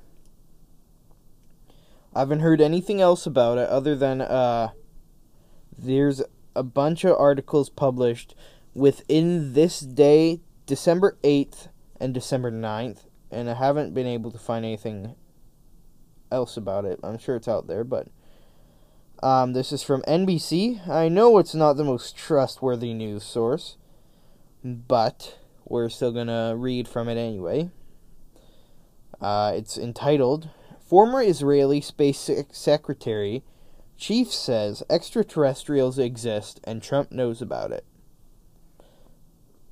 I 2.14 2.20
haven't 2.20 2.42
heard 2.42 2.60
anything 2.60 3.00
else 3.00 3.26
about 3.26 3.58
it 3.58 3.70
other 3.70 3.96
than 3.96 4.20
uh 4.20 4.72
there's 5.78 6.22
a 6.58 6.64
bunch 6.64 7.06
of 7.06 7.18
articles 7.18 7.70
published 7.70 8.36
within 8.74 9.54
this 9.54 9.80
day, 9.80 10.42
December 10.66 11.18
8th 11.24 11.70
and 12.02 12.14
December 12.14 12.52
9th, 12.52 13.06
and 13.32 13.50
I 13.50 13.54
haven't 13.54 13.94
been 13.94 14.08
able 14.08 14.32
to 14.32 14.38
find 14.38 14.66
anything 14.66 15.16
else 16.30 16.58
about 16.58 16.84
it. 16.84 17.00
I'm 17.02 17.18
sure 17.18 17.38
it's 17.38 17.48
out 17.48 17.68
there, 17.68 17.86
but 17.86 18.10
um, 19.24 19.54
this 19.54 19.72
is 19.72 19.84
from 19.84 20.02
NBC. 20.02 20.86
I 20.90 21.08
know 21.08 21.38
it's 21.38 21.56
not 21.56 21.78
the 21.78 21.86
most 21.86 22.18
trustworthy 22.18 22.94
news 22.94 23.24
source, 23.24 23.78
but 24.66 25.38
we're 25.70 25.90
still 25.90 26.12
gonna 26.12 26.56
read 26.56 26.88
from 26.88 27.10
it 27.10 27.18
anyway. 27.18 27.70
Uh, 29.22 29.54
it's 29.56 29.78
entitled 29.78 30.50
Former 30.80 31.22
Israeli 31.22 31.82
Space 31.82 32.30
Secretary 32.52 33.44
Chief 33.98 34.32
says 34.32 34.84
extraterrestrials 34.90 35.98
exist 35.98 36.60
and 36.64 36.84
Trump 36.84 37.12
knows 37.12 37.42
about 37.42 37.72
it. 37.72 37.84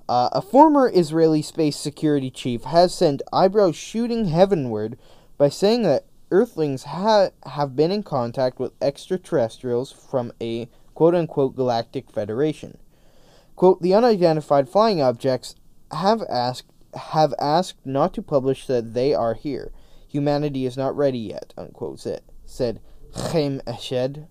Uh, 0.09 0.29
a 0.33 0.41
former 0.41 0.91
Israeli 0.93 1.41
space 1.41 1.77
security 1.77 2.29
chief 2.29 2.63
has 2.63 2.93
sent 2.93 3.21
eyebrows 3.31 3.75
shooting 3.75 4.25
heavenward 4.25 4.97
by 5.37 5.49
saying 5.49 5.83
that 5.83 6.05
Earthlings 6.31 6.83
ha- 6.83 7.29
have 7.45 7.75
been 7.75 7.91
in 7.91 8.03
contact 8.03 8.59
with 8.59 8.73
extraterrestrials 8.81 9.91
from 9.91 10.31
a 10.41 10.67
quote 10.93 11.15
unquote 11.15 11.55
galactic 11.55 12.09
federation. 12.11 12.77
Quote, 13.55 13.81
the 13.81 13.93
unidentified 13.93 14.67
flying 14.67 15.01
objects 15.01 15.55
have 15.95 16.23
asked 16.29 16.71
have 16.95 17.33
asked 17.39 17.85
not 17.85 18.13
to 18.13 18.21
publish 18.21 18.67
that 18.67 18.93
they 18.93 19.13
are 19.13 19.33
here. 19.33 19.71
Humanity 20.07 20.65
is 20.65 20.77
not 20.77 20.95
ready 20.95 21.19
yet, 21.19 21.53
unquote, 21.57 21.99
said, 21.99 22.21
said 22.45 22.79
Chaim 23.13 23.59
Eshed, 23.67 24.27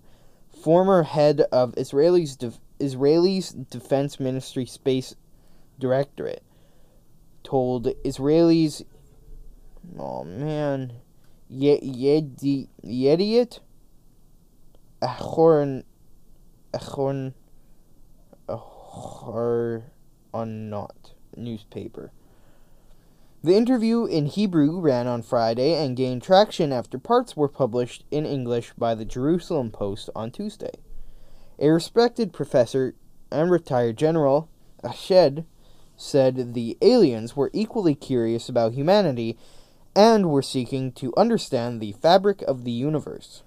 former 0.63 1.03
head 1.03 1.41
of 1.51 1.77
Israel's, 1.77 2.35
def- 2.35 2.59
Israeli's 2.79 3.51
Defense 3.51 4.19
Ministry 4.19 4.65
Space 4.65 5.15
Directorate, 5.79 6.41
told 7.43 7.85
Israelis, 8.03 8.83
oh 9.99 10.23
man, 10.23 10.93
Ye- 11.47 11.79
Yediot 12.83 13.59
Achorn 15.03 15.83
Achorn 16.73 17.33
Achornot 18.49 21.14
newspaper. 21.37 22.11
The 23.43 23.55
interview 23.55 24.05
in 24.05 24.25
Hebrew 24.25 24.79
ran 24.79 25.05
on 25.05 25.21
Friday 25.21 25.75
and 25.75 25.95
gained 25.95 26.23
traction 26.23 26.71
after 26.71 26.97
parts 26.97 27.37
were 27.37 27.47
published 27.47 28.03
in 28.09 28.25
English 28.25 28.73
by 28.77 28.95
the 28.95 29.05
Jerusalem 29.05 29.69
Post 29.69 30.09
on 30.15 30.31
Tuesday. 30.31 30.79
A 31.59 31.69
respected 31.69 32.33
professor 32.33 32.95
and 33.31 33.51
retired 33.51 33.97
general, 33.97 34.49
Ashed, 34.83 35.43
said 35.95 36.53
the 36.53 36.77
aliens 36.81 37.35
were 37.35 37.51
equally 37.53 37.95
curious 37.95 38.49
about 38.49 38.73
humanity 38.73 39.37
and 39.95 40.29
were 40.29 40.41
seeking 40.41 40.91
to 40.91 41.13
understand 41.15 41.79
the 41.79 41.93
fabric 41.93 42.41
of 42.41 42.63
the 42.63 42.71
universe. 42.71 43.43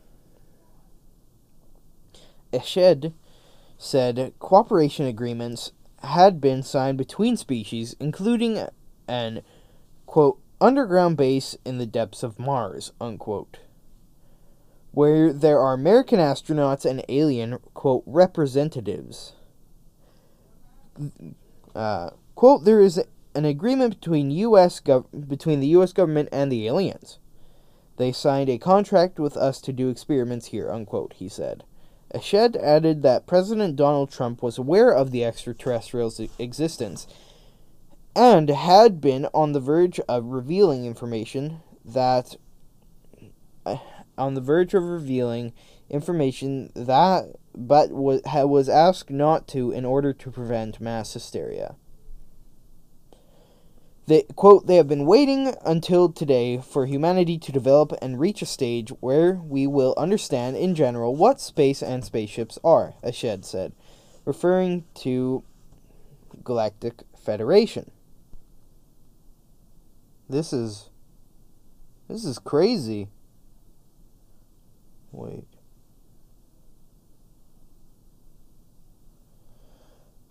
Eshed 2.52 3.12
said 3.76 4.32
cooperation 4.38 5.06
agreements 5.06 5.72
had 6.02 6.40
been 6.40 6.62
signed 6.62 6.98
between 6.98 7.36
species, 7.36 7.96
including 7.98 8.66
an 9.06 9.42
quote 10.06 10.40
underground 10.60 11.16
base 11.16 11.56
in 11.64 11.78
the 11.78 11.86
depths 11.86 12.22
of 12.22 12.38
Mars 12.38 12.92
unquote, 13.00 13.58
where 14.92 15.32
there 15.32 15.60
are 15.60 15.74
American 15.74 16.18
astronauts 16.18 16.84
and 16.84 17.04
alien 17.08 17.58
quote 17.74 18.02
representatives. 18.06 19.34
Uh, 21.74 22.10
quote 22.34 22.64
there 22.64 22.80
is 22.80 23.00
an 23.34 23.44
agreement 23.44 24.00
between 24.00 24.30
U.S. 24.30 24.80
Gov- 24.80 25.28
between 25.28 25.60
the 25.60 25.68
U.S. 25.68 25.92
government 25.92 26.28
and 26.32 26.50
the 26.50 26.66
aliens. 26.66 27.18
They 27.96 28.12
signed 28.12 28.48
a 28.48 28.58
contract 28.58 29.18
with 29.18 29.36
us 29.36 29.60
to 29.62 29.72
do 29.72 29.88
experiments 29.88 30.46
here, 30.46 30.70
unquote, 30.70 31.14
he 31.14 31.28
said. 31.28 31.64
Ashed 32.14 32.56
added 32.56 33.02
that 33.02 33.26
President 33.26 33.76
Donald 33.76 34.10
Trump 34.10 34.42
was 34.42 34.56
aware 34.56 34.90
of 34.90 35.10
the 35.10 35.24
extraterrestrials' 35.24 36.20
existence 36.38 37.06
and 38.16 38.48
had 38.48 39.00
been 39.00 39.26
on 39.34 39.52
the 39.52 39.60
verge 39.60 40.00
of 40.08 40.26
revealing 40.26 40.86
information 40.86 41.60
that 41.84 42.36
uh, 43.66 43.76
on 44.16 44.34
the 44.34 44.40
verge 44.40 44.74
of 44.74 44.82
revealing 44.82 45.52
information 45.90 46.72
that 46.74 47.26
but 47.54 47.90
was 47.90 48.20
was 48.24 48.68
asked 48.68 49.10
not 49.10 49.46
to 49.48 49.70
in 49.70 49.84
order 49.84 50.12
to 50.12 50.30
prevent 50.30 50.80
mass 50.80 51.12
hysteria. 51.12 51.76
They 54.08 54.22
quote 54.36 54.66
they 54.66 54.76
have 54.76 54.88
been 54.88 55.04
waiting 55.04 55.54
until 55.66 56.10
today 56.10 56.62
for 56.62 56.86
humanity 56.86 57.36
to 57.40 57.52
develop 57.52 57.92
and 58.00 58.18
reach 58.18 58.40
a 58.40 58.46
stage 58.46 58.88
where 59.00 59.34
we 59.34 59.66
will 59.66 59.92
understand 59.98 60.56
in 60.56 60.74
general 60.74 61.14
what 61.14 61.42
space 61.42 61.82
and 61.82 62.02
spaceships 62.02 62.58
are, 62.64 62.94
Ashed 63.04 63.44
said, 63.44 63.74
referring 64.24 64.86
to 65.00 65.44
Galactic 66.42 67.02
Federation. 67.22 67.90
This 70.26 70.54
is 70.54 70.88
this 72.08 72.24
is 72.24 72.38
crazy. 72.38 73.08
Wait. 75.12 75.44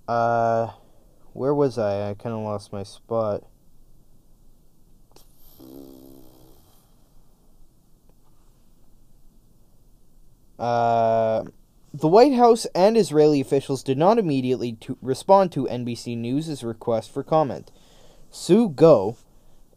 Uh 0.07 0.71
where 1.33 1.53
was 1.53 1.77
I? 1.77 2.09
I 2.09 2.13
kind 2.15 2.33
of 2.33 2.41
lost 2.41 2.73
my 2.73 2.81
spot. 2.81 3.43
Uh, 10.57 11.43
the 11.93 12.07
White 12.07 12.33
House 12.33 12.65
and 12.75 12.97
Israeli 12.97 13.41
officials 13.41 13.83
did 13.83 13.97
not 13.97 14.19
immediately 14.19 14.73
to 14.73 14.97
respond 15.01 15.51
to 15.51 15.65
NBC 15.65 16.17
News' 16.17 16.63
request 16.63 17.11
for 17.11 17.23
comment. 17.23 17.71
Sue 18.29 18.69
Gough, 18.69 19.23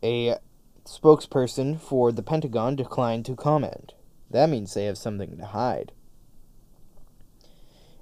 a 0.03 0.37
spokesperson 0.85 1.81
for 1.81 2.13
the 2.13 2.23
Pentagon, 2.23 2.77
declined 2.77 3.25
to 3.27 3.37
comment. 3.37 3.93
That 4.31 4.49
means 4.49 4.75
they 4.75 4.87
have 4.87 4.99
something 4.99 5.37
to 5.37 5.47
hide. 5.47 5.93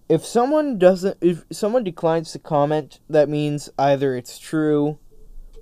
If 0.09 0.25
someone 0.25 0.79
doesn't 0.79 1.19
if 1.21 1.45
someone 1.53 1.85
declines 1.85 2.33
to 2.33 2.39
comment, 2.39 3.01
that 3.11 3.29
means 3.29 3.69
either 3.79 4.17
it's 4.17 4.39
true 4.39 4.99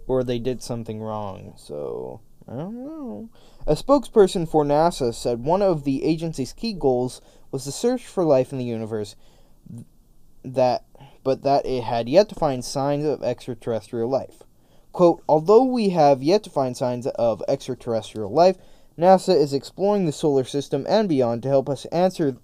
or 0.07 0.23
they 0.23 0.39
did 0.39 0.63
something 0.63 1.01
wrong. 1.01 1.55
So, 1.57 2.21
I 2.49 2.55
don't 2.55 2.75
know. 2.75 3.29
A 3.67 3.75
spokesperson 3.75 4.49
for 4.49 4.65
NASA 4.65 5.15
said 5.15 5.41
one 5.41 5.63
of 5.63 5.85
the 5.85 6.05
agency's 6.05 6.53
key 6.53 6.73
goals 6.73 7.21
was 7.51 7.65
the 7.65 7.73
search 7.73 8.07
for 8.07 8.25
life 8.25 8.53
in 8.53 8.59
the 8.59 8.65
universe 8.65 9.17
that 10.45 10.85
but 11.25 11.43
that 11.43 11.67
it 11.67 11.83
had 11.83 12.09
yet 12.09 12.29
to 12.29 12.37
find 12.37 12.65
signs 12.65 13.05
of 13.05 13.23
extraterrestrial 13.25 14.09
life. 14.09 14.45
Quote, 14.93 15.23
although 15.29 15.65
we 15.65 15.89
have 15.89 16.23
yet 16.23 16.45
to 16.45 16.51
find 16.51 16.77
signs 16.77 17.07
of 17.09 17.43
extraterrestrial 17.49 18.33
life, 18.33 18.57
NASA 18.97 19.35
is 19.35 19.53
exploring 19.53 20.07
the 20.07 20.13
solar 20.13 20.45
system 20.45 20.87
and 20.89 21.09
beyond 21.09 21.43
to 21.43 21.49
help 21.49 21.69
us 21.69 21.85
answer 21.87 22.37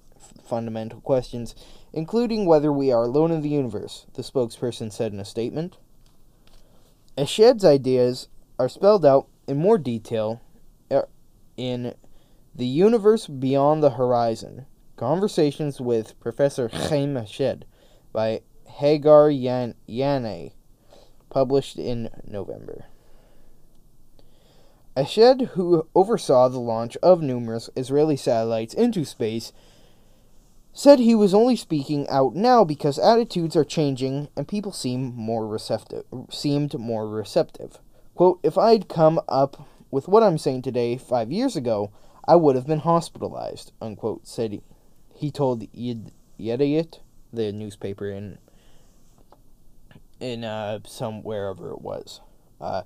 fundamental 0.44 1.00
questions, 1.00 1.54
including 1.92 2.44
whether 2.44 2.72
we 2.72 2.90
are 2.90 3.04
alone 3.04 3.30
in 3.30 3.40
the 3.40 3.48
universe, 3.48 4.06
the 4.14 4.22
spokesperson 4.22 4.92
said 4.92 5.12
in 5.12 5.20
a 5.20 5.24
statement. 5.24 5.76
Eshed's 7.16 7.64
ideas 7.64 8.28
are 8.58 8.70
spelled 8.70 9.04
out 9.04 9.28
in 9.46 9.58
more 9.58 9.76
detail 9.76 10.40
uh, 10.90 11.02
in 11.56 11.94
The 12.54 12.66
Universe 12.66 13.26
Beyond 13.26 13.82
the 13.82 13.90
Horizon 13.90 14.66
Conversations 14.96 15.80
with 15.80 16.18
Professor 16.20 16.68
Chaim 16.68 17.14
Eshed 17.14 17.64
by 18.12 18.40
Hagar 18.66 19.30
Yan- 19.30 19.74
Yaneh, 19.86 20.52
published 21.28 21.76
in 21.76 22.08
November. 22.24 22.86
Eshed, 24.96 25.48
who 25.48 25.88
oversaw 25.94 26.48
the 26.48 26.60
launch 26.60 26.96
of 27.02 27.20
numerous 27.20 27.68
Israeli 27.76 28.16
satellites 28.16 28.72
into 28.74 29.04
space, 29.04 29.52
said 30.72 30.98
he 30.98 31.14
was 31.14 31.34
only 31.34 31.56
speaking 31.56 32.08
out 32.08 32.34
now 32.34 32.64
because 32.64 32.98
attitudes 32.98 33.54
are 33.56 33.64
changing 33.64 34.28
and 34.36 34.48
people 34.48 34.72
seem 34.72 35.14
more 35.14 35.46
receptive 35.46 36.04
seemed 36.30 36.78
more 36.78 37.08
receptive. 37.08 37.78
Quote, 38.14 38.40
if 38.42 38.56
I'd 38.56 38.88
come 38.88 39.20
up 39.28 39.68
with 39.90 40.08
what 40.08 40.22
I'm 40.22 40.38
saying 40.38 40.62
today 40.62 40.96
five 40.96 41.30
years 41.30 41.56
ago, 41.56 41.92
I 42.26 42.36
would 42.36 42.56
have 42.56 42.66
been 42.66 42.80
hospitalized, 42.80 43.72
unquote, 43.80 44.26
said 44.26 44.52
he. 44.52 44.62
He 45.14 45.30
told 45.30 45.70
Yediot, 45.72 46.98
the 47.32 47.52
newspaper 47.52 48.10
in 48.10 48.38
in 50.18 50.44
uh, 50.44 50.80
some 50.86 51.22
wherever 51.22 51.70
it 51.70 51.80
was. 51.82 52.20
Uh, 52.60 52.82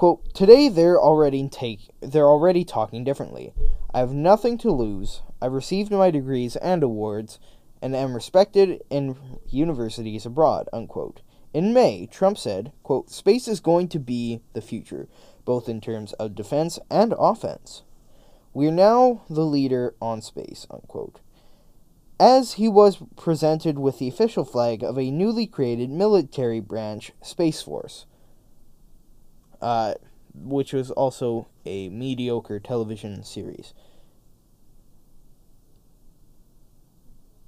quote, 0.00 0.32
today 0.32 0.66
they're 0.66 0.98
already 0.98 1.46
take 1.46 1.90
they're 2.00 2.26
already 2.26 2.64
talking 2.64 3.04
differently. 3.04 3.52
I 3.92 3.98
have 3.98 4.14
nothing 4.14 4.56
to 4.56 4.70
lose. 4.70 5.20
I've 5.42 5.52
received 5.52 5.92
my 5.92 6.10
degrees 6.10 6.56
and 6.56 6.82
awards 6.82 7.38
and 7.82 7.94
am 7.94 8.14
respected 8.14 8.80
in 8.88 9.14
universities 9.50 10.24
abroad, 10.24 10.70
unquote. 10.72 11.20
In 11.52 11.74
May, 11.74 12.06
Trump 12.06 12.38
said, 12.38 12.72
quote, 12.82 13.10
space 13.10 13.46
is 13.46 13.60
going 13.60 13.88
to 13.88 13.98
be 13.98 14.40
the 14.54 14.62
future, 14.62 15.06
both 15.44 15.68
in 15.68 15.82
terms 15.82 16.14
of 16.14 16.34
defense 16.34 16.78
and 16.90 17.12
offense. 17.18 17.82
We're 18.54 18.70
now 18.70 19.20
the 19.28 19.44
leader 19.44 19.96
on 20.00 20.22
space, 20.22 20.66
unquote. 20.70 21.20
As 22.18 22.54
he 22.54 22.68
was 22.68 23.02
presented 23.16 23.78
with 23.78 23.98
the 23.98 24.08
official 24.08 24.46
flag 24.46 24.82
of 24.82 24.98
a 24.98 25.10
newly 25.10 25.46
created 25.46 25.90
military 25.90 26.60
branch, 26.60 27.12
Space 27.20 27.60
Force, 27.60 28.06
uh, 29.60 29.94
which 30.34 30.72
was 30.72 30.90
also 30.90 31.48
a 31.64 31.88
mediocre 31.88 32.58
television 32.60 33.22
series. 33.24 33.74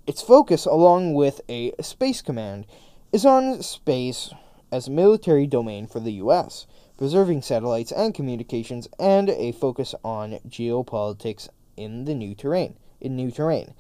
Its 0.06 0.20
focus, 0.20 0.66
along 0.66 1.14
with 1.14 1.40
a 1.48 1.72
space 1.80 2.22
command, 2.22 2.66
is 3.12 3.24
on 3.24 3.62
space 3.62 4.34
as 4.72 4.88
a 4.88 4.90
military 4.90 5.46
domain 5.46 5.86
for 5.86 6.00
the 6.00 6.14
U.S., 6.14 6.66
preserving 6.96 7.42
satellites 7.42 7.92
and 7.92 8.14
communications, 8.14 8.88
and 8.98 9.28
a 9.30 9.52
focus 9.52 9.94
on 10.04 10.40
geopolitics 10.48 11.48
in 11.76 12.04
the 12.04 12.14
new 12.14 12.34
terrain. 12.34 12.76
In 13.00 13.16
new 13.16 13.30
terrain, 13.30 13.74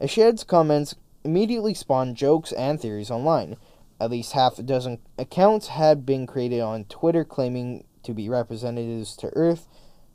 Eshed's 0.00 0.44
comments 0.44 0.94
immediately 1.24 1.74
spawned 1.74 2.16
jokes 2.16 2.52
and 2.52 2.80
theories 2.80 3.10
online. 3.10 3.56
At 4.02 4.10
least 4.10 4.32
half 4.32 4.58
a 4.58 4.64
dozen 4.64 4.98
accounts 5.16 5.68
had 5.68 6.04
been 6.04 6.26
created 6.26 6.58
on 6.58 6.86
Twitter 6.86 7.24
claiming 7.24 7.84
to 8.02 8.12
be 8.12 8.28
representatives 8.28 9.16
to 9.18 9.30
Earth 9.36 9.68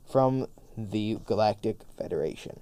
from 0.04 0.46
the 0.76 1.18
Galactic 1.24 1.78
Federation. 1.96 2.60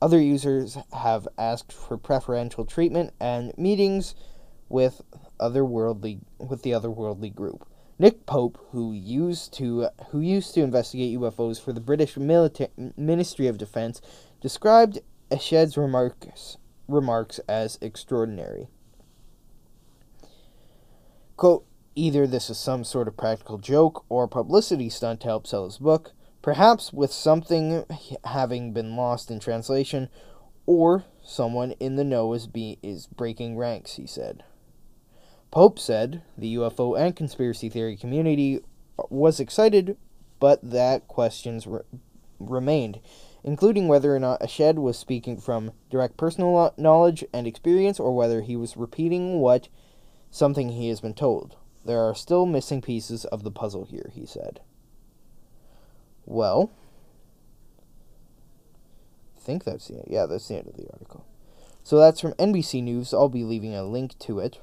Other 0.00 0.18
users 0.18 0.78
have 0.94 1.28
asked 1.36 1.74
for 1.74 1.98
preferential 1.98 2.64
treatment 2.64 3.12
and 3.20 3.52
meetings 3.58 4.14
with 4.70 5.02
otherworldly 5.38 6.20
with 6.38 6.62
the 6.62 6.70
otherworldly 6.70 7.34
group. 7.34 7.68
Nick 7.98 8.24
Pope, 8.24 8.58
who 8.70 8.94
used 8.94 9.52
to 9.58 9.88
who 10.08 10.20
used 10.20 10.54
to 10.54 10.62
investigate 10.62 11.18
UFOs 11.18 11.60
for 11.60 11.74
the 11.74 11.82
British 11.82 12.16
Milita- 12.16 12.70
Ministry 12.96 13.46
of 13.46 13.58
Defense, 13.58 14.00
described 14.40 15.00
Eshed's 15.30 15.76
remarks 15.76 16.56
remarks 16.88 17.40
as 17.46 17.78
extraordinary. 17.82 18.68
Quote, 21.36 21.64
either 21.94 22.26
this 22.26 22.50
is 22.50 22.58
some 22.58 22.84
sort 22.84 23.08
of 23.08 23.16
practical 23.16 23.58
joke 23.58 24.04
or 24.08 24.26
publicity 24.28 24.88
stunt 24.88 25.20
to 25.20 25.28
help 25.28 25.46
sell 25.46 25.64
his 25.64 25.78
book 25.78 26.12
perhaps 26.44 26.92
with 26.92 27.10
something 27.10 27.86
having 28.22 28.70
been 28.74 28.94
lost 28.96 29.30
in 29.30 29.40
translation, 29.40 30.10
or 30.66 31.06
someone 31.22 31.70
in 31.80 31.96
the 31.96 32.04
know 32.04 32.34
is, 32.34 32.46
be, 32.46 32.78
is 32.82 33.06
breaking 33.06 33.56
ranks, 33.56 33.94
he 33.94 34.06
said. 34.06 34.44
Pope 35.50 35.78
said 35.78 36.20
the 36.36 36.54
UFO 36.56 37.00
and 37.00 37.16
conspiracy 37.16 37.70
theory 37.70 37.96
community 37.96 38.60
was 39.08 39.40
excited, 39.40 39.96
but 40.38 40.60
that 40.62 41.08
questions 41.08 41.66
re- 41.66 41.80
remained, 42.38 43.00
including 43.42 43.88
whether 43.88 44.14
or 44.14 44.20
not 44.20 44.42
Eshed 44.42 44.74
was 44.74 44.98
speaking 44.98 45.38
from 45.38 45.72
direct 45.88 46.18
personal 46.18 46.74
knowledge 46.76 47.24
and 47.32 47.46
experience 47.46 47.98
or 47.98 48.14
whether 48.14 48.42
he 48.42 48.54
was 48.54 48.76
repeating 48.76 49.40
what 49.40 49.68
something 50.34 50.70
he 50.70 50.88
has 50.88 51.00
been 51.00 51.14
told. 51.14 51.54
There 51.84 52.00
are 52.00 52.14
still 52.14 52.44
missing 52.44 52.82
pieces 52.82 53.24
of 53.26 53.44
the 53.44 53.52
puzzle 53.52 53.84
here, 53.84 54.10
he 54.12 54.26
said. 54.26 54.60
Well, 56.26 56.72
I 59.36 59.40
think 59.40 59.62
that's 59.62 59.88
the 59.88 60.02
yeah, 60.08 60.26
that's 60.26 60.48
the 60.48 60.56
end 60.56 60.66
of 60.66 60.76
the 60.76 60.88
article. 60.92 61.24
So 61.84 61.98
that's 61.98 62.20
from 62.20 62.32
NBC 62.32 62.82
News. 62.82 63.14
I'll 63.14 63.28
be 63.28 63.44
leaving 63.44 63.76
a 63.76 63.84
link 63.84 64.18
to 64.20 64.40
it. 64.40 64.58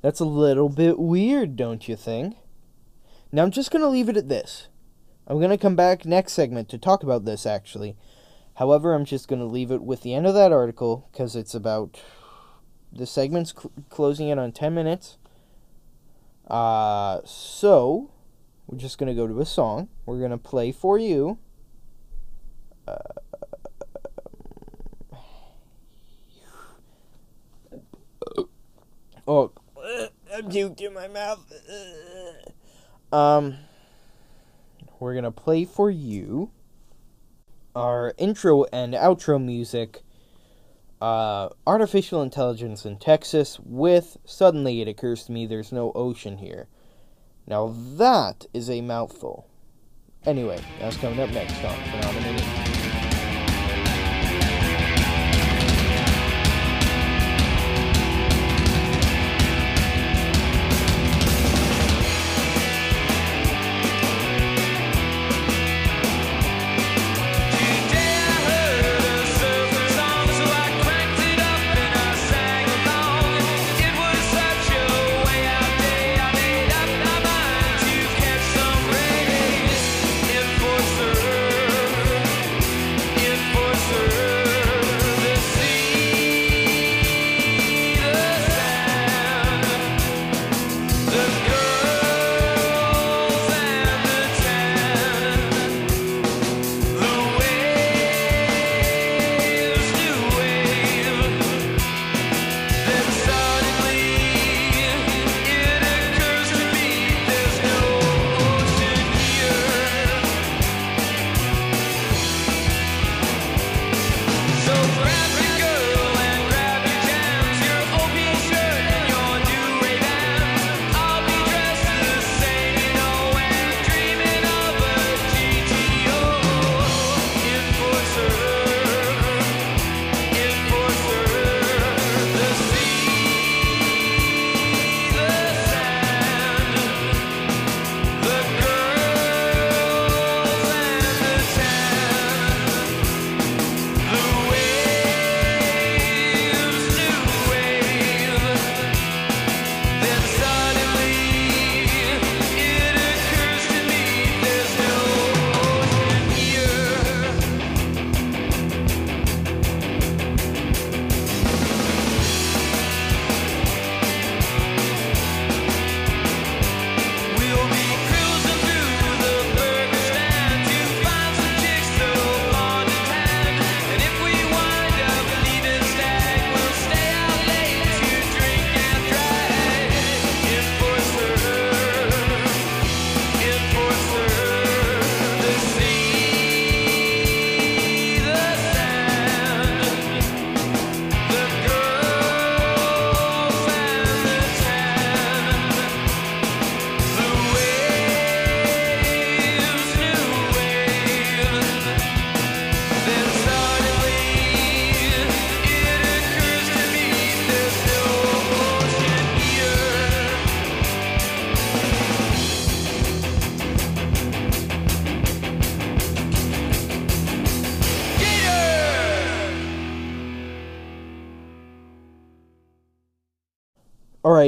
That's 0.00 0.20
a 0.20 0.24
little 0.24 0.70
bit 0.70 0.98
weird, 0.98 1.56
don't 1.56 1.86
you 1.86 1.96
think? 1.96 2.36
Now 3.30 3.42
I'm 3.42 3.50
just 3.50 3.70
going 3.70 3.82
to 3.82 3.88
leave 3.88 4.08
it 4.08 4.16
at 4.16 4.30
this. 4.30 4.68
I'm 5.26 5.38
going 5.38 5.50
to 5.50 5.58
come 5.58 5.76
back 5.76 6.06
next 6.06 6.32
segment 6.32 6.70
to 6.70 6.78
talk 6.78 7.02
about 7.02 7.26
this 7.26 7.44
actually. 7.44 7.96
However, 8.54 8.94
I'm 8.94 9.04
just 9.04 9.28
going 9.28 9.40
to 9.40 9.46
leave 9.46 9.70
it 9.70 9.82
with 9.82 10.00
the 10.02 10.14
end 10.14 10.26
of 10.26 10.34
that 10.34 10.52
article 10.52 11.08
because 11.12 11.36
it's 11.36 11.54
about 11.54 12.00
the 12.92 13.06
segment's 13.06 13.52
cl- 13.52 13.72
closing 13.88 14.28
in 14.28 14.38
on 14.38 14.52
10 14.52 14.74
minutes. 14.74 15.16
Uh 16.48 17.20
so 17.24 18.10
we're 18.70 18.78
just 18.78 18.98
going 18.98 19.08
to 19.08 19.14
go 19.14 19.26
to 19.26 19.40
a 19.40 19.46
song. 19.46 19.88
We're 20.06 20.20
going 20.20 20.30
to 20.30 20.38
play 20.38 20.70
for 20.70 20.96
you. 20.96 21.38
Uh, 22.86 22.94
oh, 29.26 29.50
I'm 30.32 30.48
puked 30.48 30.80
in 30.80 30.94
my 30.94 31.08
mouth. 31.08 31.52
Um, 33.12 33.56
we're 35.00 35.14
going 35.14 35.24
to 35.24 35.32
play 35.32 35.64
for 35.64 35.90
you 35.90 36.52
our 37.74 38.14
intro 38.18 38.66
and 38.72 38.94
outro 38.94 39.44
music. 39.44 40.04
Uh, 41.00 41.48
artificial 41.66 42.22
intelligence 42.22 42.84
in 42.84 42.98
Texas 42.98 43.58
with 43.64 44.18
suddenly 44.24 44.82
it 44.82 44.88
occurs 44.88 45.24
to 45.24 45.32
me 45.32 45.46
there's 45.46 45.72
no 45.72 45.92
ocean 45.94 46.38
here. 46.38 46.68
Now 47.46 47.74
that 47.96 48.46
is 48.52 48.68
a 48.68 48.82
mouthful. 48.82 49.48
Anyway, 50.24 50.60
that's 50.78 50.98
coming 50.98 51.20
up 51.20 51.30
next 51.30 51.64
on 51.64 51.74
Phenomenon. 51.84 52.69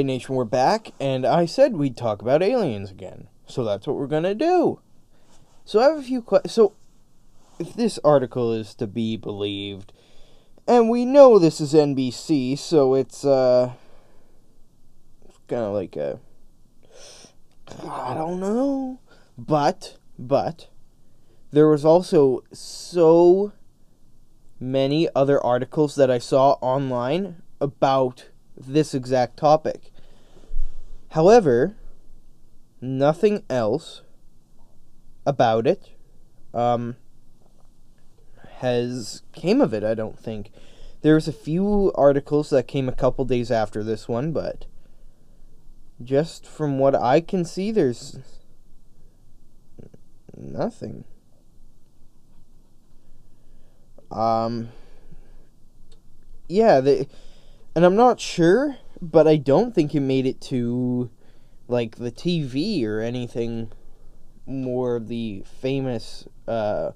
Nation, 0.03 0.35
we're 0.35 0.45
back, 0.45 0.91
and 0.99 1.25
I 1.25 1.45
said 1.45 1.75
we'd 1.75 1.97
talk 1.97 2.21
about 2.21 2.43
aliens 2.43 2.91
again, 2.91 3.27
so 3.45 3.63
that's 3.63 3.87
what 3.87 3.95
we're 3.95 4.07
gonna 4.07 4.35
do. 4.35 4.79
So 5.65 5.79
I 5.79 5.83
have 5.83 5.97
a 5.97 6.03
few 6.03 6.21
questions. 6.21 6.53
So, 6.53 6.73
if 7.59 7.73
this 7.73 7.99
article 8.03 8.53
is 8.53 8.73
to 8.75 8.87
be 8.87 9.17
believed, 9.17 9.93
and 10.67 10.89
we 10.89 11.05
know 11.05 11.39
this 11.39 11.61
is 11.61 11.73
NBC, 11.73 12.57
so 12.57 12.93
it's 12.93 13.25
uh, 13.25 13.73
kind 15.47 15.63
of 15.63 15.73
like 15.73 15.95
a, 15.95 16.19
I 17.87 18.13
don't 18.13 18.39
know, 18.39 18.99
but 19.37 19.97
but 20.17 20.67
there 21.51 21.67
was 21.67 21.85
also 21.85 22.43
so 22.51 23.53
many 24.59 25.07
other 25.15 25.43
articles 25.43 25.95
that 25.95 26.09
I 26.09 26.17
saw 26.17 26.53
online 26.61 27.41
about 27.61 28.29
this 28.57 28.93
exact 28.93 29.37
topic. 29.37 29.92
However, 31.13 31.75
nothing 32.81 33.43
else 33.47 34.01
about 35.27 35.67
it 35.67 35.91
um, 36.55 36.95
has 38.57 39.21
came 39.31 39.61
of 39.61 39.75
it. 39.75 39.83
I 39.83 39.93
don't 39.93 40.17
think 40.17 40.49
there 41.03 41.13
was 41.13 41.27
a 41.27 41.31
few 41.31 41.91
articles 41.93 42.49
that 42.49 42.67
came 42.67 42.89
a 42.89 42.93
couple 42.93 43.25
days 43.25 43.51
after 43.51 43.83
this 43.83 44.07
one, 44.07 44.31
but 44.31 44.65
just 46.03 46.47
from 46.47 46.79
what 46.79 46.95
I 46.95 47.21
can 47.21 47.45
see, 47.45 47.69
there's 47.69 48.17
nothing. 50.35 51.03
Um. 54.09 54.69
Yeah, 56.49 56.81
the 56.81 57.07
and 57.75 57.85
I'm 57.85 57.95
not 57.95 58.19
sure, 58.19 58.77
but 59.11 59.27
I 59.27 59.35
don't 59.35 59.75
think 59.75 59.93
it 59.93 59.99
made 59.99 60.25
it 60.25 60.39
to 60.41 61.09
like 61.67 61.97
the 61.97 62.11
TV 62.11 62.85
or 62.85 63.01
anything 63.01 63.71
more 64.45 64.99
the 64.99 65.43
famous 65.61 66.27
uh 66.47 66.91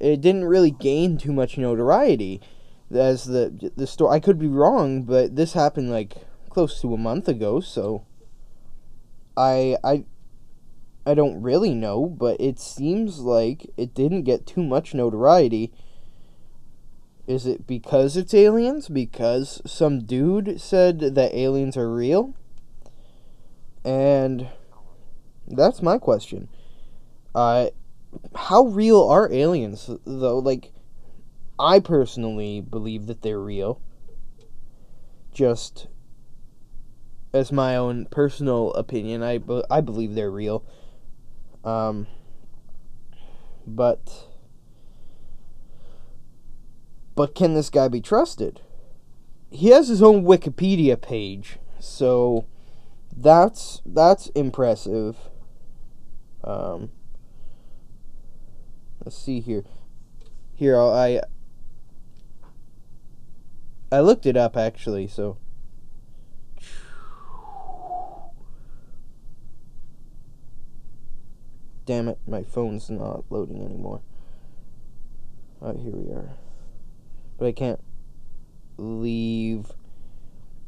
it 0.00 0.20
didn't 0.20 0.44
really 0.44 0.70
gain 0.70 1.16
too 1.16 1.32
much 1.32 1.56
notoriety. 1.56 2.40
As 2.90 3.24
the 3.24 3.72
the 3.76 3.86
story 3.86 4.16
I 4.16 4.20
could 4.20 4.38
be 4.38 4.46
wrong, 4.46 5.02
but 5.02 5.34
this 5.34 5.54
happened 5.54 5.90
like 5.90 6.14
close 6.50 6.80
to 6.80 6.94
a 6.94 6.98
month 6.98 7.28
ago, 7.28 7.60
so 7.60 8.04
I 9.36 9.76
I 9.82 10.04
I 11.04 11.14
don't 11.14 11.42
really 11.42 11.74
know, 11.74 12.06
but 12.06 12.40
it 12.40 12.60
seems 12.60 13.20
like 13.20 13.70
it 13.76 13.94
didn't 13.94 14.22
get 14.22 14.46
too 14.46 14.62
much 14.62 14.94
notoriety 14.94 15.72
is 17.26 17.46
it 17.46 17.66
because 17.66 18.16
it's 18.16 18.34
aliens? 18.34 18.88
Because 18.88 19.60
some 19.66 20.04
dude 20.04 20.60
said 20.60 21.00
that 21.00 21.34
aliens 21.34 21.76
are 21.76 21.92
real? 21.92 22.34
And 23.84 24.48
that's 25.46 25.82
my 25.82 25.98
question. 25.98 26.48
Uh, 27.34 27.68
how 28.34 28.64
real 28.64 29.02
are 29.08 29.30
aliens, 29.32 29.90
though? 30.04 30.38
Like, 30.38 30.72
I 31.58 31.80
personally 31.80 32.60
believe 32.60 33.06
that 33.06 33.22
they're 33.22 33.40
real. 33.40 33.80
Just 35.32 35.88
as 37.32 37.52
my 37.52 37.76
own 37.76 38.06
personal 38.06 38.72
opinion, 38.72 39.22
I, 39.22 39.40
I 39.70 39.80
believe 39.80 40.14
they're 40.14 40.30
real. 40.30 40.64
Um, 41.64 42.06
but 43.66 44.25
but 47.16 47.34
can 47.34 47.54
this 47.54 47.70
guy 47.70 47.88
be 47.88 48.00
trusted? 48.00 48.60
He 49.50 49.70
has 49.70 49.88
his 49.88 50.02
own 50.02 50.22
Wikipedia 50.24 51.00
page, 51.00 51.58
so 51.80 52.44
that's 53.16 53.80
that's 53.86 54.28
impressive. 54.28 55.16
Um, 56.44 56.90
let's 59.04 59.16
see 59.18 59.40
here. 59.40 59.64
Here 60.54 60.78
I 60.78 61.22
I 63.90 64.00
looked 64.00 64.26
it 64.26 64.36
up 64.36 64.56
actually, 64.56 65.08
so 65.08 65.38
Damn 71.86 72.08
it, 72.08 72.18
my 72.26 72.42
phone's 72.42 72.90
not 72.90 73.24
loading 73.30 73.64
anymore. 73.64 74.00
Alright, 75.62 75.78
here 75.78 75.92
we 75.92 76.12
are 76.12 76.36
but 77.38 77.46
I 77.46 77.52
can't 77.52 77.80
leave 78.76 79.72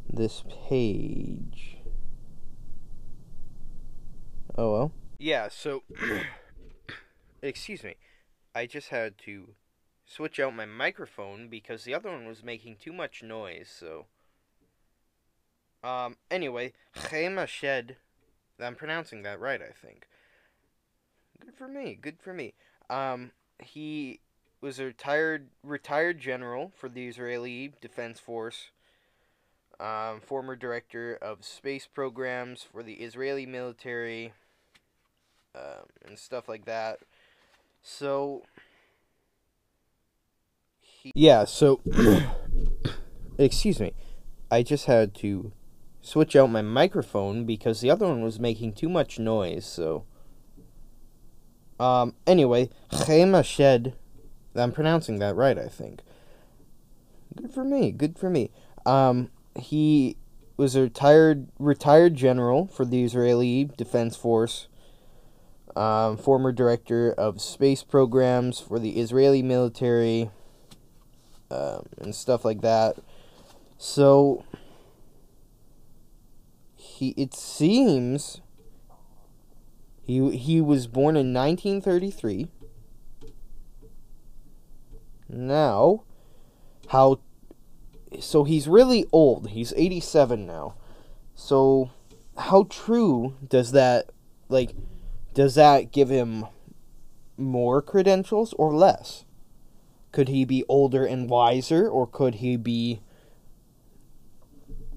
this 0.09 0.45
page. 0.69 1.79
Oh 4.57 4.73
well. 4.73 4.93
Yeah, 5.19 5.49
so 5.49 5.83
excuse 7.43 7.85
me. 7.85 7.97
I 8.55 8.67
just 8.67 8.89
had 8.89 9.19
to 9.19 9.51
switch 10.05 10.41
out 10.41 10.55
my 10.55 10.65
microphone 10.65 11.49
because 11.49 11.85
the 11.85 11.95
other 11.95 12.11
one 12.11 12.27
was 12.27 12.43
making 12.43 12.77
too 12.77 12.93
much 12.93 13.23
noise, 13.23 13.69
so 13.69 14.07
um 15.85 16.17
anyway, 16.31 16.73
Haim 17.11 17.37
Eshed 17.37 17.97
I'm 18.61 18.75
pronouncing 18.75 19.23
that 19.23 19.39
right, 19.39 19.61
I 19.63 19.71
think. 19.71 20.09
Good 21.41 21.55
for 21.55 21.69
me, 21.69 21.97
good 22.01 22.17
for 22.21 22.35
me. 22.35 22.55
Um 22.91 23.33
he 23.61 24.21
was 24.61 24.79
a 24.79 24.85
retired 24.85 25.49
retired 25.63 26.19
general 26.19 26.73
for 26.77 26.89
the 26.89 27.07
Israeli 27.07 27.73
Defense 27.81 28.19
Force, 28.19 28.71
um, 29.79 30.21
former 30.21 30.57
director 30.57 31.17
of 31.21 31.45
space 31.45 31.87
programs 31.87 32.63
for 32.63 32.83
the 32.83 32.95
Israeli 32.95 33.47
military, 33.47 34.33
um, 35.55 35.87
and 36.07 36.19
stuff 36.19 36.49
like 36.49 36.65
that. 36.65 37.01
So, 37.83 38.43
he 40.81 41.13
yeah. 41.15 41.45
So, 41.45 41.81
excuse 43.39 43.79
me, 43.79 43.93
I 44.51 44.63
just 44.63 44.87
had 44.87 45.15
to 45.17 45.53
switch 46.01 46.35
out 46.35 46.51
my 46.51 46.63
microphone 46.63 47.45
because 47.45 47.81
the 47.81 47.91
other 47.91 48.07
one 48.07 48.23
was 48.23 48.41
making 48.41 48.73
too 48.73 48.89
much 48.89 49.19
noise. 49.19 49.65
So, 49.65 50.05
um, 51.79 52.15
anyway, 52.27 52.71
Haim 52.91 53.33
Eshed 53.33 53.93
I'm 54.59 54.73
pronouncing 54.73 55.19
that 55.21 55.37
right, 55.37 55.59
I 55.59 55.69
think. 55.69 56.01
Good 57.37 57.53
for 57.53 57.65
me. 57.65 57.93
Good 57.93 58.19
for 58.19 58.31
me. 58.31 58.51
Um, 58.85 59.31
he 59.59 60.17
was 60.57 60.75
a 60.75 60.83
retired 60.83 61.49
retired 61.59 62.15
general 62.15 62.67
for 62.67 62.85
the 62.85 63.05
Israeli 63.05 63.71
Defense 63.77 64.17
Force. 64.17 64.69
Um, 65.77 66.17
former 66.17 66.51
director 66.51 67.13
of 67.13 67.41
space 67.41 67.85
programs 67.85 68.59
for 68.59 68.81
the 68.81 68.99
Israeli 68.99 69.43
military, 69.43 70.31
um, 71.51 71.87
and 71.99 72.15
stuff 72.15 72.45
like 72.45 72.63
that. 72.63 72.97
So 73.77 74.45
he 76.75 77.15
it 77.17 77.33
seems 77.35 78.41
he 80.03 80.37
he 80.37 80.61
was 80.61 80.89
born 80.89 81.17
in 81.17 81.33
1933 81.33 82.49
now, 85.29 86.05
how. 86.89 87.21
So 88.21 88.45
he's 88.45 88.67
really 88.67 89.07
old. 89.13 89.51
He's 89.51 89.75
87 89.77 90.47
now. 90.47 90.75
So, 91.35 91.91
how 92.37 92.65
true 92.65 93.35
does 93.47 93.73
that. 93.73 94.11
Like, 94.49 94.75
does 95.35 95.55
that 95.57 95.93
give 95.93 96.09
him 96.09 96.47
more 97.37 97.81
credentials 97.81 98.55
or 98.55 98.75
less? 98.75 99.25
Could 100.11 100.29
he 100.29 100.45
be 100.45 100.65
older 100.69 101.05
and 101.05 101.29
wiser, 101.29 101.89
or 101.89 102.07
could 102.07 102.37
he 102.37 102.57
be 102.57 103.01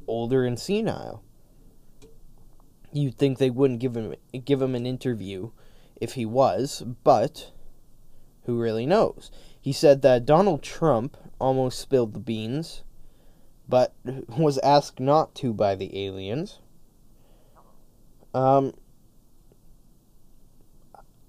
older 0.08 0.46
and 0.46 0.60
senile? 0.60 1.22
You'd 2.94 3.18
think 3.18 3.38
they 3.38 3.50
wouldn't 3.50 3.80
give 3.80 3.96
him 3.96 4.16
give 4.46 4.62
him 4.62 4.76
an 4.76 4.86
interview 4.86 5.52
if 5.98 6.14
he 6.14 6.26
was, 6.26 6.84
but 7.04 7.52
who 8.46 8.60
really 8.60 8.86
knows? 8.86 9.32
He 9.62 9.72
said 9.72 10.02
that 10.02 10.26
Donald 10.26 10.64
Trump 10.64 11.16
almost 11.40 11.80
spilled 11.80 12.14
the 12.14 12.20
beans, 12.20 12.84
but 13.70 13.94
was 14.28 14.58
asked 14.60 15.00
not 15.00 15.36
to 15.36 15.54
by 15.54 15.76
the 15.76 16.06
aliens. 16.06 16.60
Um, 18.34 18.74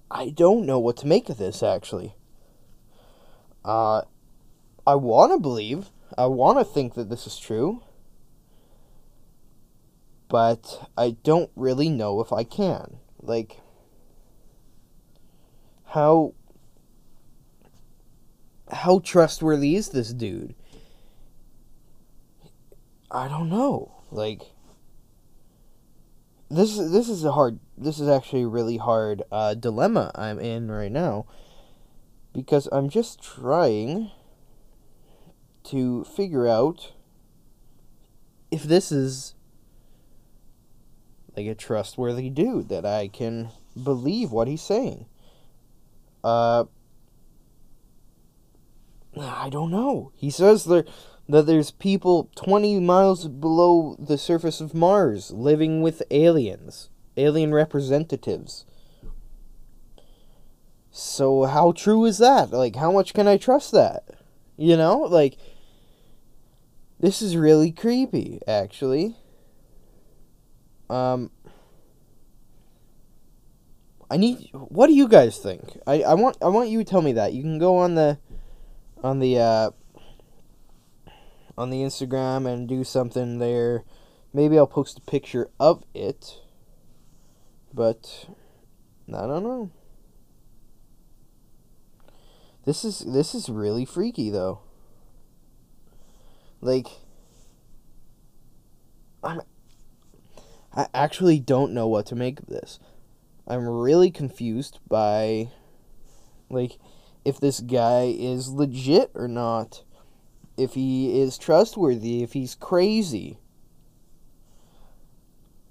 I 0.09 0.29
don't 0.29 0.65
know 0.65 0.79
what 0.79 0.97
to 0.97 1.07
make 1.07 1.29
of 1.29 1.37
this, 1.37 1.61
actually. 1.61 2.15
Uh, 3.63 4.01
I 4.85 4.95
want 4.95 5.31
to 5.31 5.39
believe, 5.39 5.91
I 6.17 6.25
want 6.25 6.57
to 6.57 6.65
think 6.65 6.95
that 6.95 7.09
this 7.09 7.27
is 7.27 7.37
true, 7.37 7.83
but 10.27 10.89
I 10.97 11.11
don't 11.23 11.51
really 11.55 11.89
know 11.89 12.19
if 12.19 12.33
I 12.33 12.43
can. 12.43 12.97
Like, 13.21 13.61
how 15.85 16.33
how 18.73 18.99
trustworthy 18.99 19.75
is 19.75 19.89
this 19.89 20.13
dude? 20.13 20.55
I 23.11 23.27
don't 23.27 23.49
know. 23.49 23.91
Like, 24.11 24.41
this 26.49 26.77
is 26.77 26.91
this 26.91 27.09
is 27.09 27.23
a 27.23 27.31
hard 27.31 27.59
this 27.77 27.99
is 27.99 28.07
actually 28.07 28.43
a 28.43 28.47
really 28.47 28.77
hard 28.77 29.23
uh, 29.31 29.55
dilemma 29.55 30.11
I'm 30.13 30.39
in 30.39 30.69
right 30.69 30.91
now 30.91 31.25
because 32.31 32.67
I'm 32.71 32.89
just 32.89 33.21
trying 33.21 34.11
to 35.65 36.03
figure 36.03 36.47
out 36.47 36.91
if 38.51 38.63
this 38.63 38.91
is 38.91 39.33
like 41.35 41.47
a 41.47 41.55
trustworthy 41.55 42.29
dude 42.29 42.69
that 42.69 42.85
I 42.85 43.07
can 43.07 43.49
believe 43.81 44.31
what 44.31 44.47
he's 44.47 44.61
saying. 44.61 45.07
Uh 46.23 46.65
I 49.19 49.49
don't 49.49 49.71
know. 49.71 50.11
He 50.15 50.29
says 50.29 50.65
there 50.65 50.85
that 51.29 51.45
there's 51.45 51.71
people 51.71 52.29
20 52.35 52.79
miles 52.79 53.27
below 53.27 53.95
the 53.97 54.17
surface 54.17 54.59
of 54.59 54.73
Mars 54.73 55.31
living 55.31 55.81
with 55.81 56.03
aliens, 56.11 56.89
alien 57.15 57.53
representatives. 57.53 58.65
So 60.91 61.45
how 61.45 61.71
true 61.71 62.05
is 62.05 62.17
that? 62.17 62.51
Like 62.51 62.75
how 62.75 62.91
much 62.91 63.13
can 63.13 63.27
I 63.27 63.37
trust 63.37 63.71
that? 63.71 64.03
You 64.57 64.77
know, 64.77 64.99
like 64.99 65.37
this 66.99 67.21
is 67.21 67.37
really 67.37 67.71
creepy 67.71 68.39
actually. 68.47 69.15
Um 70.89 71.31
I 74.11 74.17
need 74.17 74.49
what 74.51 74.87
do 74.87 74.93
you 74.93 75.07
guys 75.07 75.39
think? 75.39 75.79
I, 75.87 76.03
I 76.03 76.13
want 76.13 76.37
I 76.41 76.49
want 76.49 76.69
you 76.69 76.83
to 76.83 76.85
tell 76.89 77.01
me 77.01 77.13
that. 77.13 77.33
You 77.33 77.41
can 77.41 77.57
go 77.57 77.77
on 77.77 77.95
the 77.95 78.19
on 79.03 79.19
the 79.19 79.37
uh 79.37 79.71
on 81.57 81.69
the 81.69 81.81
Instagram 81.81 82.51
and 82.51 82.67
do 82.67 82.83
something 82.83 83.39
there. 83.39 83.83
Maybe 84.33 84.57
I'll 84.57 84.65
post 84.65 84.97
a 84.97 85.01
picture 85.01 85.49
of 85.59 85.83
it. 85.93 86.39
But 87.73 88.27
I 89.09 89.27
don't 89.27 89.43
know. 89.43 89.71
This 92.65 92.85
is 92.85 92.99
this 92.99 93.35
is 93.35 93.49
really 93.49 93.85
freaky 93.85 94.29
though. 94.29 94.61
Like 96.61 96.87
I'm 99.23 99.41
I 100.75 100.87
actually 100.93 101.39
don't 101.39 101.73
know 101.73 101.87
what 101.87 102.05
to 102.07 102.15
make 102.15 102.39
of 102.39 102.47
this. 102.47 102.79
I'm 103.47 103.67
really 103.67 104.09
confused 104.09 104.79
by 104.87 105.49
like 106.49 106.79
if 107.25 107.39
this 107.39 107.59
guy 107.59 108.13
is 108.17 108.49
legit 108.49 109.11
or 109.15 109.27
not 109.27 109.83
if 110.57 110.73
he 110.73 111.19
is 111.19 111.37
trustworthy, 111.37 112.23
if 112.23 112.33
he's 112.33 112.55
crazy. 112.55 113.39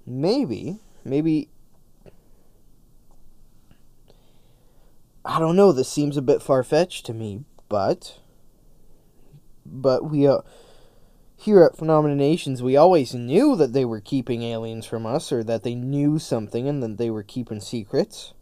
Maybe, 0.05 0.79
maybe. 1.05 1.49
I 5.23 5.39
don't 5.39 5.55
know. 5.55 5.71
This 5.71 5.89
seems 5.89 6.17
a 6.17 6.21
bit 6.21 6.41
far 6.41 6.63
fetched 6.63 7.05
to 7.05 7.13
me, 7.13 7.45
but. 7.69 8.19
But 9.65 10.09
we, 10.09 10.27
uh, 10.27 10.39
here 11.37 11.63
at 11.63 11.77
Phenomena 11.77 12.15
Nations, 12.15 12.61
we 12.61 12.75
always 12.75 13.13
knew 13.13 13.55
that 13.55 13.71
they 13.71 13.85
were 13.85 14.01
keeping 14.01 14.43
aliens 14.43 14.85
from 14.85 15.05
us, 15.05 15.31
or 15.31 15.41
that 15.45 15.63
they 15.63 15.75
knew 15.75 16.19
something 16.19 16.67
and 16.67 16.83
that 16.83 16.97
they 16.97 17.09
were 17.09 17.23
keeping 17.23 17.61
secrets. 17.61 18.33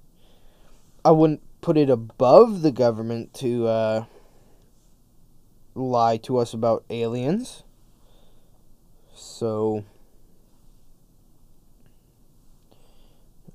I 1.06 1.12
wouldn't 1.12 1.44
put 1.62 1.78
it 1.78 1.90
above 1.90 2.62
the 2.62 2.72
government 2.72 3.34
to, 3.36 3.68
uh, 3.68 4.06
lie 5.76 6.18
to 6.18 6.38
us 6.38 6.54
about 6.54 6.84
aliens. 6.90 7.64
So 9.14 9.84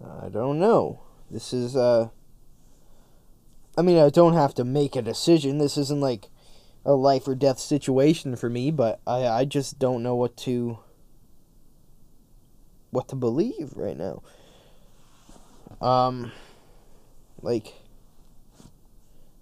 I 0.05 0.29
don't 0.29 0.59
know. 0.59 1.01
This 1.31 1.53
is 1.53 1.77
uh 1.77 2.09
I 3.79 3.83
mean, 3.83 3.99
I 3.99 4.09
don't 4.09 4.33
have 4.33 4.55
to 4.55 4.65
make 4.65 4.97
a 4.97 5.03
decision. 5.03 5.59
This 5.59 5.77
isn't 5.77 6.01
like 6.01 6.29
a 6.85 6.93
life 6.93 7.29
or 7.29 7.35
death 7.35 7.59
situation 7.59 8.37
for 8.37 8.49
me, 8.49 8.71
but 8.71 9.01
I 9.07 9.27
I 9.27 9.45
just 9.45 9.79
don't 9.79 10.03
know 10.03 10.15
what 10.15 10.37
to 10.39 10.79
what 12.91 13.09
to 13.09 13.17
believe 13.17 13.73
right 13.75 13.97
now. 13.97 14.23
Um 15.81 16.33
like 17.43 17.75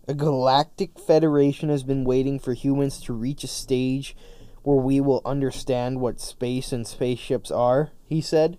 a 0.07 0.15
galactic 0.15 0.99
federation 0.99 1.69
has 1.69 1.83
been 1.83 2.05
waiting 2.05 2.39
for 2.39 2.53
humans 2.53 3.01
to 3.03 3.13
reach 3.13 3.45
a 3.45 3.49
stage 3.49 4.17
where 4.63 4.77
we 4.77 5.01
will 5.01 5.23
understand 5.25 6.01
what 6.01 6.21
space 6.21 6.73
and 6.73 6.87
spaceships 6.87 7.51
are, 7.51 7.93
he 8.07 8.21
said. 8.21 8.59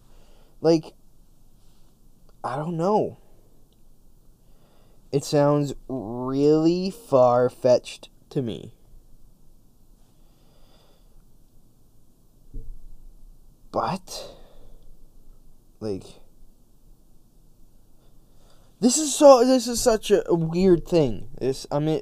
Like, 0.62 0.94
I 2.44 2.56
don't 2.56 2.78
know. 2.78 3.18
It 5.12 5.24
sounds 5.24 5.74
really 5.88 6.90
far 6.90 7.50
fetched 7.50 8.10
to 8.30 8.42
me. 8.42 8.74
But, 13.72 14.32
like, 15.80 16.04
this 18.80 18.98
is 18.98 19.16
so. 19.16 19.46
This 19.46 19.68
is 19.68 19.82
such 19.82 20.12
a, 20.12 20.24
weird 20.30 20.88
thing. 20.88 21.30
This. 21.40 21.66
I 21.72 21.80
mean. 21.80 22.02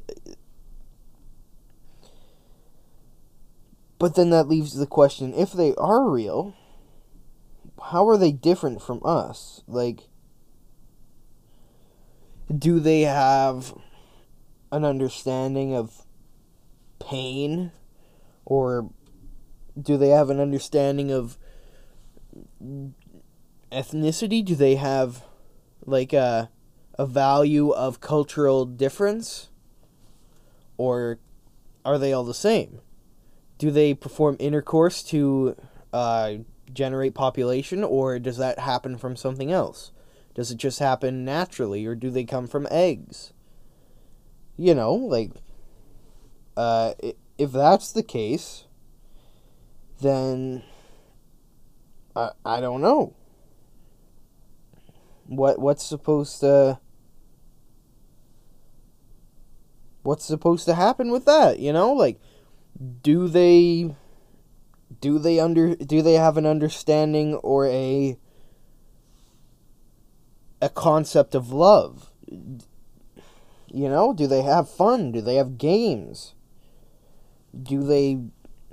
But 4.00 4.16
then 4.16 4.32
that 4.32 4.48
leaves 4.48 4.74
the 4.74 4.88
question: 4.88 5.34
if 5.34 5.54
they 5.54 5.74
are 5.76 6.10
real, 6.10 6.56
how 7.82 8.08
are 8.08 8.18
they 8.18 8.32
different 8.32 8.82
from 8.82 9.02
us? 9.06 9.62
Like, 9.68 10.10
do 12.54 12.80
they 12.80 13.02
have 13.02 13.74
an 14.72 14.84
understanding 14.84 15.76
of 15.76 16.06
pain, 17.00 17.72
or 18.46 18.90
do 19.80 19.98
they 19.98 20.10
have 20.10 20.30
an 20.30 20.40
understanding 20.40 21.12
of 21.12 21.38
ethnicity? 23.72 24.44
Do 24.44 24.56
they 24.56 24.76
have 24.76 25.24
like 25.86 26.14
a 26.14 26.50
a 26.98 27.06
value 27.06 27.72
of 27.72 28.00
cultural 28.00 28.66
difference? 28.66 29.50
Or 30.78 31.20
are 31.86 31.98
they 31.98 32.14
all 32.14 32.24
the 32.24 32.34
same? 32.34 32.80
Do 33.58 33.72
they 33.72 33.94
perform 33.94 34.38
intercourse 34.40 35.04
to 35.04 35.56
uh, 35.92 36.34
generate 36.72 37.14
population, 37.14 37.84
or 37.84 38.20
does 38.20 38.38
that 38.38 38.60
happen 38.60 38.98
from 38.98 39.16
something 39.16 39.52
else? 39.52 39.92
Does 40.34 40.52
it 40.52 40.58
just 40.58 40.80
happen 40.80 41.24
naturally, 41.24 41.86
or 41.86 41.96
do 41.96 42.10
they 42.10 42.24
come 42.24 42.48
from 42.48 42.68
eggs? 42.72 43.34
You 44.58 44.74
know, 44.74 44.94
like, 44.94 45.32
uh, 46.58 46.94
if 47.38 47.52
that's 47.52 47.92
the 47.92 48.04
case, 48.04 48.66
then 50.02 50.64
I, 52.16 52.32
I 52.46 52.62
don't 52.62 52.82
know. 52.82 53.14
What 55.26 55.60
what's 55.60 55.86
supposed 55.86 56.42
to 56.42 56.80
what's 60.04 60.26
supposed 60.26 60.66
to 60.66 60.76
happen 60.76 61.12
with 61.12 61.26
that, 61.26 61.60
you 61.60 61.74
know? 61.74 61.92
Like 61.94 62.20
do 63.02 63.28
they 63.28 63.96
do 65.02 65.20
they 65.20 65.40
under 65.40 65.76
do 65.76 66.02
they 66.02 66.14
have 66.14 66.38
an 66.38 66.46
understanding 66.46 67.36
or 67.36 67.68
a 67.68 68.18
a 70.62 70.70
concept 70.70 71.36
of 71.36 71.52
love? 71.52 72.12
You 72.28 73.90
know, 73.90 74.14
do 74.14 74.28
they 74.28 74.44
have 74.44 74.70
fun? 74.70 75.12
Do 75.12 75.22
they 75.22 75.36
have 75.36 75.58
games? 75.58 76.36
Do 77.62 77.84
they 77.84 78.20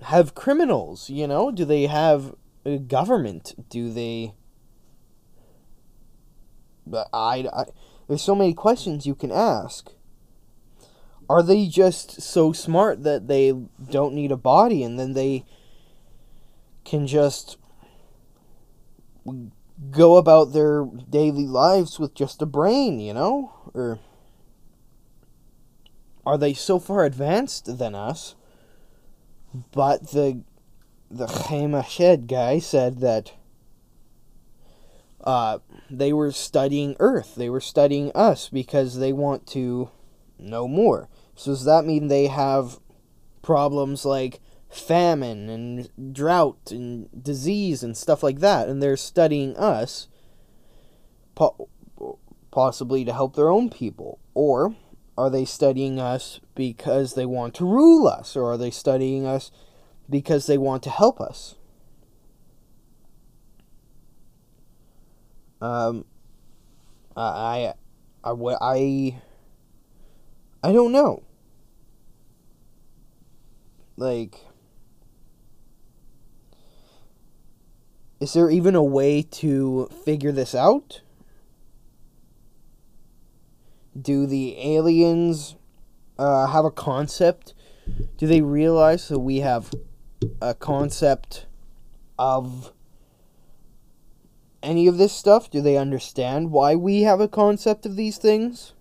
have 0.02 0.34
criminals, 0.34 1.10
you 1.10 1.26
know? 1.26 1.50
Do 1.50 1.64
they 1.64 1.86
have 1.86 2.34
a 2.64 2.78
government? 2.78 3.54
Do 3.68 3.92
they 3.92 4.34
I, 7.12 7.46
I 7.52 7.64
there's 8.08 8.22
so 8.22 8.34
many 8.34 8.54
questions 8.54 9.06
you 9.06 9.14
can 9.14 9.30
ask. 9.30 9.92
Are 11.30 11.44
they 11.44 11.68
just 11.68 12.20
so 12.20 12.52
smart 12.52 13.04
that 13.04 13.28
they 13.28 13.52
don't 13.88 14.14
need 14.14 14.32
a 14.32 14.36
body 14.36 14.82
and 14.82 14.98
then 14.98 15.12
they 15.12 15.44
can 16.84 17.06
just 17.06 17.56
go 19.92 20.16
about 20.16 20.52
their 20.52 20.84
daily 21.08 21.46
lives 21.46 22.00
with 22.00 22.16
just 22.16 22.42
a 22.42 22.46
brain, 22.46 22.98
you 22.98 23.14
know? 23.14 23.52
Or 23.74 24.00
are 26.26 26.36
they 26.36 26.52
so 26.52 26.80
far 26.80 27.04
advanced 27.04 27.78
than 27.78 27.94
us? 27.94 28.34
But 29.70 30.10
the 30.10 30.42
the 31.12 31.28
Shed 31.84 32.26
guy 32.26 32.58
said 32.58 32.98
that 33.02 33.34
uh, 35.22 35.60
they 35.88 36.12
were 36.12 36.32
studying 36.32 36.96
Earth. 36.98 37.36
They 37.36 37.48
were 37.48 37.60
studying 37.60 38.10
us 38.16 38.48
because 38.48 38.98
they 38.98 39.12
want 39.12 39.46
to 39.48 39.90
know 40.36 40.66
more. 40.66 41.08
So 41.40 41.52
does 41.52 41.64
that 41.64 41.86
mean 41.86 42.08
they 42.08 42.26
have 42.26 42.80
problems 43.40 44.04
like 44.04 44.40
famine 44.68 45.48
and 45.48 46.14
drought 46.14 46.70
and 46.70 47.08
disease 47.24 47.82
and 47.82 47.96
stuff 47.96 48.22
like 48.22 48.40
that, 48.40 48.68
and 48.68 48.82
they're 48.82 48.94
studying 48.94 49.56
us, 49.56 50.08
po- 51.34 51.70
possibly 52.50 53.06
to 53.06 53.14
help 53.14 53.36
their 53.36 53.48
own 53.48 53.70
people, 53.70 54.18
or 54.34 54.76
are 55.16 55.30
they 55.30 55.46
studying 55.46 55.98
us 55.98 56.40
because 56.54 57.14
they 57.14 57.24
want 57.24 57.54
to 57.54 57.64
rule 57.64 58.06
us, 58.06 58.36
or 58.36 58.52
are 58.52 58.58
they 58.58 58.70
studying 58.70 59.24
us 59.24 59.50
because 60.10 60.46
they 60.46 60.58
want 60.58 60.82
to 60.82 60.90
help 60.90 61.22
us? 61.22 61.54
Um, 65.62 66.04
I, 67.16 67.72
I, 68.24 68.30
I, 68.30 68.56
I, 68.60 69.20
I 70.62 70.72
don't 70.72 70.92
know. 70.92 71.22
Like, 74.00 74.46
is 78.18 78.32
there 78.32 78.50
even 78.50 78.74
a 78.74 78.82
way 78.82 79.20
to 79.20 79.90
figure 80.06 80.32
this 80.32 80.54
out? 80.54 81.02
Do 84.00 84.24
the 84.24 84.56
aliens 84.58 85.54
uh, 86.18 86.46
have 86.46 86.64
a 86.64 86.70
concept? 86.70 87.52
Do 88.16 88.26
they 88.26 88.40
realize 88.40 89.08
that 89.08 89.18
we 89.18 89.40
have 89.40 89.70
a 90.40 90.54
concept 90.54 91.44
of 92.18 92.72
any 94.62 94.86
of 94.86 94.96
this 94.96 95.12
stuff? 95.12 95.50
Do 95.50 95.60
they 95.60 95.76
understand 95.76 96.52
why 96.52 96.74
we 96.74 97.02
have 97.02 97.20
a 97.20 97.28
concept 97.28 97.84
of 97.84 97.96
these 97.96 98.16
things? 98.16 98.72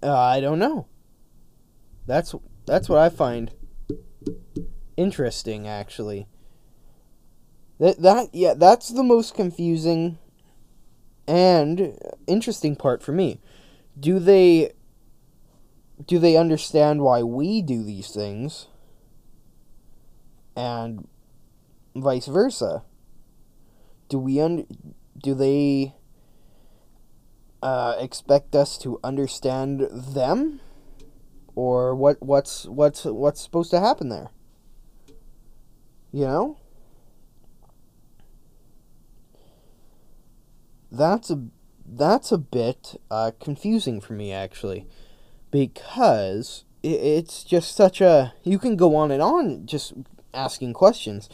Uh, 0.00 0.16
I 0.16 0.38
don't 0.40 0.60
know. 0.60 0.86
That's 2.08 2.34
that's 2.64 2.88
what 2.88 2.98
I 2.98 3.10
find 3.10 3.50
interesting 4.96 5.68
actually. 5.68 6.26
That 7.78 8.00
that 8.00 8.34
yeah, 8.34 8.54
that's 8.54 8.88
the 8.88 9.04
most 9.04 9.34
confusing 9.34 10.16
and 11.28 11.98
interesting 12.26 12.76
part 12.76 13.02
for 13.02 13.12
me. 13.12 13.40
Do 14.00 14.18
they 14.18 14.72
do 16.06 16.18
they 16.18 16.34
understand 16.38 17.02
why 17.02 17.22
we 17.22 17.60
do 17.60 17.82
these 17.82 18.10
things? 18.10 18.68
And 20.56 21.06
vice 21.94 22.26
versa. 22.26 22.84
Do 24.08 24.18
we 24.18 24.40
un- 24.40 24.66
do 25.22 25.34
they 25.34 25.94
uh, 27.62 27.96
expect 27.98 28.56
us 28.56 28.78
to 28.78 28.98
understand 29.04 29.82
them? 29.92 30.60
Or 31.58 31.92
what 31.92 32.22
what's 32.22 32.66
what's 32.66 33.04
what's 33.04 33.40
supposed 33.40 33.72
to 33.72 33.80
happen 33.80 34.10
there? 34.10 34.28
You 36.12 36.24
know? 36.24 36.58
That's 40.92 41.30
a 41.30 41.46
that's 41.84 42.30
a 42.30 42.38
bit 42.38 43.00
uh, 43.10 43.32
confusing 43.40 44.00
for 44.00 44.12
me 44.12 44.32
actually 44.32 44.86
because 45.50 46.62
it, 46.84 47.00
it's 47.00 47.42
just 47.42 47.74
such 47.74 48.00
a 48.00 48.34
you 48.44 48.60
can 48.60 48.76
go 48.76 48.94
on 48.94 49.10
and 49.10 49.20
on 49.20 49.66
just 49.66 49.94
asking 50.32 50.74
questions 50.74 51.28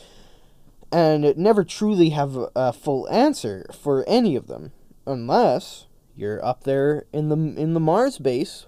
and 0.91 1.37
never 1.37 1.65
truly 1.65 2.11
have 2.11 2.35
a, 2.35 2.49
a 2.57 2.73
full 2.73 3.07
answer 3.11 3.67
for 3.79 4.09
any 4.09 4.37
of 4.37 4.47
them 4.47 4.73
unless 5.07 5.87
you're 6.17 6.43
up 6.43 6.65
there 6.65 7.05
in 7.13 7.29
the 7.29 7.37
in 7.61 7.75
the 7.75 7.81
Mars 7.81 8.17
base 8.17 8.65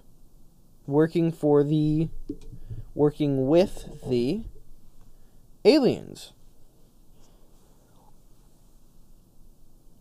working 0.86 1.32
for 1.32 1.64
the 1.64 2.08
working 2.94 3.46
with 3.48 3.88
the 4.08 4.42
aliens 5.64 6.32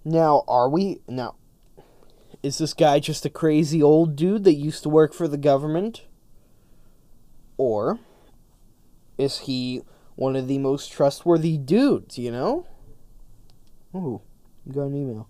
now 0.03 0.43
are 0.47 0.69
we 0.69 0.99
now 1.07 1.35
is 2.43 2.59
this 2.59 2.73
guy 2.73 2.99
just 2.99 3.25
a 3.25 3.29
crazy 3.29 3.81
old 3.81 4.15
dude 4.15 4.43
that 4.43 4.53
used 4.53 4.83
to 4.83 4.89
work 4.89 5.13
for 5.13 5.27
the 5.27 5.37
government 5.37 6.03
or 7.57 7.99
is 9.17 9.39
he 9.39 9.81
one 10.15 10.35
of 10.35 10.47
the 10.47 10.57
most 10.57 10.91
trustworthy 10.91 11.57
dudes, 11.57 12.17
you 12.17 12.31
know? 12.31 12.65
Ooh, 13.93 14.21
got 14.71 14.83
an 14.83 14.95
email. 14.95 15.27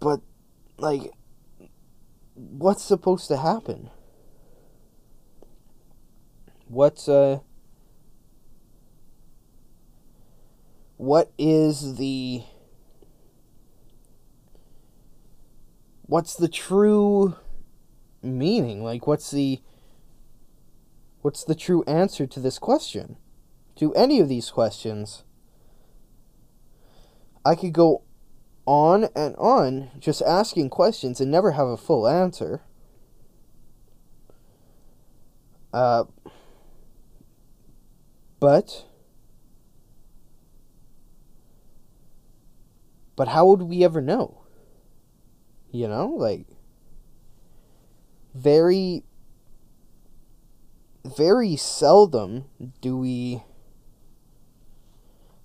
But, 0.00 0.20
like, 0.78 1.12
what's 2.36 2.84
supposed 2.84 3.28
to 3.28 3.36
happen? 3.36 3.90
What's, 6.68 7.08
uh. 7.08 7.40
What 10.96 11.32
is 11.38 11.96
the. 11.96 12.42
What's 16.02 16.36
the 16.36 16.48
true 16.48 17.36
meaning? 18.22 18.82
Like, 18.82 19.06
what's 19.06 19.30
the 19.30 19.60
What's 21.26 21.42
the 21.42 21.56
true 21.56 21.82
answer 21.88 22.24
to 22.24 22.38
this 22.38 22.56
question? 22.56 23.16
To 23.80 23.92
any 23.94 24.20
of 24.20 24.28
these 24.28 24.48
questions? 24.48 25.24
I 27.44 27.56
could 27.56 27.72
go 27.72 28.04
on 28.66 29.04
and 29.14 29.34
on 29.36 29.90
just 29.98 30.20
asking 30.22 30.70
questions 30.70 31.20
and 31.20 31.30
never 31.30 31.52
have 31.52 31.68
a 31.68 31.76
full 31.76 32.06
answer. 32.06 32.62
Uh, 35.72 36.04
but 38.40 38.86
but 43.14 43.28
how 43.28 43.46
would 43.46 43.62
we 43.62 43.84
ever 43.84 44.00
know? 44.00 44.42
You 45.70 45.88
know, 45.88 46.08
like 46.08 46.46
very 48.34 49.04
very 51.04 51.56
seldom 51.56 52.44
do 52.80 52.98
we 52.98 53.42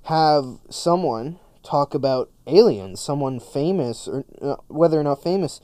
have 0.03 0.59
someone 0.69 1.39
talk 1.63 1.93
about 1.93 2.29
aliens, 2.47 2.99
someone 2.99 3.39
famous, 3.39 4.07
or 4.07 4.25
uh, 4.41 4.55
whether 4.67 4.99
or 4.99 5.03
not 5.03 5.23
famous, 5.23 5.61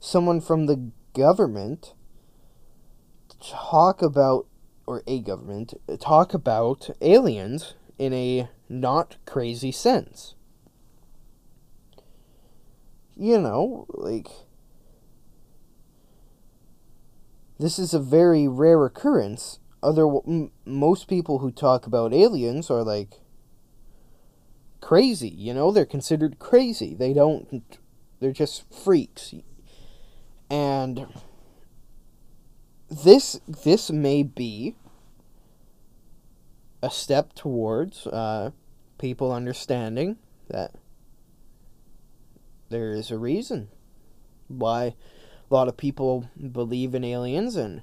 someone 0.00 0.40
from 0.40 0.66
the 0.66 0.90
government 1.14 1.94
talk 3.40 4.02
about, 4.02 4.46
or 4.86 5.02
a 5.06 5.20
government, 5.20 5.74
talk 6.00 6.34
about 6.34 6.90
aliens 7.00 7.74
in 7.98 8.12
a 8.12 8.48
not 8.68 9.16
crazy 9.26 9.72
sense. 9.72 10.34
You 13.16 13.40
know, 13.40 13.86
like 13.88 14.28
this 17.58 17.78
is 17.78 17.92
a 17.92 17.98
very 17.98 18.46
rare 18.46 18.84
occurrence. 18.84 19.58
Other 19.82 20.06
m- 20.06 20.52
most 20.64 21.08
people 21.08 21.38
who 21.38 21.50
talk 21.50 21.86
about 21.86 22.14
aliens 22.14 22.70
are 22.70 22.84
like 22.84 23.20
crazy, 24.80 25.28
you 25.28 25.54
know, 25.54 25.70
they're 25.70 25.84
considered 25.84 26.38
crazy. 26.38 26.94
They 26.94 27.12
don't 27.12 27.62
they're 28.20 28.32
just 28.32 28.64
freaks. 28.72 29.34
And 30.50 31.06
this 32.88 33.40
this 33.46 33.90
may 33.90 34.22
be 34.22 34.74
a 36.82 36.90
step 36.90 37.34
towards 37.34 38.06
uh, 38.06 38.50
people 38.98 39.32
understanding 39.32 40.16
that 40.48 40.72
there 42.70 42.92
is 42.92 43.10
a 43.10 43.18
reason 43.18 43.68
why 44.48 44.94
a 45.50 45.54
lot 45.54 45.68
of 45.68 45.76
people 45.76 46.28
believe 46.52 46.94
in 46.94 47.04
aliens 47.04 47.56
and 47.56 47.82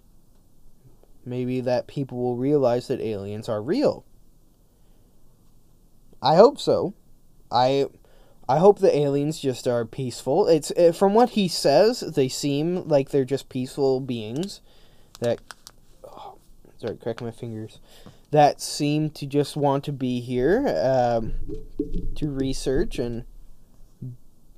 maybe 1.26 1.60
that 1.62 1.88
people 1.88 2.18
will 2.18 2.38
realize 2.38 2.88
that 2.88 3.02
aliens 3.02 3.50
are 3.50 3.62
real. 3.62 4.05
I 6.26 6.36
hope 6.38 6.60
so. 6.60 6.96
I 7.52 7.86
I 8.50 8.58
hope 8.58 8.80
the 8.80 8.96
aliens 8.96 9.40
just 9.40 9.68
are 9.68 9.86
peaceful. 9.86 10.48
It's 10.48 10.72
uh, 10.72 10.92
from 10.92 11.14
what 11.14 11.30
he 11.32 11.48
says, 11.48 12.00
they 12.00 12.28
seem 12.28 12.88
like 12.88 13.10
they're 13.10 13.26
just 13.26 13.48
peaceful 13.48 14.00
beings 14.00 14.62
that 15.20 15.40
oh, 16.04 16.38
sorry, 16.78 16.98
cracking 16.98 17.28
my 17.28 17.32
fingers. 17.32 17.80
That 18.32 18.60
seem 18.60 19.12
to 19.12 19.28
just 19.28 19.56
want 19.56 19.84
to 19.84 19.92
be 19.92 20.20
here 20.20 20.68
um, 20.84 21.36
to 22.16 22.30
research 22.32 22.98
and 22.98 23.26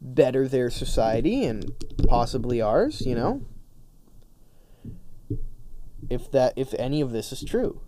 better 0.01 0.47
their 0.47 0.69
society 0.69 1.43
and 1.43 1.73
possibly 2.07 2.61
ours, 2.61 3.01
you 3.01 3.13
know? 3.13 3.41
If 6.09 6.31
that 6.31 6.53
if 6.55 6.73
any 6.75 7.01
of 7.01 7.11
this 7.11 7.33
is 7.33 7.43
true. 7.43 7.81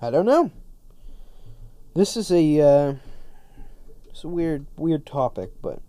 I 0.00 0.10
don't 0.10 0.26
know. 0.26 0.52
This 1.96 2.16
is 2.16 2.30
a 2.30 2.60
uh, 2.60 2.94
it's 4.10 4.22
a 4.22 4.28
weird 4.28 4.66
weird 4.76 5.06
topic, 5.06 5.50
but 5.62 5.80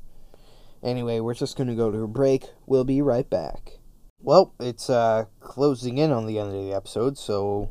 Anyway, 0.83 1.19
we're 1.19 1.33
just 1.33 1.57
to 1.67 1.75
go 1.75 1.91
to 1.91 2.03
a 2.03 2.07
break. 2.07 2.45
We'll 2.65 2.83
be 2.83 3.01
right 3.01 3.29
back. 3.29 3.79
Well, 4.21 4.53
it's 4.59 4.89
uh, 4.89 5.25
closing 5.39 5.97
in 5.97 6.11
on 6.11 6.25
the 6.25 6.39
end 6.39 6.49
of 6.49 6.63
the 6.63 6.73
episode, 6.73 7.17
so 7.17 7.69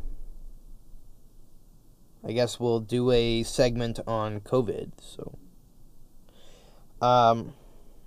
I 2.27 2.33
guess 2.33 2.59
we'll 2.59 2.81
do 2.81 3.11
a 3.11 3.43
segment 3.43 4.01
on 4.07 4.41
COVID. 4.41 4.93
So, 5.01 5.39
um, 7.01 7.55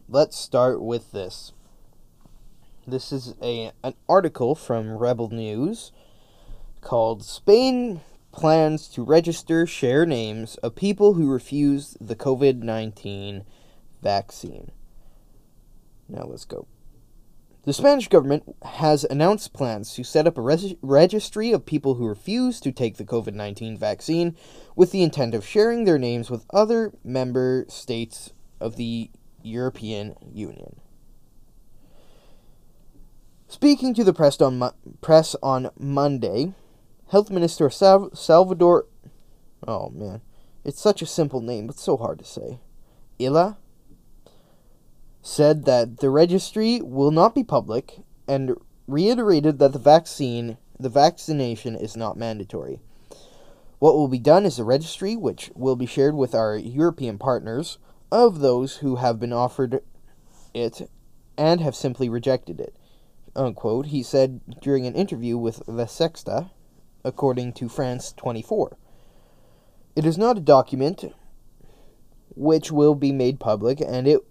let's 0.07 0.37
start 0.37 0.81
with 0.81 1.11
this. 1.11 1.53
This 2.85 3.11
is 3.11 3.35
a 3.41 3.71
an 3.83 3.93
article 4.07 4.55
from 4.55 4.91
Rebel 4.91 5.29
News 5.29 5.91
called 6.81 7.23
"Spain 7.23 8.01
Plans 8.31 8.87
to 8.89 9.03
Register 9.03 9.65
Share 9.65 10.05
Names 10.05 10.55
of 10.57 10.75
People 10.75 11.13
Who 11.13 11.29
Refused 11.29 11.97
the 11.99 12.15
COVID 12.15 12.61
nineteen 12.61 13.43
Vaccine." 14.01 14.71
Now 16.07 16.23
let's 16.23 16.45
go. 16.45 16.67
The 17.63 17.73
Spanish 17.73 18.07
government 18.07 18.55
has 18.63 19.03
announced 19.03 19.53
plans 19.53 19.93
to 19.93 20.03
set 20.03 20.25
up 20.25 20.37
a 20.37 20.41
res- 20.41 20.75
registry 20.81 21.51
of 21.51 21.65
people 21.65 21.95
who 21.95 22.07
refuse 22.07 22.59
to 22.61 22.71
take 22.71 22.97
the 22.97 23.05
COVID 23.05 23.33
19 23.33 23.77
vaccine 23.77 24.35
with 24.75 24.91
the 24.91 25.03
intent 25.03 25.35
of 25.35 25.45
sharing 25.45 25.83
their 25.83 25.99
names 25.99 26.31
with 26.31 26.45
other 26.51 26.93
member 27.03 27.65
states 27.67 28.31
of 28.59 28.75
the 28.75 29.11
European 29.43 30.15
Union. 30.33 30.79
Speaking 33.47 33.93
to 33.93 34.03
the 34.03 34.13
press 34.13 34.39
on, 34.41 34.59
Mo- 34.59 34.73
press 35.01 35.35
on 35.43 35.69
Monday, 35.77 36.53
Health 37.09 37.31
Minister 37.31 37.69
Sal- 37.71 38.13
Salvador. 38.13 38.85
Oh 39.67 39.89
man, 39.89 40.21
it's 40.63 40.79
such 40.79 41.01
a 41.01 41.07
simple 41.07 41.41
name, 41.41 41.67
but 41.67 41.79
so 41.79 41.97
hard 41.97 42.19
to 42.19 42.25
say. 42.25 42.59
Illa 43.17 43.57
said 45.21 45.65
that 45.65 45.97
the 45.97 46.09
registry 46.09 46.81
will 46.81 47.11
not 47.11 47.35
be 47.35 47.43
public 47.43 47.99
and 48.27 48.55
reiterated 48.87 49.59
that 49.59 49.73
the 49.73 49.79
vaccine 49.79 50.57
the 50.79 50.89
vaccination 50.89 51.75
is 51.75 51.97
not 51.97 52.15
mandatory. 52.15 52.79
What 53.79 53.95
will 53.95 54.07
be 54.07 54.19
done 54.19 54.45
is 54.45 54.59
a 54.59 54.63
registry 54.63 55.15
which 55.15 55.51
will 55.55 55.75
be 55.75 55.85
shared 55.85 56.15
with 56.15 56.35
our 56.35 56.55
European 56.55 57.17
partners 57.17 57.79
of 58.11 58.39
those 58.39 58.77
who 58.77 58.97
have 58.97 59.19
been 59.19 59.33
offered 59.33 59.81
it 60.53 60.89
and 61.37 61.59
have 61.61 61.75
simply 61.75 62.07
rejected 62.07 62.59
it. 62.59 62.75
Unquote, 63.35 63.87
he 63.87 64.03
said 64.03 64.41
during 64.61 64.85
an 64.85 64.95
interview 64.95 65.37
with 65.37 65.67
La 65.67 65.85
Sexta, 65.85 66.51
according 67.03 67.53
to 67.53 67.69
France 67.69 68.13
24. 68.13 68.77
It 69.95 70.05
is 70.05 70.17
not 70.17 70.37
a 70.37 70.41
document 70.41 71.05
which 72.35 72.71
will 72.71 72.95
be 72.95 73.11
made 73.11 73.39
public 73.39 73.81
and 73.81 74.07
it 74.07 74.21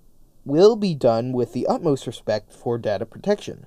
will 0.45 0.77
be 0.77 0.95
done 0.95 1.33
with 1.33 1.53
the 1.53 1.67
utmost 1.67 2.07
respect 2.07 2.53
for 2.53 2.79
data 2.79 3.05
protection, 3.05 3.67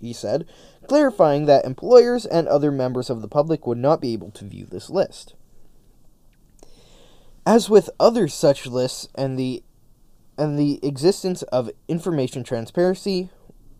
he 0.00 0.12
said, 0.12 0.46
clarifying 0.86 1.46
that 1.46 1.64
employers 1.64 2.24
and 2.24 2.46
other 2.46 2.70
members 2.70 3.10
of 3.10 3.22
the 3.22 3.28
public 3.28 3.66
would 3.66 3.78
not 3.78 4.00
be 4.00 4.12
able 4.12 4.30
to 4.30 4.44
view 4.44 4.66
this 4.66 4.88
list. 4.88 5.34
As 7.44 7.68
with 7.68 7.90
other 7.98 8.28
such 8.28 8.66
lists 8.66 9.08
and 9.16 9.38
the 9.38 9.64
and 10.38 10.58
the 10.58 10.80
existence 10.82 11.42
of 11.42 11.70
information 11.88 12.42
transparency, 12.42 13.30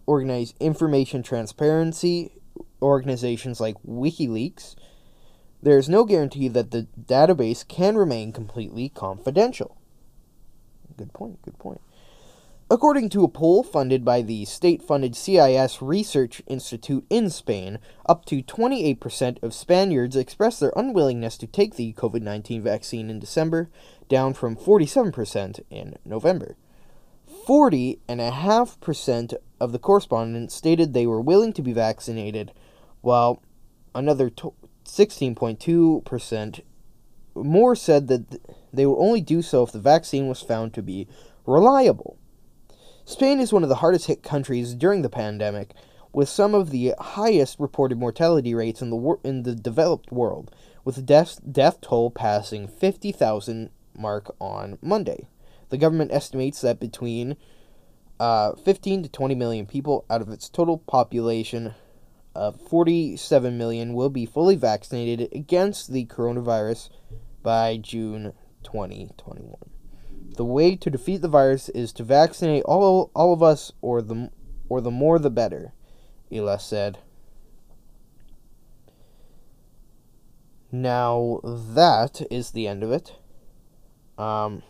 organized 0.07 0.55
information 0.61 1.23
transparency 1.23 2.42
organizations 2.83 3.61
like 3.61 3.77
WikiLeaks, 3.87 4.75
there 5.63 5.79
is 5.79 5.89
no 5.89 6.05
guarantee 6.05 6.49
that 6.49 6.73
the 6.73 6.89
database 7.01 7.67
can 7.67 7.97
remain 7.97 8.33
completely 8.33 8.89
confidential. 8.89 9.79
Good 10.97 11.13
point, 11.13 11.41
good 11.43 11.59
point. 11.59 11.81
According 12.73 13.11
to 13.11 13.23
a 13.23 13.29
poll 13.29 13.63
funded 13.63 14.03
by 14.03 14.23
the 14.23 14.47
state 14.47 14.83
funded 14.83 15.15
CIS 15.15 15.83
Research 15.83 16.41
Institute 16.47 17.05
in 17.11 17.29
Spain, 17.29 17.79
up 18.07 18.25
to 18.25 18.43
28% 18.43 19.43
of 19.43 19.53
Spaniards 19.53 20.17
expressed 20.17 20.59
their 20.61 20.73
unwillingness 20.75 21.37
to 21.37 21.47
take 21.47 21.75
the 21.75 21.93
COVID 21.93 22.23
19 22.23 22.63
vaccine 22.63 23.11
in 23.11 23.19
December, 23.19 23.69
down 24.09 24.33
from 24.33 24.57
47% 24.57 25.61
in 25.69 25.97
November. 26.07 26.57
40.5% 27.47 29.35
of 29.61 29.73
the 29.73 29.79
correspondents 29.79 30.55
stated 30.55 30.95
they 30.95 31.07
were 31.07 31.21
willing 31.21 31.53
to 31.53 31.61
be 31.61 31.75
vaccinated, 31.75 32.53
while 33.03 33.43
another 33.95 34.31
16.2% 34.31 36.61
more 37.35 37.77
said 37.77 38.09
that 38.09 38.41
they 38.73 38.87
would 38.87 38.99
only 38.99 39.21
do 39.21 39.43
so 39.43 39.63
if 39.63 39.73
the 39.73 39.79
vaccine 39.79 40.29
was 40.29 40.41
found 40.41 40.73
to 40.75 40.83
be 40.83 41.07
reliable. 41.47 42.17
Spain 43.05 43.41
is 43.41 43.53
one 43.53 43.63
of 43.63 43.69
the 43.69 43.77
hardest 43.77 44.07
hit 44.07 44.23
countries 44.23 44.75
during 44.75 45.03
the 45.03 45.09
pandemic, 45.09 45.75
with 46.13 46.29
some 46.29 46.55
of 46.55 46.71
the 46.71 46.95
highest 46.99 47.59
reported 47.59 47.99
mortality 47.99 48.55
rates 48.55 48.81
in 48.81 48.91
the 48.91 48.97
wor- 48.97 49.21
in 49.25 49.43
the 49.43 49.55
developed 49.55 50.13
world, 50.13 50.55
with 50.85 50.97
the 50.97 51.03
death 51.03 51.41
death 51.51 51.81
toll 51.81 52.11
passing 52.11 52.69
50,000 52.69 53.71
mark 53.97 54.35
on 54.41 54.79
Monday. 54.81 55.27
The 55.71 55.79
government 55.79 56.13
estimates 56.13 56.61
that 56.61 56.79
between 56.79 57.37
uh, 58.21 58.53
15 58.53 59.05
to 59.05 59.09
20 59.09 59.35
million 59.35 59.67
people 59.67 60.05
out 60.09 60.21
of 60.21 60.29
its 60.29 60.49
total 60.49 60.79
population 60.79 61.75
of 62.35 62.61
47 62.61 63.57
million 63.57 63.95
will 63.95 64.11
be 64.11 64.27
fully 64.27 64.57
vaccinated 64.57 65.29
against 65.33 65.93
the 65.93 66.07
coronavirus 66.07 66.91
by 67.43 67.77
June 67.77 68.33
2021. 68.63 69.55
The 70.37 70.45
way 70.45 70.77
to 70.77 70.91
defeat 70.91 71.21
the 71.21 71.29
virus 71.29 71.69
is 71.71 71.93
to 71.93 72.05
vaccinate 72.05 72.63
all 72.65 73.11
all 73.15 73.33
of 73.33 73.43
us, 73.43 73.73
or 73.83 74.01
the 74.01 74.31
or 74.69 74.81
the 74.81 74.91
more 74.91 75.19
the 75.19 75.31
better, 75.31 75.73
Illa 76.31 76.59
said. 76.59 76.99
Now 80.71 81.41
that 81.45 82.23
is 82.31 82.53
the 82.53 82.67
end 82.67 82.83
of 82.83 82.93
it. 82.93 83.13
Um, 84.17 84.63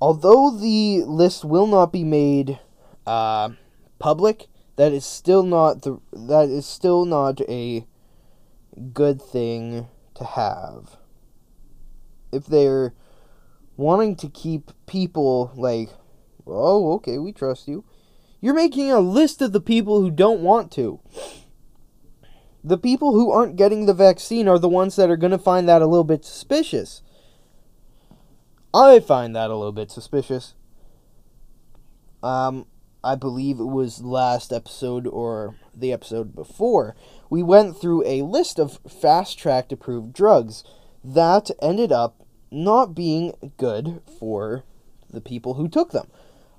although 0.00 0.56
the 0.56 1.02
list 1.04 1.44
will 1.44 1.66
not 1.66 1.92
be 1.92 2.04
made 2.04 2.60
uh, 3.08 3.50
public, 3.98 4.46
that 4.76 4.92
is 4.92 5.04
still 5.04 5.42
not 5.42 5.82
the 5.82 5.98
that 6.12 6.48
is 6.48 6.66
still 6.66 7.04
not 7.04 7.40
a 7.48 7.86
good 8.92 9.20
thing 9.20 9.88
to 10.14 10.24
have. 10.24 10.98
If 12.30 12.46
they're 12.46 12.92
wanting 13.76 14.16
to 14.16 14.28
keep 14.28 14.72
people 14.86 15.52
like, 15.56 15.88
oh, 16.46 16.92
okay, 16.94 17.18
we 17.18 17.32
trust 17.32 17.66
you, 17.66 17.84
you're 18.40 18.54
making 18.54 18.90
a 18.90 19.00
list 19.00 19.40
of 19.40 19.52
the 19.52 19.60
people 19.60 20.02
who 20.02 20.10
don't 20.10 20.40
want 20.40 20.70
to. 20.72 21.00
The 22.62 22.76
people 22.76 23.14
who 23.14 23.30
aren't 23.30 23.56
getting 23.56 23.86
the 23.86 23.94
vaccine 23.94 24.48
are 24.48 24.58
the 24.58 24.68
ones 24.68 24.96
that 24.96 25.08
are 25.08 25.16
going 25.16 25.30
to 25.30 25.38
find 25.38 25.66
that 25.68 25.80
a 25.80 25.86
little 25.86 26.04
bit 26.04 26.24
suspicious. 26.24 27.02
I 28.74 29.00
find 29.00 29.34
that 29.34 29.50
a 29.50 29.56
little 29.56 29.72
bit 29.72 29.90
suspicious. 29.90 30.54
Um, 32.22 32.66
I 33.02 33.14
believe 33.14 33.60
it 33.60 33.64
was 33.64 34.02
last 34.02 34.52
episode 34.52 35.06
or 35.06 35.54
the 35.74 35.92
episode 35.92 36.34
before, 36.34 36.96
we 37.30 37.42
went 37.42 37.80
through 37.80 38.04
a 38.04 38.22
list 38.22 38.58
of 38.58 38.80
fast 38.88 39.38
track 39.38 39.70
approved 39.70 40.12
drugs 40.12 40.64
that 41.04 41.50
ended 41.62 41.92
up 41.92 42.24
not 42.50 42.94
being 42.94 43.52
good 43.56 44.02
for 44.18 44.64
the 45.10 45.20
people 45.20 45.54
who 45.54 45.68
took 45.68 45.92
them. 45.92 46.08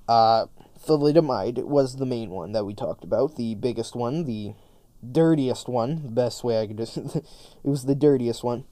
Uh, 0.08 0.46
thalidomide 0.86 1.64
was 1.64 1.96
the 1.96 2.06
main 2.06 2.30
one 2.30 2.52
that 2.52 2.64
we 2.64 2.74
talked 2.74 3.04
about, 3.04 3.36
the 3.36 3.54
biggest 3.54 3.94
one, 3.94 4.24
the 4.24 4.54
dirtiest 5.08 5.68
one, 5.68 6.02
the 6.02 6.08
best 6.08 6.42
way 6.42 6.60
I 6.60 6.66
could 6.66 6.78
just. 6.78 6.96
it 6.96 7.24
was 7.62 7.84
the 7.84 7.94
dirtiest 7.94 8.42
one. 8.42 8.64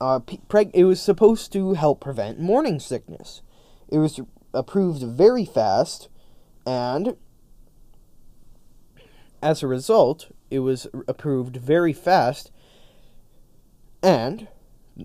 Uh, 0.00 0.20
preg- 0.20 0.70
it 0.72 0.84
was 0.84 1.00
supposed 1.02 1.52
to 1.52 1.74
help 1.74 2.00
prevent 2.00 2.40
morning 2.40 2.80
sickness. 2.80 3.42
It 3.88 3.98
was 3.98 4.20
approved 4.54 5.02
very 5.02 5.44
fast, 5.44 6.08
and 6.66 7.16
as 9.42 9.62
a 9.62 9.66
result, 9.66 10.30
it 10.50 10.60
was 10.60 10.86
approved 11.08 11.56
very 11.56 11.92
fast, 11.92 12.50
and 14.02 14.48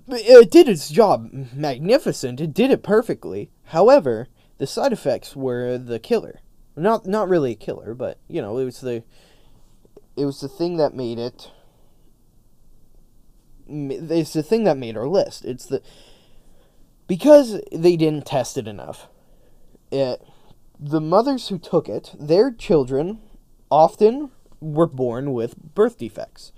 it 0.08 0.52
did 0.52 0.68
its 0.68 0.90
job 0.90 1.30
magnificent. 1.54 2.42
It 2.42 2.54
did 2.54 2.72
it 2.72 2.84
perfectly. 2.84 3.50
However, 3.66 4.28
the 4.58 4.68
side 4.68 4.94
effects 4.94 5.36
were 5.36 5.78
the 5.78 6.00
killer. 6.00 6.42
Not 6.76 7.06
not 7.06 7.30
really 7.30 7.52
a 7.52 7.56
killer, 7.56 7.94
but 7.94 8.20
you 8.28 8.42
know, 8.42 8.58
it 8.58 8.66
was 8.66 8.82
the 8.82 9.04
it 10.18 10.26
was 10.26 10.42
the 10.42 10.50
thing 10.50 10.78
that 10.78 10.94
made 10.94 11.20
it 11.20 11.52
it's 13.68 14.34
the 14.34 14.44
thing 14.44 14.64
that 14.66 14.78
made 14.78 14.98
our 14.98 15.08
list. 15.08 15.46
It's 15.46 15.66
the 15.66 15.82
because 17.08 17.62
they 17.72 17.96
didn't 17.96 18.26
test 18.26 18.58
it 18.58 18.68
enough. 18.68 19.08
It 19.92 20.22
the 20.80 21.02
mothers 21.02 21.48
who 21.50 21.58
took 21.58 21.88
it, 21.90 22.14
their 22.18 22.52
children 22.52 23.20
often 23.70 24.32
were 24.60 24.88
born 24.88 25.34
with 25.34 25.56
birth 25.58 25.98
defects. 25.98 26.52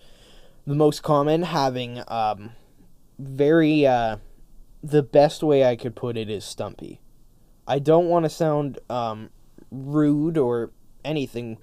The 0.66 0.76
most 0.76 1.04
common 1.04 1.44
having 1.44 2.04
um, 2.08 2.52
very 3.18 3.86
uh, 3.86 4.18
the 4.84 5.04
best 5.04 5.44
way 5.44 5.66
I 5.66 5.76
could 5.76 5.96
put 5.96 6.18
it 6.18 6.30
is 6.30 6.46
stumpy. 6.46 7.02
I 7.68 7.80
don't 7.80 8.08
want 8.08 8.26
to 8.26 8.30
sound 8.30 8.80
um, 8.90 9.30
rude 9.72 10.38
or 10.38 10.72
anything, 11.04 11.58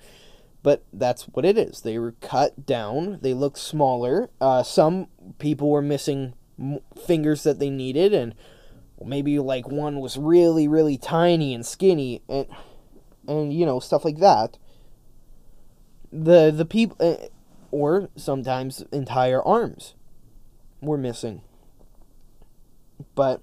but 0.62 0.84
that's 0.92 1.24
what 1.24 1.44
it 1.44 1.56
is. 1.56 1.80
They 1.80 1.98
were 1.98 2.12
cut 2.20 2.66
down. 2.66 3.18
They 3.22 3.34
look 3.34 3.56
smaller. 3.56 4.30
Uh, 4.40 4.62
some 4.62 5.08
people 5.38 5.70
were 5.70 5.82
missing 5.82 6.34
fingers 7.06 7.42
that 7.42 7.58
they 7.58 7.70
needed, 7.70 8.12
and 8.12 8.34
maybe 9.04 9.38
like 9.38 9.68
one 9.68 10.00
was 10.00 10.16
really, 10.16 10.68
really 10.68 10.96
tiny 10.96 11.54
and 11.54 11.64
skinny, 11.64 12.22
and 12.28 12.46
and 13.26 13.52
you 13.52 13.66
know 13.66 13.80
stuff 13.80 14.04
like 14.04 14.18
that. 14.18 14.58
The 16.12 16.50
the 16.50 16.64
people, 16.64 16.96
uh, 17.00 17.26
or 17.70 18.08
sometimes 18.16 18.82
entire 18.92 19.42
arms, 19.42 19.94
were 20.80 20.98
missing. 20.98 21.42
But 23.14 23.42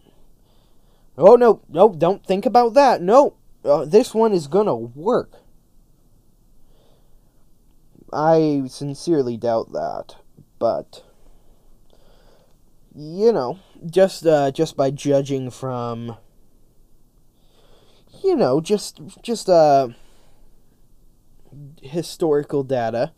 oh 1.18 1.36
no, 1.36 1.62
no, 1.70 1.94
don't 1.94 2.26
think 2.26 2.46
about 2.46 2.74
that. 2.74 3.02
No, 3.02 3.36
uh, 3.66 3.86
this 3.86 4.14
one 4.14 4.34
is 4.34 4.48
gonna 4.48 4.76
work. 4.76 5.34
I 8.14 8.64
sincerely 8.68 9.38
doubt 9.38 9.72
that, 9.72 10.16
but 10.60 11.04
you 12.94 13.32
know, 13.32 13.60
just 13.90 14.26
uh, 14.26 14.52
just 14.52 14.78
by 14.78 14.92
judging 14.92 15.50
from, 15.50 16.18
you 18.24 18.36
know, 18.36 18.62
just 18.62 19.02
just 19.22 19.50
uh, 19.50 19.90
historical 21.82 22.64
data. 22.64 23.14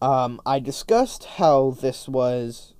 Um, 0.00 0.40
I 0.44 0.58
discussed 0.58 1.24
how 1.36 1.70
this 1.70 2.08
was 2.08 2.74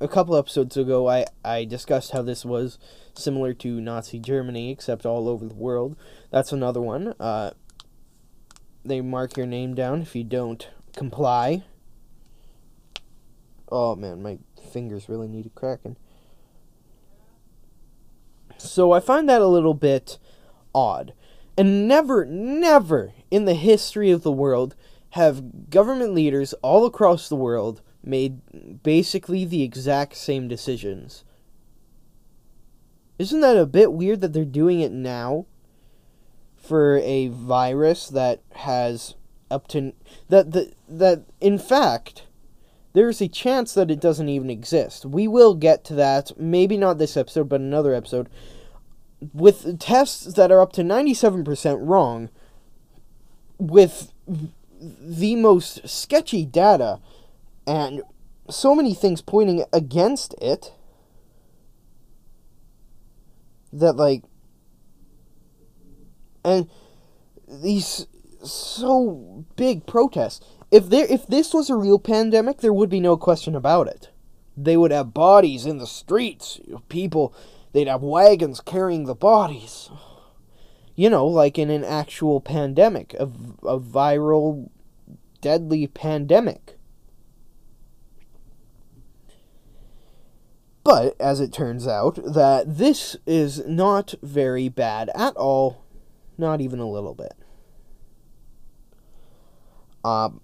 a 0.00 0.08
couple 0.08 0.36
episodes 0.36 0.76
ago. 0.76 1.08
I 1.08 1.26
I 1.44 1.64
discussed 1.64 2.10
how 2.10 2.22
this 2.22 2.44
was 2.44 2.78
similar 3.14 3.54
to 3.54 3.80
Nazi 3.80 4.18
Germany, 4.18 4.70
except 4.70 5.06
all 5.06 5.28
over 5.28 5.46
the 5.46 5.54
world. 5.54 5.96
That's 6.30 6.52
another 6.52 6.80
one. 6.80 7.14
Uh, 7.18 7.52
they 8.84 9.00
mark 9.00 9.36
your 9.36 9.46
name 9.46 9.74
down 9.74 10.02
if 10.02 10.14
you 10.14 10.24
don't 10.24 10.68
comply. 10.94 11.64
Oh 13.70 13.96
man, 13.96 14.22
my 14.22 14.38
fingers 14.72 15.08
really 15.08 15.28
need 15.28 15.46
a 15.46 15.50
cracking. 15.50 15.96
So 18.58 18.92
I 18.92 19.00
find 19.00 19.28
that 19.28 19.40
a 19.40 19.46
little 19.46 19.74
bit 19.74 20.18
odd. 20.74 21.12
And 21.56 21.88
never, 21.88 22.24
never 22.24 23.12
in 23.30 23.44
the 23.44 23.54
history 23.54 24.10
of 24.10 24.22
the 24.22 24.32
world 24.32 24.74
have 25.10 25.70
government 25.70 26.14
leaders 26.14 26.52
all 26.62 26.84
across 26.84 27.28
the 27.28 27.36
world 27.36 27.80
made 28.02 28.82
basically 28.82 29.44
the 29.44 29.62
exact 29.62 30.16
same 30.16 30.48
decisions. 30.48 31.24
Isn't 33.18 33.40
that 33.40 33.56
a 33.56 33.66
bit 33.66 33.92
weird 33.92 34.20
that 34.20 34.32
they're 34.32 34.44
doing 34.44 34.80
it 34.80 34.92
now? 34.92 35.46
for 36.66 36.98
a 36.98 37.28
virus 37.28 38.08
that 38.08 38.40
has 38.52 39.14
up 39.50 39.68
to 39.68 39.92
that 40.28 40.52
that 40.52 40.74
that 40.88 41.22
in 41.40 41.58
fact 41.58 42.25
there's 42.96 43.20
a 43.20 43.28
chance 43.28 43.74
that 43.74 43.90
it 43.90 44.00
doesn't 44.00 44.30
even 44.30 44.48
exist. 44.48 45.04
We 45.04 45.28
will 45.28 45.54
get 45.54 45.84
to 45.84 45.94
that, 45.96 46.32
maybe 46.38 46.78
not 46.78 46.96
this 46.96 47.14
episode, 47.14 47.46
but 47.46 47.60
another 47.60 47.92
episode 47.92 48.30
with 49.34 49.78
tests 49.78 50.32
that 50.32 50.50
are 50.50 50.62
up 50.62 50.72
to 50.72 50.80
97% 50.80 51.76
wrong 51.82 52.30
with 53.58 54.14
the 54.26 55.36
most 55.36 55.86
sketchy 55.86 56.46
data 56.46 56.98
and 57.66 58.00
so 58.48 58.74
many 58.74 58.94
things 58.94 59.20
pointing 59.20 59.62
against 59.74 60.34
it 60.40 60.72
that 63.74 63.96
like 63.96 64.22
and 66.42 66.66
these 67.46 68.06
so 68.42 69.44
big 69.56 69.84
protests. 69.84 70.40
If 70.70 70.88
there 70.88 71.06
if 71.06 71.26
this 71.26 71.54
was 71.54 71.70
a 71.70 71.76
real 71.76 71.98
pandemic, 71.98 72.58
there 72.58 72.72
would 72.72 72.90
be 72.90 73.00
no 73.00 73.16
question 73.16 73.54
about 73.54 73.88
it. 73.88 74.10
They 74.56 74.76
would 74.76 74.90
have 74.90 75.14
bodies 75.14 75.66
in 75.66 75.78
the 75.78 75.86
streets. 75.86 76.60
People 76.88 77.34
they'd 77.72 77.88
have 77.88 78.02
wagons 78.02 78.60
carrying 78.60 79.04
the 79.04 79.14
bodies. 79.14 79.90
You 80.94 81.10
know, 81.10 81.26
like 81.26 81.58
in 81.58 81.70
an 81.70 81.84
actual 81.84 82.40
pandemic, 82.40 83.14
a, 83.14 83.24
a 83.24 83.78
viral 83.78 84.70
deadly 85.40 85.86
pandemic. 85.86 86.78
But 90.82 91.20
as 91.20 91.40
it 91.40 91.52
turns 91.52 91.86
out 91.86 92.18
that 92.24 92.78
this 92.78 93.16
is 93.26 93.66
not 93.66 94.14
very 94.22 94.68
bad 94.68 95.10
at 95.14 95.36
all 95.36 95.86
not 96.38 96.60
even 96.60 96.80
a 96.80 96.88
little 96.88 97.14
bit. 97.14 97.34
Um, 100.04 100.40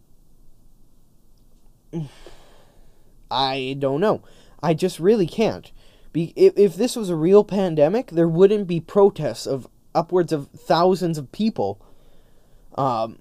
I 3.30 3.76
don't 3.78 4.00
know. 4.00 4.22
I 4.62 4.74
just 4.74 5.00
really 5.00 5.26
can't. 5.26 5.72
Be 6.12 6.32
if, 6.36 6.56
if 6.56 6.74
this 6.76 6.94
was 6.94 7.08
a 7.08 7.16
real 7.16 7.44
pandemic, 7.44 8.10
there 8.10 8.28
wouldn't 8.28 8.66
be 8.66 8.80
protests 8.80 9.46
of 9.46 9.66
upwards 9.94 10.32
of 10.32 10.48
thousands 10.50 11.18
of 11.18 11.32
people. 11.32 11.84
Um, 12.76 13.18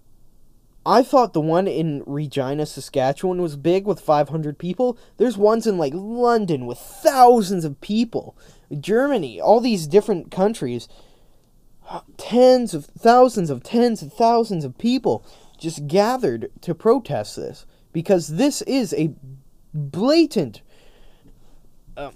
I 0.86 1.04
thought 1.04 1.34
the 1.34 1.42
one 1.42 1.68
in 1.68 2.04
Regina, 2.06 2.66
Saskatchewan 2.66 3.42
was 3.42 3.56
big 3.56 3.86
with 3.86 4.02
500 4.02 4.58
people. 4.58 4.98
There's 5.18 5.38
ones 5.38 5.68
in 5.68 5.78
like 5.78 5.94
London 5.96 6.66
with 6.66 6.80
thousands 6.80 7.66
of 7.66 7.80
people. 7.82 8.36
Germany, 8.78 9.40
all 9.40 9.60
these 9.60 9.88
different 9.88 10.32
countries 10.32 10.88
tens 12.18 12.74
of 12.74 12.86
thousands 12.86 13.50
of 13.50 13.64
tens 13.64 14.02
of 14.02 14.14
thousands 14.14 14.64
of 14.64 14.78
people 14.78 15.26
just 15.58 15.88
gathered 15.88 16.50
to 16.62 16.74
protest 16.74 17.36
this 17.36 17.66
because 17.94 18.28
this 18.28 18.62
is 18.64 18.94
a 18.94 19.14
blatant 19.74 20.62
uh, 21.98 22.12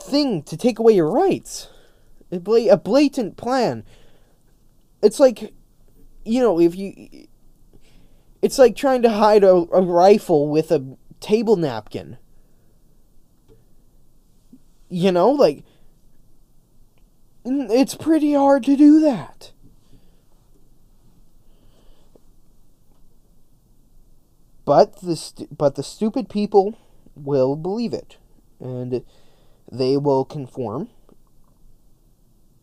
thing 0.00 0.42
to 0.44 0.56
take 0.56 0.78
away 0.78 0.94
your 0.94 1.10
rights. 1.10 1.68
A, 2.30 2.68
a 2.68 2.76
blatant 2.76 3.36
plan. 3.36 3.84
It's 5.02 5.20
like, 5.20 5.52
you 6.24 6.40
know, 6.40 6.60
if 6.60 6.74
you. 6.74 7.26
It's 8.42 8.58
like 8.58 8.76
trying 8.76 9.02
to 9.02 9.10
hide 9.10 9.42
a, 9.42 9.50
a 9.50 9.80
rifle 9.80 10.48
with 10.48 10.70
a 10.70 10.96
table 11.20 11.56
napkin. 11.56 12.18
You 14.88 15.10
know, 15.10 15.30
like 15.30 15.64
it's 17.44 17.94
pretty 17.94 18.34
hard 18.34 18.64
to 18.64 18.76
do 18.76 19.00
that. 19.00 19.52
But 24.66 25.00
the 25.00 25.46
but 25.56 25.76
the 25.76 25.82
stupid 25.84 26.28
people 26.28 26.76
will 27.14 27.54
believe 27.54 27.94
it, 27.94 28.16
and 28.58 29.04
they 29.70 29.96
will 29.96 30.24
conform, 30.24 30.88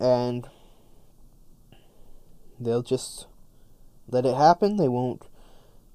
and 0.02 0.50
they'll 2.60 2.84
just 2.84 3.28
let 4.10 4.26
it 4.26 4.36
happen. 4.36 4.76
They 4.76 4.90
won't 4.90 5.24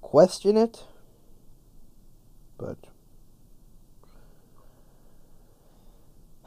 question 0.00 0.56
it. 0.56 0.86
But 2.56 2.78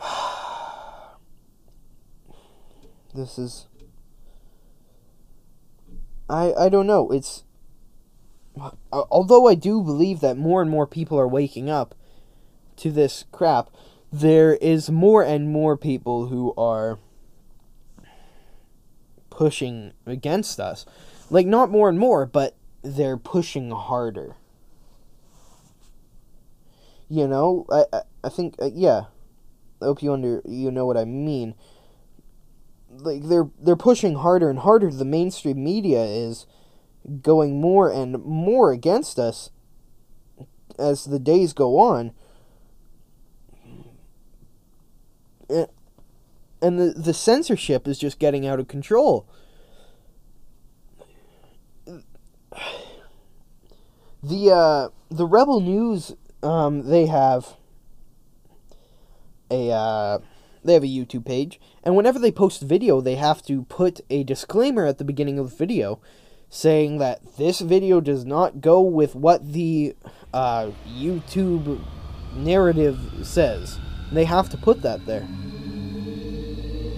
this 3.14 3.38
is 3.38 3.68
I 6.28 6.52
I 6.54 6.68
don't 6.68 6.88
know. 6.88 7.12
It's 7.12 7.44
although 8.92 9.48
I 9.48 9.56
do 9.56 9.82
believe 9.82 10.20
that 10.20 10.38
more 10.38 10.62
and 10.62 10.70
more 10.70 10.88
people 10.88 11.20
are 11.20 11.28
waking 11.28 11.70
up 11.70 11.96
to 12.78 12.92
this 12.92 13.26
crap, 13.32 13.70
there 14.12 14.56
is 14.56 14.90
more 14.90 15.24
and 15.24 15.52
more 15.52 15.78
people 15.78 16.28
who 16.28 16.54
are 16.58 17.00
pushing 19.30 19.94
against 20.06 20.60
us. 20.60 20.86
Like 21.30 21.48
not 21.48 21.72
more 21.72 21.88
and 21.88 21.98
more, 21.98 22.26
but 22.26 22.56
they're 22.82 23.18
pushing 23.18 23.72
harder. 23.72 24.36
You 27.10 27.28
know, 27.28 27.66
I 27.70 27.86
I, 27.94 28.02
I 28.26 28.30
think 28.30 28.56
uh, 28.62 28.70
yeah. 28.74 29.06
I 29.82 29.86
hope 29.86 30.04
you 30.04 30.14
under 30.14 30.42
you 30.46 30.70
know 30.70 30.86
what 30.86 30.98
I 30.98 31.06
mean 31.06 31.56
like 33.00 33.24
they're 33.24 33.50
they're 33.60 33.76
pushing 33.76 34.16
harder 34.16 34.50
and 34.50 34.60
harder. 34.60 34.92
The 34.92 35.06
mainstream 35.06 35.64
media 35.64 36.04
is 36.04 36.46
going 37.22 37.60
more 37.60 37.92
and 37.92 38.24
more 38.24 38.72
against 38.72 39.20
us 39.20 39.50
as 40.78 41.06
the 41.06 41.20
days 41.20 41.54
go 41.54 41.80
on. 41.80 42.12
And 46.62 46.80
the, 46.80 46.94
the 46.96 47.14
censorship 47.14 47.88
is 47.88 47.98
just 47.98 48.20
getting 48.20 48.46
out 48.46 48.60
of 48.60 48.68
control. 48.68 49.28
The 54.24 54.52
uh, 54.52 54.90
the 55.10 55.26
Rebel 55.26 55.60
News 55.60 56.14
um, 56.44 56.90
they 56.90 57.08
have 57.08 57.56
a 59.50 59.72
uh, 59.72 60.20
they 60.64 60.74
have 60.74 60.84
a 60.84 60.88
YouTube 60.88 61.26
page, 61.26 61.60
and 61.84 61.96
whenever 61.96 62.20
they 62.20 62.32
post 62.32 62.62
video, 62.62 63.02
they 63.02 63.16
have 63.16 63.42
to 63.44 63.64
put 63.64 64.02
a 64.10 64.24
disclaimer 64.24 64.86
at 64.86 64.98
the 64.98 65.04
beginning 65.04 65.40
of 65.40 65.50
the 65.50 65.56
video, 65.56 66.00
saying 66.52 66.98
that 66.98 67.22
this 67.38 67.62
video 67.62 68.02
does 68.02 68.26
not 68.26 68.62
go 68.62 68.82
with 68.82 69.16
what 69.16 69.54
the 69.54 69.96
uh, 70.34 70.70
YouTube 70.86 71.82
narrative 72.36 73.00
says. 73.24 73.80
They 74.12 74.26
have 74.26 74.50
to 74.50 74.58
put 74.58 74.82
that 74.82 75.06
there. 75.06 75.28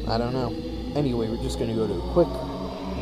I 0.10 0.18
don't 0.18 0.34
know. 0.34 0.50
Anyway, 0.96 1.30
we're 1.30 1.42
just 1.42 1.60
gonna 1.60 1.76
go 1.76 1.88
to 1.88 1.94
a 1.94 2.14
quick 2.14 2.28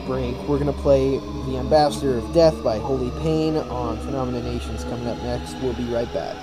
break. 0.06 0.36
We're 0.48 0.60
gonna 0.60 0.74
play 0.74 1.18
The 1.18 1.58
Ambassador 1.58 2.18
of 2.18 2.34
Death 2.34 2.62
by 2.64 2.78
Holy 2.78 3.10
Pain 3.22 3.56
on 3.56 3.98
Phenomena 4.00 4.44
Nations 4.44 4.84
coming 4.84 5.08
up 5.08 5.18
next. 5.24 5.54
We'll 5.64 5.74
be 5.74 5.86
right 5.86 6.14
back. 6.14 6.36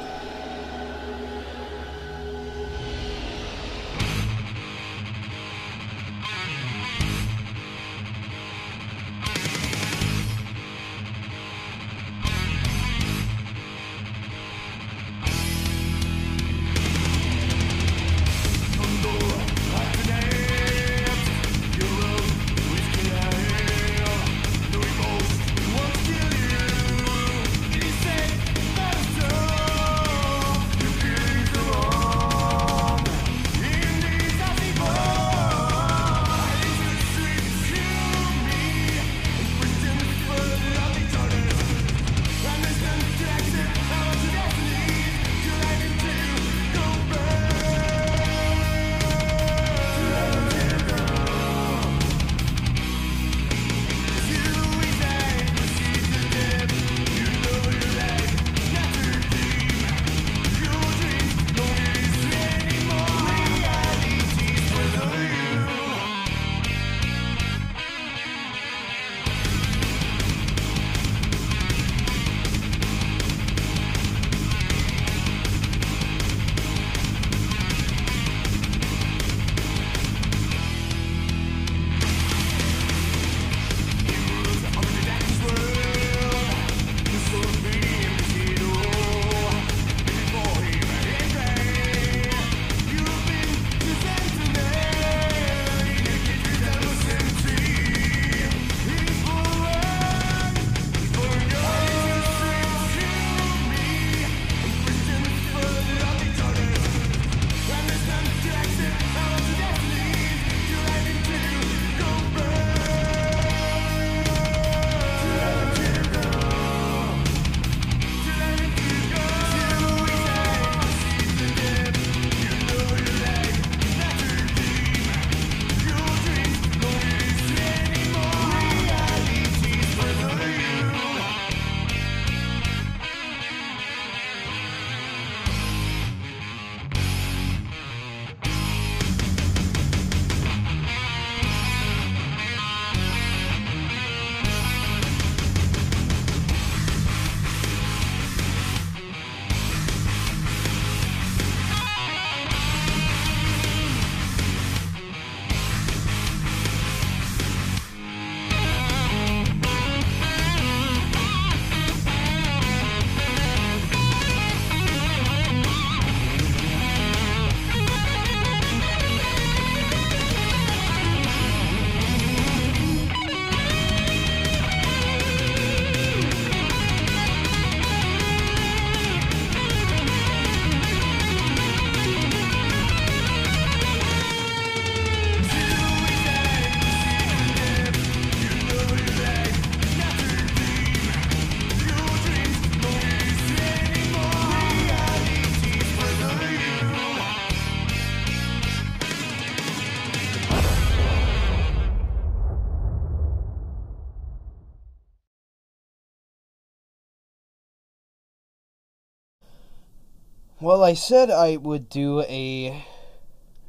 Well, 210.61 210.83
I 210.83 210.95
said 210.95 211.31
I 211.31 211.57
would 211.57 211.89
do 211.89 212.23
a 212.23 212.85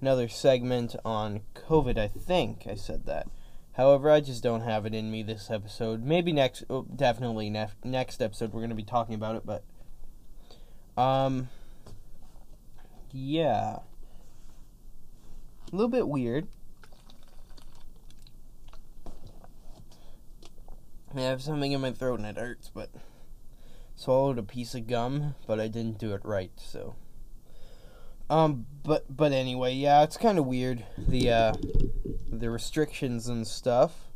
another 0.02 0.28
segment 0.28 0.96
on 1.06 1.42
COVID. 1.54 2.00
I 2.00 2.08
think 2.08 2.66
I 2.68 2.74
said 2.74 3.06
that. 3.06 3.28
However, 3.74 4.10
I 4.10 4.22
just 4.22 4.42
don't 4.42 4.62
have 4.62 4.88
it 4.88 4.96
in 4.96 5.12
me 5.12 5.22
this 5.22 5.52
episode. 5.52 6.04
Maybe 6.04 6.34
next, 6.34 6.64
oh, 6.68 6.88
definitely 6.96 7.52
nef- 7.52 7.76
next 7.84 8.24
episode 8.24 8.54
we're 8.54 8.62
going 8.62 8.72
to 8.72 8.76
be 8.76 8.82
talking 8.82 9.14
about 9.14 9.36
it, 9.36 9.46
but 9.46 9.64
um 11.00 11.50
yeah. 13.12 13.78
A 15.72 15.76
little 15.76 15.90
bit 15.90 16.08
weird. 16.08 16.48
I 21.16 21.22
have 21.22 21.44
something 21.44 21.72
in 21.72 21.82
my 21.82 21.92
throat 21.92 22.20
and 22.20 22.28
it 22.28 22.38
hurts, 22.38 22.72
but 22.74 22.90
swallowed 24.00 24.38
a 24.40 24.44
piece 24.44 24.74
of 24.76 24.88
gum, 24.88 25.36
but 25.46 25.60
I 25.60 25.68
didn't 25.68 26.00
do 26.00 26.14
it 26.14 26.22
right, 26.24 26.52
so. 26.56 26.96
Um, 28.30 28.66
but 28.84 29.06
but 29.16 29.34
anyway, 29.34 29.74
yeah, 29.74 30.04
it's 30.04 30.16
kind 30.16 30.40
of 30.40 30.46
weird 30.46 30.86
the 30.98 31.32
uh, 31.32 31.54
the 32.32 32.50
restrictions 32.50 33.28
and 33.28 33.46
stuff. 33.46 34.08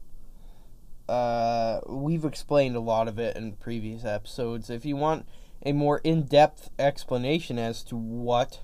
Uh, 1.10 1.82
we've 1.88 2.24
explained 2.24 2.78
a 2.78 2.80
lot 2.80 3.10
of 3.10 3.20
it 3.20 3.36
in 3.36 3.54
previous 3.54 4.06
episodes. 4.06 4.70
If 4.70 4.86
you 4.86 4.96
want 4.96 5.28
a 5.66 5.74
more 5.74 6.00
in-depth 6.04 6.70
explanation 6.80 7.60
as 7.60 7.84
to 7.84 7.98
what 7.98 8.62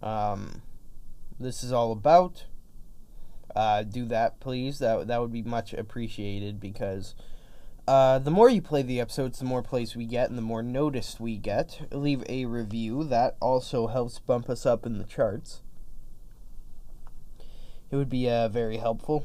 um, 0.00 0.62
this 1.40 1.64
is 1.64 1.72
all 1.72 1.90
about, 1.90 2.44
uh, 3.56 3.82
do 3.82 4.04
that, 4.06 4.38
please. 4.38 4.78
That 4.78 5.08
that 5.08 5.20
would 5.20 5.32
be 5.32 5.42
much 5.42 5.72
appreciated 5.72 6.60
because 6.60 7.16
uh, 7.88 8.18
the 8.18 8.30
more 8.30 8.50
you 8.50 8.60
play 8.60 8.82
the 8.82 9.00
episodes, 9.00 9.38
the 9.38 9.46
more 9.46 9.62
plays 9.62 9.96
we 9.96 10.04
get 10.04 10.28
and 10.28 10.36
the 10.36 10.42
more 10.42 10.62
noticed 10.62 11.20
we 11.20 11.38
get. 11.38 11.90
Leave 11.90 12.22
a 12.28 12.44
review. 12.44 13.02
That 13.02 13.38
also 13.40 13.86
helps 13.86 14.18
bump 14.18 14.50
us 14.50 14.66
up 14.66 14.84
in 14.84 14.98
the 14.98 15.04
charts. 15.04 15.62
It 17.90 17.96
would 17.96 18.10
be 18.10 18.28
uh, 18.28 18.48
very 18.48 18.76
helpful. 18.76 19.24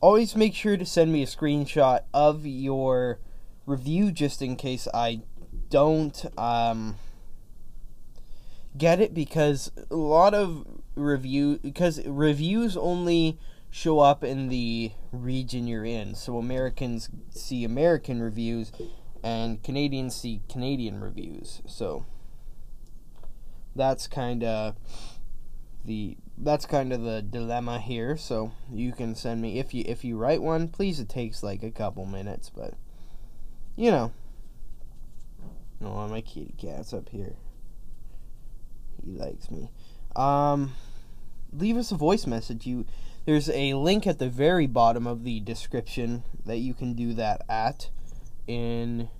Always 0.00 0.34
make 0.34 0.52
sure 0.52 0.76
to 0.76 0.84
send 0.84 1.12
me 1.12 1.22
a 1.22 1.26
screenshot 1.26 2.00
of 2.12 2.44
your 2.44 3.20
review 3.66 4.10
just 4.10 4.42
in 4.42 4.56
case 4.56 4.88
I 4.92 5.20
don't 5.70 6.26
um, 6.36 6.96
get 8.76 8.98
it 9.00 9.14
because 9.14 9.70
a 9.92 9.94
lot 9.94 10.34
of 10.34 10.66
review 10.96 11.60
because 11.62 12.04
reviews 12.04 12.76
only 12.76 13.38
show 13.70 13.98
up 13.98 14.24
in 14.24 14.48
the 14.48 14.92
region 15.12 15.66
you're 15.66 15.84
in. 15.84 16.14
So 16.14 16.38
Americans 16.38 17.08
see 17.30 17.64
American 17.64 18.22
reviews 18.22 18.72
and 19.22 19.62
Canadians 19.62 20.14
see 20.14 20.42
Canadian 20.48 21.00
reviews. 21.00 21.62
So 21.66 22.04
that's 23.74 24.06
kind 24.06 24.42
of 24.44 24.76
the 25.84 26.16
that's 26.38 26.66
kind 26.66 26.92
of 26.92 27.02
the 27.02 27.22
dilemma 27.22 27.78
here. 27.80 28.16
So 28.16 28.52
you 28.70 28.92
can 28.92 29.14
send 29.14 29.40
me 29.40 29.58
if 29.58 29.74
you 29.74 29.84
if 29.86 30.04
you 30.04 30.16
write 30.16 30.42
one, 30.42 30.68
please 30.68 31.00
it 31.00 31.08
takes 31.08 31.42
like 31.42 31.62
a 31.62 31.70
couple 31.70 32.06
minutes, 32.06 32.50
but 32.50 32.74
you 33.76 33.90
know. 33.90 34.12
Oh, 35.84 36.08
my 36.08 36.22
kitty 36.22 36.54
cat's 36.56 36.94
up 36.94 37.10
here. 37.10 37.36
He 39.04 39.12
likes 39.12 39.50
me. 39.50 39.70
Um 40.14 40.72
leave 41.52 41.76
us 41.76 41.92
a 41.92 41.96
voice 41.96 42.26
message. 42.26 42.66
You 42.66 42.86
there's 43.26 43.50
a 43.50 43.74
link 43.74 44.06
at 44.06 44.18
the 44.18 44.28
very 44.28 44.66
bottom 44.66 45.06
of 45.06 45.24
the 45.24 45.40
description 45.40 46.22
that 46.46 46.58
you 46.58 46.72
can 46.72 46.94
do 46.94 47.12
that 47.12 47.42
at 47.48 47.90
in 48.46 49.10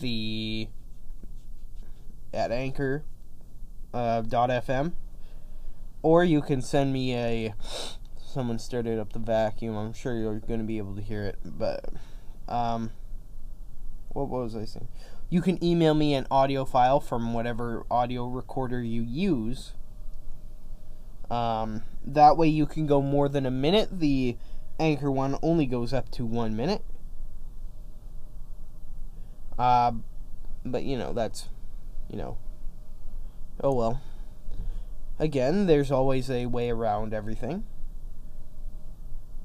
the 0.00 0.68
at 2.32 2.52
anchor 2.52 3.04
uh, 3.94 4.22
fm 4.22 4.92
or 6.02 6.22
you 6.22 6.42
can 6.42 6.60
send 6.60 6.92
me 6.92 7.14
a 7.14 7.54
someone 8.24 8.58
started 8.58 8.98
up 8.98 9.12
the 9.12 9.18
vacuum. 9.18 9.76
I'm 9.76 9.92
sure 9.92 10.14
you're 10.14 10.38
going 10.38 10.60
to 10.60 10.66
be 10.66 10.78
able 10.78 10.94
to 10.94 11.02
hear 11.02 11.24
it 11.24 11.38
but 11.44 11.84
um 12.48 12.90
what, 14.10 14.28
what 14.28 14.42
was 14.42 14.54
i 14.54 14.66
saying? 14.66 14.88
You 15.30 15.40
can 15.40 15.62
email 15.64 15.94
me 15.94 16.12
an 16.12 16.26
audio 16.30 16.66
file 16.66 17.00
from 17.00 17.32
whatever 17.32 17.86
audio 17.90 18.26
recorder 18.26 18.82
you 18.82 19.00
use 19.00 19.72
um, 21.30 21.82
that 22.04 22.36
way 22.36 22.48
you 22.48 22.66
can 22.66 22.86
go 22.86 23.00
more 23.00 23.28
than 23.28 23.46
a 23.46 23.50
minute. 23.50 24.00
The 24.00 24.36
Anchor 24.78 25.10
one 25.10 25.38
only 25.42 25.66
goes 25.66 25.92
up 25.92 26.10
to 26.12 26.24
one 26.24 26.56
minute. 26.56 26.82
Uh, 29.58 29.92
but 30.64 30.82
you 30.82 30.96
know, 30.96 31.12
that's, 31.12 31.48
you 32.08 32.16
know, 32.16 32.38
oh 33.60 33.74
well. 33.74 34.00
Again, 35.18 35.66
there's 35.66 35.90
always 35.90 36.30
a 36.30 36.46
way 36.46 36.70
around 36.70 37.14
everything. 37.14 37.64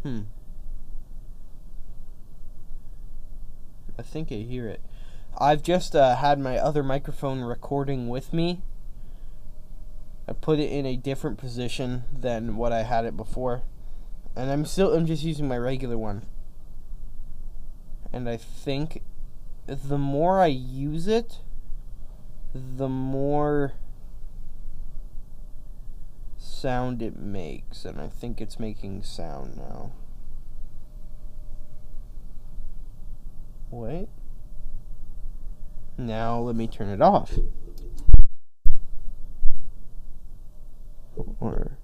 Hmm. 0.01 0.21
I 3.99 4.01
think 4.01 4.31
I 4.31 4.35
hear 4.35 4.67
it. 4.67 4.81
I've 5.39 5.61
just 5.61 5.95
uh, 5.95 6.15
had 6.15 6.39
my 6.39 6.57
other 6.57 6.81
microphone 6.81 7.41
recording 7.41 8.07
with 8.09 8.34
me 8.34 8.61
I 10.27 10.33
put 10.33 10.59
it 10.59 10.71
in 10.71 10.85
a 10.85 10.97
different 10.97 11.37
position 11.37 12.03
than 12.11 12.57
what 12.57 12.73
I 12.73 12.83
had 12.83 13.05
it 13.05 13.15
before. 13.15 13.63
And 14.35 14.51
I'm 14.51 14.65
still 14.65 14.93
I'm 14.93 15.05
just 15.05 15.23
using 15.23 15.47
my 15.47 15.57
regular 15.57 15.97
one. 15.97 16.23
And 18.11 18.27
I 18.29 18.37
think 18.37 19.01
the 19.65 19.97
more 19.97 20.41
I 20.41 20.47
use 20.47 21.07
it, 21.07 21.39
the 22.53 22.89
more 22.89 23.73
sound 26.37 27.01
it 27.01 27.17
makes. 27.17 27.85
And 27.85 28.01
I 28.01 28.07
think 28.07 28.41
it's 28.41 28.59
making 28.59 29.03
sound 29.03 29.57
now. 29.57 29.91
Wait. 33.71 34.07
Now 35.97 36.39
let 36.39 36.55
me 36.55 36.67
turn 36.67 36.89
it 36.89 37.01
off. 37.01 37.33
Or 41.39 41.77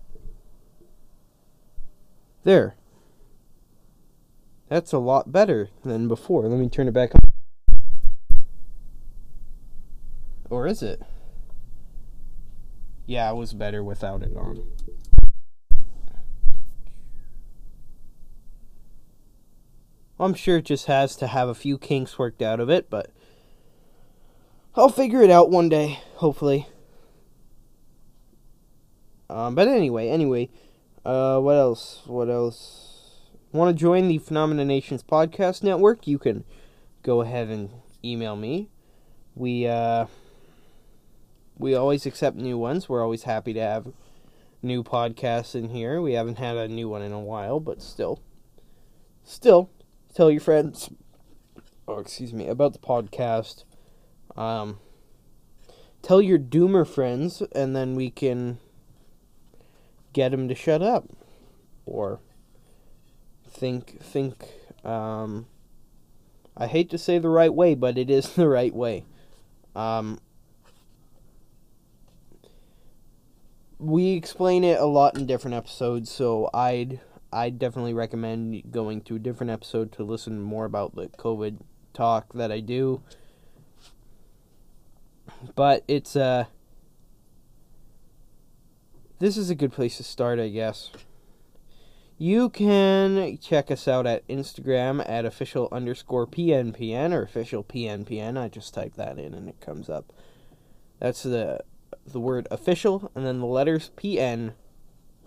there. 2.43 2.75
That's 4.69 4.91
a 4.91 4.97
lot 4.97 5.31
better 5.31 5.69
than 5.83 6.07
before. 6.07 6.47
Let 6.47 6.59
me 6.59 6.69
turn 6.69 6.87
it 6.87 6.93
back 6.93 7.11
on. 7.15 7.21
Or 10.49 10.67
is 10.67 10.81
it? 10.81 11.01
Yeah, 13.05 13.29
it 13.31 13.35
was 13.35 13.53
better 13.53 13.83
without 13.83 14.23
it 14.23 14.35
on. 14.35 14.63
I'm 20.19 20.33
sure 20.33 20.57
it 20.57 20.65
just 20.65 20.85
has 20.85 21.15
to 21.17 21.27
have 21.27 21.49
a 21.49 21.55
few 21.55 21.77
kinks 21.77 22.17
worked 22.17 22.41
out 22.41 22.59
of 22.59 22.69
it, 22.69 22.89
but 22.89 23.09
I'll 24.75 24.89
figure 24.89 25.21
it 25.21 25.29
out 25.29 25.49
one 25.49 25.69
day, 25.69 25.99
hopefully. 26.15 26.67
Um, 29.33 29.55
but 29.55 29.67
anyway, 29.67 30.09
anyway, 30.09 30.49
uh, 31.03 31.39
what 31.39 31.55
else? 31.55 32.03
What 32.05 32.29
else? 32.29 33.19
Want 33.51 33.75
to 33.75 33.79
join 33.79 34.07
the 34.07 34.19
Phenomena 34.19 34.63
Nations 34.63 35.01
podcast 35.01 35.63
network? 35.63 36.05
You 36.05 36.19
can 36.19 36.43
go 37.01 37.21
ahead 37.21 37.47
and 37.47 37.71
email 38.05 38.35
me. 38.35 38.69
We 39.33 39.67
uh, 39.67 40.05
we 41.57 41.73
always 41.73 42.05
accept 42.05 42.37
new 42.37 42.59
ones. 42.59 42.87
We're 42.87 43.01
always 43.01 43.23
happy 43.23 43.53
to 43.53 43.59
have 43.59 43.91
new 44.61 44.83
podcasts 44.83 45.55
in 45.55 45.69
here. 45.69 45.99
We 45.99 46.13
haven't 46.13 46.37
had 46.37 46.55
a 46.55 46.67
new 46.67 46.87
one 46.87 47.01
in 47.01 47.11
a 47.11 47.19
while, 47.19 47.59
but 47.59 47.81
still, 47.81 48.21
still, 49.23 49.71
tell 50.13 50.29
your 50.29 50.41
friends. 50.41 50.91
Oh, 51.87 51.97
excuse 51.97 52.33
me 52.33 52.47
about 52.47 52.73
the 52.73 52.79
podcast. 52.79 53.63
Um, 54.37 54.77
tell 56.03 56.21
your 56.21 56.37
doomer 56.37 56.85
friends, 56.85 57.41
and 57.55 57.75
then 57.75 57.95
we 57.95 58.11
can 58.11 58.59
get 60.13 60.33
him 60.33 60.47
to 60.47 60.55
shut 60.55 60.81
up 60.81 61.05
or 61.85 62.19
think 63.49 64.01
think 64.01 64.47
um, 64.83 65.47
I 66.55 66.67
hate 66.67 66.89
to 66.91 66.97
say 66.97 67.19
the 67.19 67.29
right 67.29 67.53
way, 67.53 67.75
but 67.75 67.97
it 67.97 68.09
is 68.09 68.29
the 68.35 68.47
right 68.47 68.73
way. 68.73 69.05
Um, 69.75 70.19
we 73.79 74.11
explain 74.11 74.63
it 74.63 74.79
a 74.79 74.85
lot 74.85 75.17
in 75.17 75.25
different 75.25 75.55
episodes, 75.55 76.11
so 76.11 76.49
I'd 76.53 76.99
I'd 77.31 77.57
definitely 77.57 77.93
recommend 77.93 78.71
going 78.71 79.01
to 79.01 79.15
a 79.15 79.19
different 79.19 79.51
episode 79.51 79.91
to 79.93 80.03
listen 80.03 80.41
more 80.41 80.65
about 80.65 80.95
the 80.95 81.07
COVID 81.07 81.59
talk 81.93 82.33
that 82.33 82.51
I 82.51 82.59
do. 82.59 83.01
But 85.55 85.83
it's 85.87 86.15
uh 86.15 86.45
this 89.23 89.37
is 89.37 89.49
a 89.49 89.55
good 89.55 89.71
place 89.71 89.95
to 89.95 90.03
start, 90.03 90.37
I 90.37 90.49
guess. 90.49 90.91
You 92.17 92.49
can 92.49 93.37
check 93.37 93.71
us 93.71 93.87
out 93.87 94.05
at 94.05 94.27
Instagram 94.27 95.01
at 95.07 95.23
official 95.23 95.69
underscore 95.71 96.27
PNPN 96.27 97.13
or 97.13 97.23
official 97.23 97.63
PNPN. 97.63 98.37
I 98.37 98.49
just 98.49 98.73
type 98.73 98.95
that 98.95 99.17
in 99.17 99.33
and 99.33 99.47
it 99.47 99.61
comes 99.61 99.89
up. 99.89 100.11
That's 100.99 101.23
the 101.23 101.61
the 102.05 102.19
word 102.19 102.49
official 102.51 103.13
and 103.15 103.25
then 103.25 103.39
the 103.39 103.45
letters 103.45 103.91
PN 103.95 104.55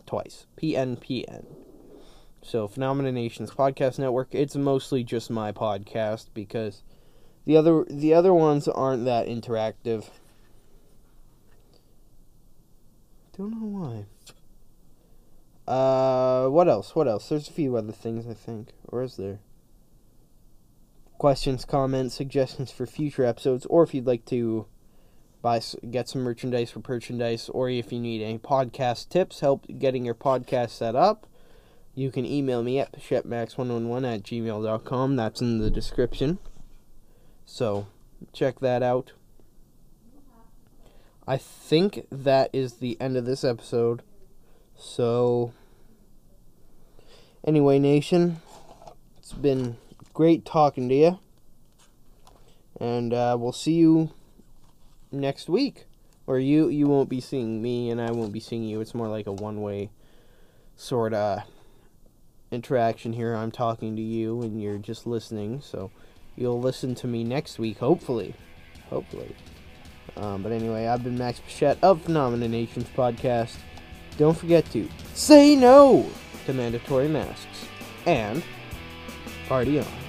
twice. 0.05 0.45
PNPN. 0.61 1.47
So 2.43 2.69
Phenomena 2.69 3.13
Nations 3.13 3.53
Podcast 3.53 3.99
Network. 3.99 4.29
It's 4.33 4.57
mostly 4.57 5.05
just 5.05 5.31
my 5.31 5.53
podcast 5.53 6.27
because 6.35 6.83
the 7.47 7.57
other 7.57 7.87
the 7.89 8.13
other 8.13 8.35
ones 8.35 8.69
aren't 8.69 9.07
that 9.07 9.27
interactive. 9.27 10.11
Don't 13.37 13.51
know 13.51 13.67
why. 13.67 14.07
Uh, 15.71 16.49
what 16.49 16.69
else? 16.69 16.95
What 16.95 17.09
else? 17.09 17.29
There's 17.29 17.49
a 17.49 17.53
few 17.53 17.77
other 17.77 17.93
things 17.93 18.27
I 18.27 18.35
think, 18.35 18.69
or 18.89 19.03
is 19.03 19.17
there? 19.17 19.41
Questions, 21.19 21.65
comments, 21.65 22.15
suggestions 22.15 22.71
for 22.71 22.87
future 22.87 23.25
episodes, 23.25 23.67
or 23.67 23.83
if 23.83 23.95
you'd 23.95 24.07
like 24.07 24.25
to 24.27 24.67
buy 25.43 25.61
get 25.91 26.09
some 26.09 26.23
merchandise 26.23 26.71
for 26.71 26.81
merchandise, 26.87 27.49
or 27.51 27.69
if 27.69 27.93
you 27.93 28.01
need 28.01 28.23
any 28.23 28.39
podcast 28.39 29.09
tips, 29.09 29.41
help 29.41 29.67
getting 29.79 30.05
your 30.05 30.15
podcast 30.15 30.71
set 30.71 30.95
up, 30.95 31.27
you 31.95 32.11
can 32.11 32.25
email 32.25 32.63
me 32.63 32.79
at 32.79 32.93
pichettemax111 32.93 34.15
at 34.15 34.23
gmail.com. 34.23 35.17
That's 35.17 35.41
in 35.41 35.59
the 35.59 35.71
description. 35.71 36.39
So 37.45 37.87
check 38.33 38.61
that 38.61 38.83
out. 38.83 39.13
I 41.27 41.37
think 41.39 42.07
that 42.11 42.51
is 42.53 42.75
the 42.75 43.01
end 43.01 43.17
of 43.17 43.25
this 43.27 43.45
episode. 43.45 44.03
So, 44.77 45.53
anyway, 47.45 47.79
Nation, 47.79 48.41
it's 49.19 49.33
been 49.33 49.77
great 50.15 50.45
talking 50.45 50.89
to 50.89 50.95
you. 50.95 51.19
and 52.81 53.13
uh, 53.15 53.37
we'll 53.39 53.53
see 53.53 53.75
you 53.75 54.11
next 55.11 55.49
week. 55.49 55.87
Or 56.27 56.39
you 56.39 56.69
you 56.69 56.89
won't 56.89 57.09
be 57.09 57.21
seeing 57.21 57.63
me, 57.63 57.91
and 57.91 58.01
I 58.01 58.11
won't 58.11 58.33
be 58.33 58.41
seeing 58.41 58.65
you. 58.65 58.81
It's 58.81 58.95
more 58.95 59.09
like 59.09 59.27
a 59.29 59.33
one 59.33 59.61
way 59.63 59.91
sort 60.77 61.15
of 61.15 61.43
interaction 62.51 63.13
here. 63.13 63.35
I'm 63.35 63.53
talking 63.53 63.95
to 63.97 64.03
you, 64.03 64.43
and 64.43 64.61
you're 64.61 64.79
just 64.79 65.07
listening. 65.07 65.61
So 65.61 65.91
you'll 66.37 66.61
listen 66.61 66.97
to 66.97 67.07
me 67.07 67.23
next 67.25 67.59
week, 67.61 67.79
hopefully. 67.79 68.35
Hopefully. 68.91 69.37
Um, 70.17 70.43
but 70.43 70.53
anyway, 70.53 70.87
I've 70.87 71.05
been 71.05 71.19
Max 71.19 71.41
Pichette 71.41 71.79
of 71.83 72.03
Phenomena 72.03 72.49
Nations 72.49 72.87
Podcast. 72.97 73.57
Don't 74.17 74.37
forget 74.37 74.65
to 74.73 74.89
say 75.15 75.57
no 75.57 76.09
to 76.47 76.53
mandatory 76.53 77.09
masks 77.09 77.67
and 78.07 78.43
party 79.49 79.79
on. 79.79 80.06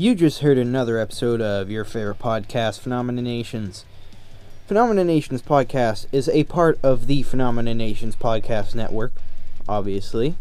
You 0.00 0.14
just 0.14 0.40
heard 0.40 0.56
another 0.56 0.98
episode 0.98 1.42
of 1.42 1.70
your 1.70 1.84
favorite 1.84 2.20
podcast, 2.20 2.80
Phenomena 2.80 3.20
Nations. 3.20 3.84
Phenomena 4.66 5.04
Nations 5.04 5.42
podcast 5.42 6.06
is 6.10 6.26
a 6.30 6.44
part 6.44 6.78
of 6.82 7.06
the 7.06 7.22
Phenomena 7.22 7.74
Nations 7.74 8.16
podcast 8.16 8.74
network, 8.74 9.12
obviously. 9.68 10.36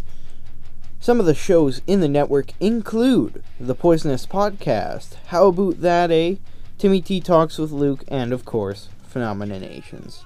Some 1.01 1.19
of 1.19 1.25
the 1.25 1.35
shows 1.35 1.81
in 1.87 1.99
the 1.99 2.07
network 2.07 2.53
include 2.61 3.43
the 3.59 3.75
Poisonous 3.75 4.25
Podcast, 4.25 5.15
How 5.25 5.47
About 5.47 5.81
That 5.81 6.09
A, 6.09 6.39
Timmy 6.77 7.01
T 7.01 7.19
Talks 7.19 7.57
with 7.57 7.73
Luke, 7.73 8.05
and 8.07 8.31
of 8.31 8.45
course, 8.45 8.87
Phenomena 9.09 9.59
Nations. 9.59 10.23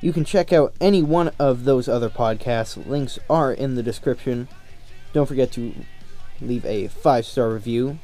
You 0.00 0.12
can 0.12 0.24
check 0.24 0.52
out 0.52 0.74
any 0.80 1.00
one 1.00 1.30
of 1.38 1.62
those 1.62 1.88
other 1.88 2.10
podcasts. 2.10 2.88
Links 2.88 3.20
are 3.30 3.52
in 3.52 3.76
the 3.76 3.84
description. 3.84 4.48
Don't 5.12 5.26
forget 5.26 5.52
to 5.52 5.72
leave 6.40 6.66
a 6.66 6.88
five 6.88 7.24
star 7.24 7.50
review 7.50 8.00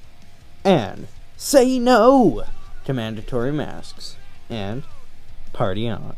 and 0.65 1.09
say 1.37 1.79
no 1.79 2.45
to 2.85 2.93
mandatory 2.95 3.53
masks 3.53 4.17
and 4.49 4.83
party 5.53 5.89
on. 5.89 6.17